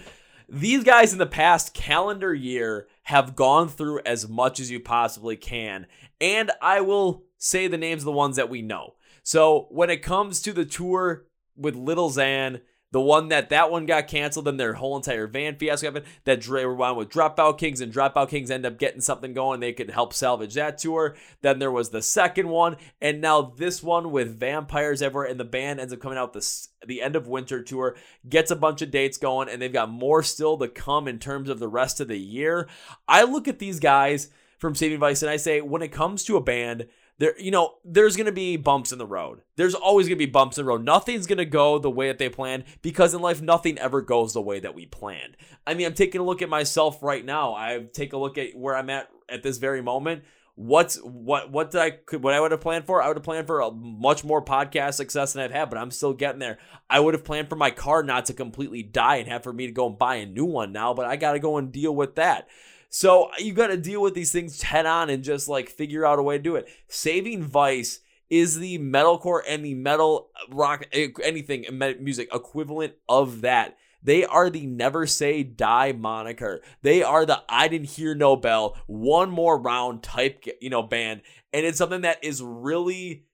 these 0.49 0.85
guys 0.85 1.13
in 1.13 1.19
the 1.19 1.27
past 1.27 1.75
calendar 1.75 2.33
year 2.33 2.87
have 3.05 3.35
gone 3.35 3.69
through 3.69 4.01
as 4.07 4.29
much 4.29 4.61
as 4.61 4.71
you 4.71 4.81
possibly 4.81 5.37
can. 5.37 5.87
And 6.21 6.51
I 6.63 6.83
will 6.83 7.25
say 7.39 7.67
the 7.67 7.79
names 7.79 8.03
of 8.03 8.07
the 8.07 8.13
ones 8.13 8.37
that 8.37 8.51
we 8.51 8.63
know. 8.63 8.95
So 9.29 9.67
when 9.69 9.91
it 9.91 9.99
comes 10.03 10.41
to 10.41 10.55
the 10.55 10.65
tour 10.65 11.27
with 11.55 11.77
Lil 11.77 12.09
Xan, 12.09 12.63
the 12.93 13.01
one 13.03 13.29
that 13.29 13.51
that 13.51 13.71
one 13.71 13.85
got 13.85 14.09
canceled 14.09 14.49
and 14.49 14.59
their 14.59 14.73
whole 14.73 14.97
entire 14.97 15.27
van 15.27 15.57
fiasco 15.57 15.89
happened. 15.89 16.07
That 16.25 16.41
Dre 16.41 16.65
on 16.65 16.97
with 16.97 17.11
Dropout 17.11 17.59
Kings 17.59 17.83
and 17.83 17.93
Dropout 17.93 18.31
Kings 18.31 18.51
end 18.51 18.65
up 18.65 18.79
getting 18.79 19.03
something 19.03 19.35
going. 19.35 19.61
They 19.61 19.75
could 19.75 19.91
help 19.91 20.15
salvage 20.15 20.55
that 20.55 20.79
tour. 20.79 21.15
Then 21.43 21.59
there 21.59 21.71
was 21.71 21.91
the 21.91 22.01
second 22.01 22.49
one, 22.49 22.79
and 23.03 23.21
now 23.21 23.43
this 23.43 23.83
one 23.83 24.13
with 24.13 24.41
Vampires 24.41 25.03
Everywhere, 25.03 25.29
and 25.29 25.39
the 25.39 25.45
band 25.45 25.79
ends 25.79 25.93
up 25.93 26.01
coming 26.01 26.17
out 26.17 26.33
the 26.33 26.67
the 26.87 27.03
end 27.03 27.15
of 27.15 27.29
winter 27.29 27.63
tour, 27.63 27.97
gets 28.27 28.51
a 28.51 28.57
bunch 28.57 28.81
of 28.81 28.91
dates 28.91 29.19
going, 29.19 29.51
and 29.51 29.61
they've 29.61 29.71
got 29.71 29.91
more 29.91 30.23
still 30.23 30.57
to 30.57 30.69
come 30.69 31.07
in 31.07 31.19
terms 31.19 31.51
of 31.51 31.59
the 31.59 31.69
rest 31.69 32.01
of 32.01 32.09
the 32.09 32.19
year. 32.19 32.67
I 33.07 33.25
look 33.25 33.47
at 33.47 33.59
these 33.59 33.79
guys 33.79 34.31
from 34.57 34.75
Saving 34.75 35.01
Vice 35.01 35.23
and 35.23 35.31
I 35.31 35.37
say, 35.37 35.61
when 35.61 35.83
it 35.83 35.93
comes 35.93 36.25
to 36.25 36.39
a 36.39 36.43
band 36.43 36.89
there 37.19 37.39
you 37.39 37.51
know 37.51 37.75
there's 37.85 38.17
going 38.17 38.27
to 38.27 38.33
be 38.33 38.57
bumps 38.57 38.93
in 38.93 38.99
the 38.99 39.07
road. 39.07 39.43
There's 39.57 39.75
always 39.75 40.07
going 40.07 40.19
to 40.19 40.27
be 40.27 40.31
bumps 40.31 40.57
in 40.57 40.65
the 40.65 40.69
road. 40.69 40.85
Nothing's 40.85 41.27
going 41.27 41.39
to 41.39 41.45
go 41.45 41.79
the 41.79 41.91
way 41.91 42.09
that 42.09 42.19
they 42.19 42.29
planned 42.29 42.65
because 42.81 43.13
in 43.13 43.21
life 43.21 43.43
nothing 43.43 43.79
ever 43.79 44.01
goes 44.01 44.33
the 44.33 44.41
way 44.41 44.61
that 44.61 44.75
we 44.75 44.87
planned. 44.87 45.37
I 45.67 45.75
mean 45.75 45.87
i'm 45.87 45.95
taking 45.95 46.21
a 46.21 46.25
look 46.25 46.43
at 46.43 46.49
myself 46.49 47.03
right 47.03 47.25
now. 47.25 47.55
I 47.55 47.87
take 47.93 48.13
a 48.13 48.19
look 48.19 48.39
at 48.39 48.57
where 48.57 48.77
i'm 48.77 48.91
at 48.91 49.09
at 49.29 49.43
this 49.43 49.59
very 49.59 49.83
moment. 49.83 50.25
What's 50.55 50.97
what 50.97 51.53
what 51.53 51.71
did 51.71 51.81
i 51.81 51.91
could 51.91 52.23
what 52.23 52.35
i 52.35 52.41
would 52.41 52.53
have 52.53 52.61
planned 52.61 52.87
for? 52.87 53.03
I 53.03 53.09
would 53.09 53.17
have 53.17 53.25
planned 53.25 53.47
for 53.47 53.61
a 53.61 53.71
much 53.71 54.25
more 54.25 54.45
podcast 54.45 54.95
success 54.95 55.33
than 55.33 55.43
i've 55.45 55.53
had 55.53 55.71
but 55.71 55.79
i'm 55.79 55.91
still 55.91 56.13
getting 56.13 56.41
there. 56.41 56.59
I 56.89 57.01
would 57.01 57.15
have 57.15 57.25
planned 57.25 57.49
for 57.49 57.57
my 57.57 57.71
car 57.71 58.03
not 58.03 58.27
to 58.27 58.33
completely 58.33 58.83
die 58.83 59.17
and 59.17 59.29
have 59.29 59.43
for 59.43 59.53
me 59.53 59.67
to 59.67 59.73
go 59.73 59.87
and 59.89 59.99
buy 59.99 60.17
a 60.17 60.27
new 60.27 60.45
one 60.45 60.73
now 60.73 60.95
but 60.95 61.07
i 61.07 61.17
gotta 61.17 61.39
go 61.39 61.59
and 61.59 61.73
deal 61.73 61.95
with 61.95 62.15
that 62.17 62.49
so 62.89 63.25
uh, 63.25 63.33
you 63.39 63.53
got 63.53 63.69
to 63.69 63.77
deal 63.77 64.03
with 64.03 64.15
these 64.15 64.33
things 64.33 64.63
head 64.63 64.87
on 64.87 65.11
and 65.11 65.23
just 65.23 65.49
like 65.49 65.69
figure 65.69 66.07
out 66.07 66.19
a 66.19 66.23
way 66.23 66.39
to 66.39 66.43
do 66.43 66.57
it. 66.57 66.69
Saving 66.89 67.43
Vice 67.43 68.01
is 68.31 68.59
the 68.59 68.79
metalcore 68.79 69.43
and 69.49 69.65
the 69.65 69.75
metal 69.75 70.31
uh, 70.37 70.55
rock 70.55 70.87
eh, 70.93 71.09
anything 71.23 71.65
eh, 71.67 71.95
music 72.01 72.29
equivalent 72.33 72.95
of 73.09 73.43
that. 73.43 73.77
They 74.03 74.25
are 74.25 74.49
the 74.49 74.65
never 74.65 75.07
say 75.07 75.43
die 75.43 75.93
moniker. 75.93 76.61
They 76.83 77.03
are 77.03 77.27
the 77.27 77.43
I 77.49 77.69
didn't 77.69 77.91
hear 77.91 78.15
no 78.15 78.37
bell, 78.37 78.77
one 78.87 79.31
more 79.31 79.61
round 79.61 80.03
type, 80.03 80.45
you 80.61 80.71
know, 80.71 80.83
band. 80.83 81.23
And 81.53 81.67
it's 81.67 81.79
something 81.79 82.03
that 82.03 82.23
is 82.23 82.43
really 82.43 83.25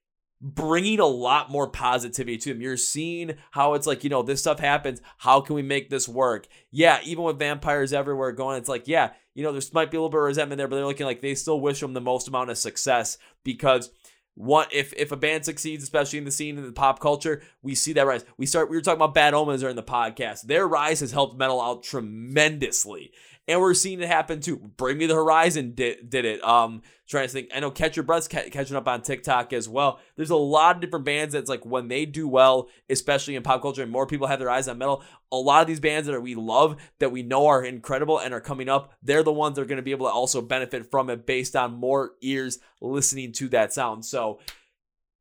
bringing 0.41 1.01
a 1.01 1.07
lot 1.07 1.51
more 1.51 1.69
positivity 1.69 2.37
to 2.37 2.51
them. 2.51 2.61
You're 2.61 2.77
seeing 2.77 3.35
how 3.51 3.75
it's 3.75 3.87
like, 3.87 4.05
you 4.05 4.11
know, 4.11 4.23
this 4.23 4.41
stuff 4.41 4.59
happens. 4.59 5.01
How 5.19 5.41
can 5.41 5.55
we 5.55 5.63
make 5.63 5.91
this 5.91 6.09
work? 6.09 6.47
Yeah, 6.71 6.99
even 7.05 7.25
with 7.25 7.39
vampires 7.39 7.93
everywhere 7.93 8.33
going, 8.33 8.59
it's 8.59 8.69
like, 8.69 8.87
yeah, 8.87 9.13
you 9.35 9.43
know, 9.43 9.53
there 9.53 9.63
might 9.73 9.91
be 9.91 9.97
a 9.97 10.01
little 10.01 10.11
bit 10.11 10.19
of 10.19 10.25
resentment 10.25 10.59
there, 10.59 10.69
but 10.69 10.77
they're 10.77 10.87
looking 10.87 11.07
like 11.07 11.21
they 11.21 11.35
still 11.35 11.61
wish 11.61 11.81
them 11.81 11.93
the 11.93 12.01
most 12.01 12.29
amount 12.29 12.51
of 12.51 12.59
success 12.59 13.19
because 13.43 13.91
what 14.37 14.73
if 14.73 14.93
if 14.95 15.13
a 15.13 15.17
band 15.17 15.45
succeeds, 15.45 15.85
especially 15.85 16.19
in 16.19 16.25
the 16.25 16.31
scene 16.31 16.59
in 16.59 16.65
the 16.65 16.73
pop 16.73 16.99
culture, 16.99 17.43
we 17.63 17.75
see 17.75 17.93
that 17.93 18.07
rise. 18.07 18.25
We 18.37 18.47
start 18.47 18.69
we 18.69 18.77
were 18.77 18.83
talking 18.83 18.99
about 18.99 19.15
Bad 19.15 19.35
Omens 19.35 19.61
during 19.61 19.77
the 19.77 19.83
podcast. 19.83 20.43
Their 20.43 20.67
rise 20.67 21.01
has 21.01 21.13
helped 21.13 21.39
metal 21.39 21.61
out 21.61 21.85
tremendously 21.85 23.13
and 23.47 23.61
we're 23.61 23.75
seeing 23.75 24.01
it 24.01 24.09
happen 24.09 24.41
too. 24.41 24.57
Bring 24.57 24.99
Me 24.99 25.07
the 25.07 25.15
Horizon 25.15 25.75
did, 25.75 26.09
did 26.09 26.25
it. 26.25 26.43
Um, 26.43 26.83
trying 27.07 27.27
to 27.27 27.33
think. 27.33 27.51
I 27.55 27.61
know 27.61 27.71
Catch 27.71 27.97
Your 27.97 28.03
Breath's 28.03 28.29
ca- 28.29 28.49
catching 28.51 28.77
up 28.77 28.89
on 28.89 29.03
TikTok 29.03 29.53
as 29.53 29.69
well. 29.69 30.01
There's 30.17 30.31
a 30.31 30.37
lot 30.37 30.77
of 30.77 30.81
different 30.81 31.05
bands 31.05 31.35
that's 31.35 31.49
like 31.49 31.65
when 31.67 31.89
they 31.89 32.07
do 32.07 32.27
well, 32.27 32.69
especially 32.89 33.37
in 33.37 33.43
pop 33.43 33.61
culture, 33.61 33.83
and 33.83 33.93
more 33.93 34.07
people 34.07 34.27
have 34.27 34.39
their 34.39 34.51
eyes 34.51 34.69
on 34.69 34.79
metal. 34.79 35.03
A 35.31 35.37
lot 35.37 35.61
of 35.61 35.67
these 35.67 35.81
bands 35.81 36.09
that 36.09 36.21
we 36.21 36.35
love, 36.35 36.77
that 37.01 37.13
we 37.13 37.23
know 37.23 37.47
are 37.47 37.63
incredible 37.65 38.19
and 38.19 38.33
are 38.33 38.41
coming 38.41 38.69
up, 38.69 38.95
they're 39.03 39.23
the 39.23 39.33
ones 39.33 39.57
that 39.57 39.63
are 39.63 39.67
going 39.67 39.77
to 39.77 39.83
be 39.83 39.91
able 39.91 40.07
to 40.07 40.13
also 40.13 40.41
benefit 40.41 40.91
from 40.91 41.11
it 41.11 41.27
based 41.27 41.55
on 41.55 41.75
more 41.75 42.13
ears 42.23 42.59
listening 42.81 43.33
to 43.33 43.49
that 43.51 43.73
sound. 43.73 44.05
So, 44.05 44.41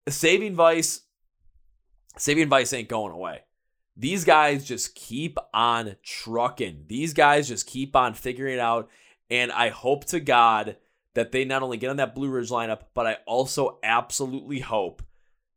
Saving 0.08 0.56
Vice, 0.56 1.02
Saving 2.18 2.50
Vice 2.50 2.72
ain't 2.74 2.90
going 2.90 3.12
away. 3.12 3.42
These 3.96 4.24
guys 4.24 4.66
just 4.66 4.96
keep 4.96 5.38
on 5.54 5.96
trucking. 6.04 6.86
These 6.88 7.14
guys 7.14 7.48
just 7.48 7.68
keep 7.68 7.96
on 7.96 8.14
figuring 8.14 8.56
it 8.56 8.60
out. 8.60 8.90
And 9.30 9.52
I 9.52 9.70
hope 9.70 10.06
to 10.06 10.20
God 10.20 10.78
that 11.14 11.32
they 11.32 11.46
not 11.46 11.62
only 11.62 11.78
get 11.78 11.90
on 11.90 11.98
that 11.98 12.16
Blue 12.16 12.30
Ridge 12.30 12.50
lineup, 12.50 12.82
but 12.94 13.06
I 13.06 13.18
also 13.28 13.80
absolutely 13.84 14.60
hope 14.60 15.04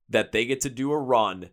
that 0.09 0.33
they 0.33 0.45
get 0.45 0.61
to 0.63 0.71
do 0.71 0.93
a 0.93 0.99
run 0.99 1.51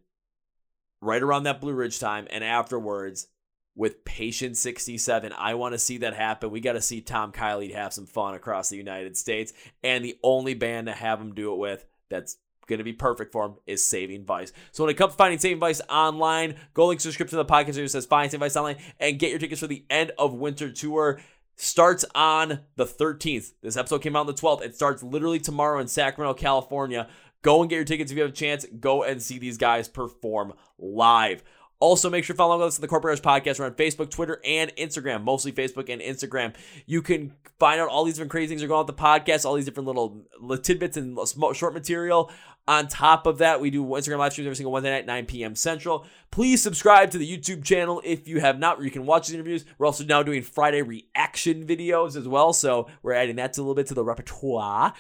right 1.02 1.24
around 1.24 1.44
that 1.44 1.62
Blue 1.62 1.74
Ridge 1.74 2.00
time 2.00 2.28
and 2.30 2.44
afterwards 2.44 3.28
with 3.76 4.06
Patient 4.06 4.58
67. 4.58 5.34
I 5.34 5.56
want 5.56 5.74
to 5.74 5.80
see 5.80 5.98
that 6.00 6.14
happen. 6.14 6.52
We 6.52 6.60
got 6.60 6.74
to 6.74 6.82
see 6.82 7.02
Tom 7.02 7.32
Kiley 7.32 7.74
have 7.74 7.94
some 7.94 8.06
fun 8.06 8.36
across 8.36 8.70
the 8.70 8.78
United 8.78 9.18
States. 9.18 9.54
And 9.84 10.04
the 10.04 10.18
only 10.22 10.54
band 10.54 10.88
to 10.88 10.94
have 10.94 11.20
him 11.20 11.34
do 11.34 11.54
it 11.54 11.58
with 11.58 11.86
that's 12.10 12.38
going 12.68 12.80
to 12.80 12.84
be 12.84 12.94
perfect 12.94 13.32
for 13.32 13.46
him 13.46 13.56
is 13.66 13.86
Saving 13.86 14.26
Vice. 14.26 14.54
So 14.72 14.84
when 14.84 14.92
it 14.92 14.98
comes 14.98 15.14
to 15.14 15.18
finding 15.18 15.40
Saving 15.40 15.60
Vice 15.60 15.82
online, 15.90 16.56
go 16.74 16.88
link 16.88 17.00
to 17.02 17.08
the 17.08 17.10
description 17.10 17.40
of 17.40 17.48
the 17.48 17.54
podcast 17.54 17.76
where 17.76 17.84
it 17.84 17.90
says 17.90 18.06
Find 18.06 18.32
Saving 18.32 18.42
Vice 18.42 18.56
online 18.56 18.78
and 19.00 19.20
get 19.20 19.30
your 19.30 19.40
tickets 19.40 19.62
for 19.62 19.68
the 19.68 19.86
end 19.90 20.12
of 20.18 20.34
winter 20.34 20.72
tour. 20.72 21.20
Starts 21.56 22.04
on 22.16 22.62
the 22.78 22.86
13th. 22.86 23.54
This 23.62 23.78
episode 23.78 24.02
came 24.02 24.16
out 24.16 24.22
on 24.22 24.28
the 24.28 24.34
12th. 24.34 24.64
It 24.64 24.76
starts 24.76 25.04
literally 25.04 25.40
tomorrow 25.40 25.80
in 25.80 25.88
Sacramento, 25.88 26.34
California. 26.40 27.08
Go 27.44 27.62
and 27.62 27.70
get 27.70 27.76
your 27.76 27.86
tickets 27.86 28.12
if 28.12 28.18
you 28.18 28.24
have 28.24 28.32
a 28.32 28.36
chance. 28.36 28.66
Go 28.80 29.04
and 29.04 29.22
see 29.22 29.38
these 29.38 29.58
guys 29.58 29.88
perform 29.88 30.54
live. 30.80 31.44
Also, 31.84 32.10
make 32.10 32.24
sure 32.24 32.34
follow 32.34 32.62
us 32.62 32.78
on 32.78 32.82
the 32.82 32.88
Chord 32.88 33.02
Progression 33.02 33.26
Podcast. 33.26 33.60
We're 33.60 33.66
on 33.66 33.74
Facebook, 33.74 34.10
Twitter, 34.10 34.40
and 34.46 34.74
Instagram, 34.78 35.26
mostly 35.26 35.52
Facebook 35.52 35.90
and 35.92 36.02
Instagram. 36.02 36.56
You 36.86 37.02
can 37.02 37.34
find 37.60 37.82
out 37.82 37.90
all 37.90 38.06
these 38.06 38.14
different 38.14 38.32
crazy 38.32 38.48
things 38.48 38.62
that 38.62 38.68
are 38.68 38.70
going 38.70 38.80
on 38.80 38.86
with 38.88 38.96
the 38.96 39.04
podcast, 39.04 39.44
all 39.44 39.56
these 39.56 39.66
different 39.66 39.88
little, 39.88 40.22
little 40.40 40.64
tidbits 40.64 40.96
and 40.96 41.20
short 41.52 41.74
material. 41.74 42.32
On 42.70 42.88
top 42.88 43.28
of 43.28 43.40
that, 43.40 43.60
we 43.60 43.70
do 43.70 43.84
Instagram 43.84 44.20
live 44.20 44.32
streams 44.32 44.48
every 44.48 44.56
single 44.56 44.72
Wednesday 44.72 44.92
night, 44.92 45.06
9 45.06 45.26
p.m. 45.26 45.56
Central. 45.56 46.06
Please 46.32 46.64
subscribe 46.64 47.12
to 47.12 47.18
the 47.18 47.30
YouTube 47.30 47.66
channel 47.66 48.02
if 48.06 48.30
you 48.30 48.40
have 48.40 48.58
not, 48.58 48.78
where 48.78 48.86
you 48.86 48.92
can 48.92 49.06
watch 49.06 49.28
these 49.28 49.34
interviews. 49.34 49.66
We're 49.78 49.86
also 49.86 50.06
now 50.06 50.24
doing 50.24 50.42
Friday 50.42 50.84
reaction 50.84 51.68
videos 51.68 52.16
as 52.16 52.30
well, 52.30 52.54
so 52.54 52.88
we're 53.02 53.12
adding 53.12 53.36
that 53.36 53.52
to 53.56 53.60
a 53.60 53.64
little 53.64 53.76
bit 53.76 53.88
to 53.88 53.94
the 53.94 54.06
repertoire. 54.06 54.94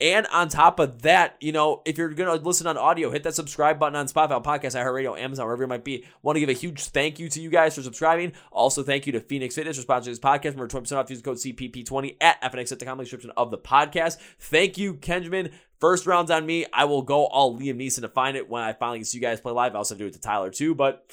And 0.00 0.26
on 0.26 0.48
top 0.48 0.78
of 0.78 1.02
that, 1.02 1.36
you 1.40 1.52
know, 1.52 1.80
if 1.86 1.96
you're 1.96 2.10
going 2.10 2.38
to 2.38 2.44
listen 2.44 2.66
on 2.66 2.76
audio, 2.76 3.10
hit 3.10 3.22
that 3.22 3.34
subscribe 3.34 3.78
button 3.78 3.96
on 3.96 4.06
Spotify, 4.06 4.44
Podcast, 4.44 4.78
iHeartRadio, 4.78 5.18
Amazon, 5.18 5.46
wherever 5.46 5.64
it 5.64 5.68
might 5.68 5.84
be. 5.84 6.04
Want 6.22 6.36
to 6.36 6.40
give 6.40 6.50
a 6.50 6.54
huge 6.54 6.84
thank 6.84 7.18
you 7.18 7.30
to 7.30 7.40
you 7.40 7.48
guys 7.48 7.74
for 7.74 7.82
subscribing. 7.82 8.32
Also, 8.52 8.82
thank 8.82 9.06
you 9.06 9.12
to 9.12 9.20
FNX 9.20 9.54
Fitness 9.54 9.82
for 9.82 9.86
sponsoring 9.86 10.06
this 10.06 10.18
podcast. 10.18 10.56
Remember, 10.56 10.68
20% 10.68 10.96
off. 10.96 11.08
Use 11.08 11.22
code 11.22 11.38
CPP20 11.38 12.16
at 12.20 12.40
FNX.com, 12.42 12.98
description 12.98 13.30
of 13.38 13.50
the 13.50 13.58
podcast. 13.58 14.18
Thank 14.38 14.76
you, 14.76 14.94
Kenjamin. 14.94 15.52
First 15.80 16.06
round's 16.06 16.30
on 16.30 16.44
me. 16.44 16.66
I 16.72 16.84
will 16.84 17.02
go 17.02 17.26
all 17.26 17.58
Liam 17.58 17.80
Neeson 17.80 18.02
to 18.02 18.08
find 18.08 18.36
it 18.36 18.48
when 18.48 18.62
I 18.62 18.74
finally 18.74 19.02
see 19.04 19.18
you 19.18 19.22
guys 19.22 19.40
play 19.40 19.52
live. 19.52 19.74
I 19.74 19.78
also 19.78 19.94
do 19.94 20.06
it 20.06 20.12
to 20.12 20.20
Tyler, 20.20 20.50
too, 20.50 20.74
but 20.74 21.06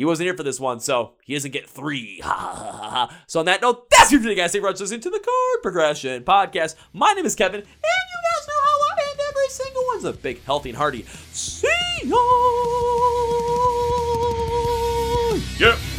he 0.00 0.06
wasn't 0.06 0.24
here 0.24 0.34
for 0.34 0.42
this 0.42 0.58
one, 0.58 0.80
so 0.80 1.12
he 1.26 1.34
doesn't 1.34 1.50
get 1.50 1.68
three. 1.68 2.20
so 3.26 3.40
on 3.40 3.44
that 3.44 3.60
note, 3.60 3.90
that's 3.90 4.10
it 4.10 4.16
for 4.16 4.22
today, 4.22 4.34
guys. 4.34 4.50
Thank 4.50 4.64
you 4.64 4.72
for 4.72 4.74
listening 4.74 5.02
to 5.02 5.10
the 5.10 5.18
Chord 5.18 5.62
Progression 5.62 6.24
Podcast. 6.24 6.74
My 6.94 7.12
name 7.12 7.26
is 7.26 7.34
Kevin, 7.34 7.60
and 7.60 7.68
you 7.68 8.20
guys 8.32 8.48
know 8.48 8.60
how 8.64 8.78
I 8.80 9.10
end 9.10 9.20
every 9.28 9.48
single 9.50 9.82
one's 9.88 10.04
a 10.04 10.14
big, 10.14 10.42
healthy, 10.44 10.70
and 10.70 10.78
hearty. 10.78 11.04
See 11.32 11.68
ya! 12.04 12.16
Yep. 15.58 15.89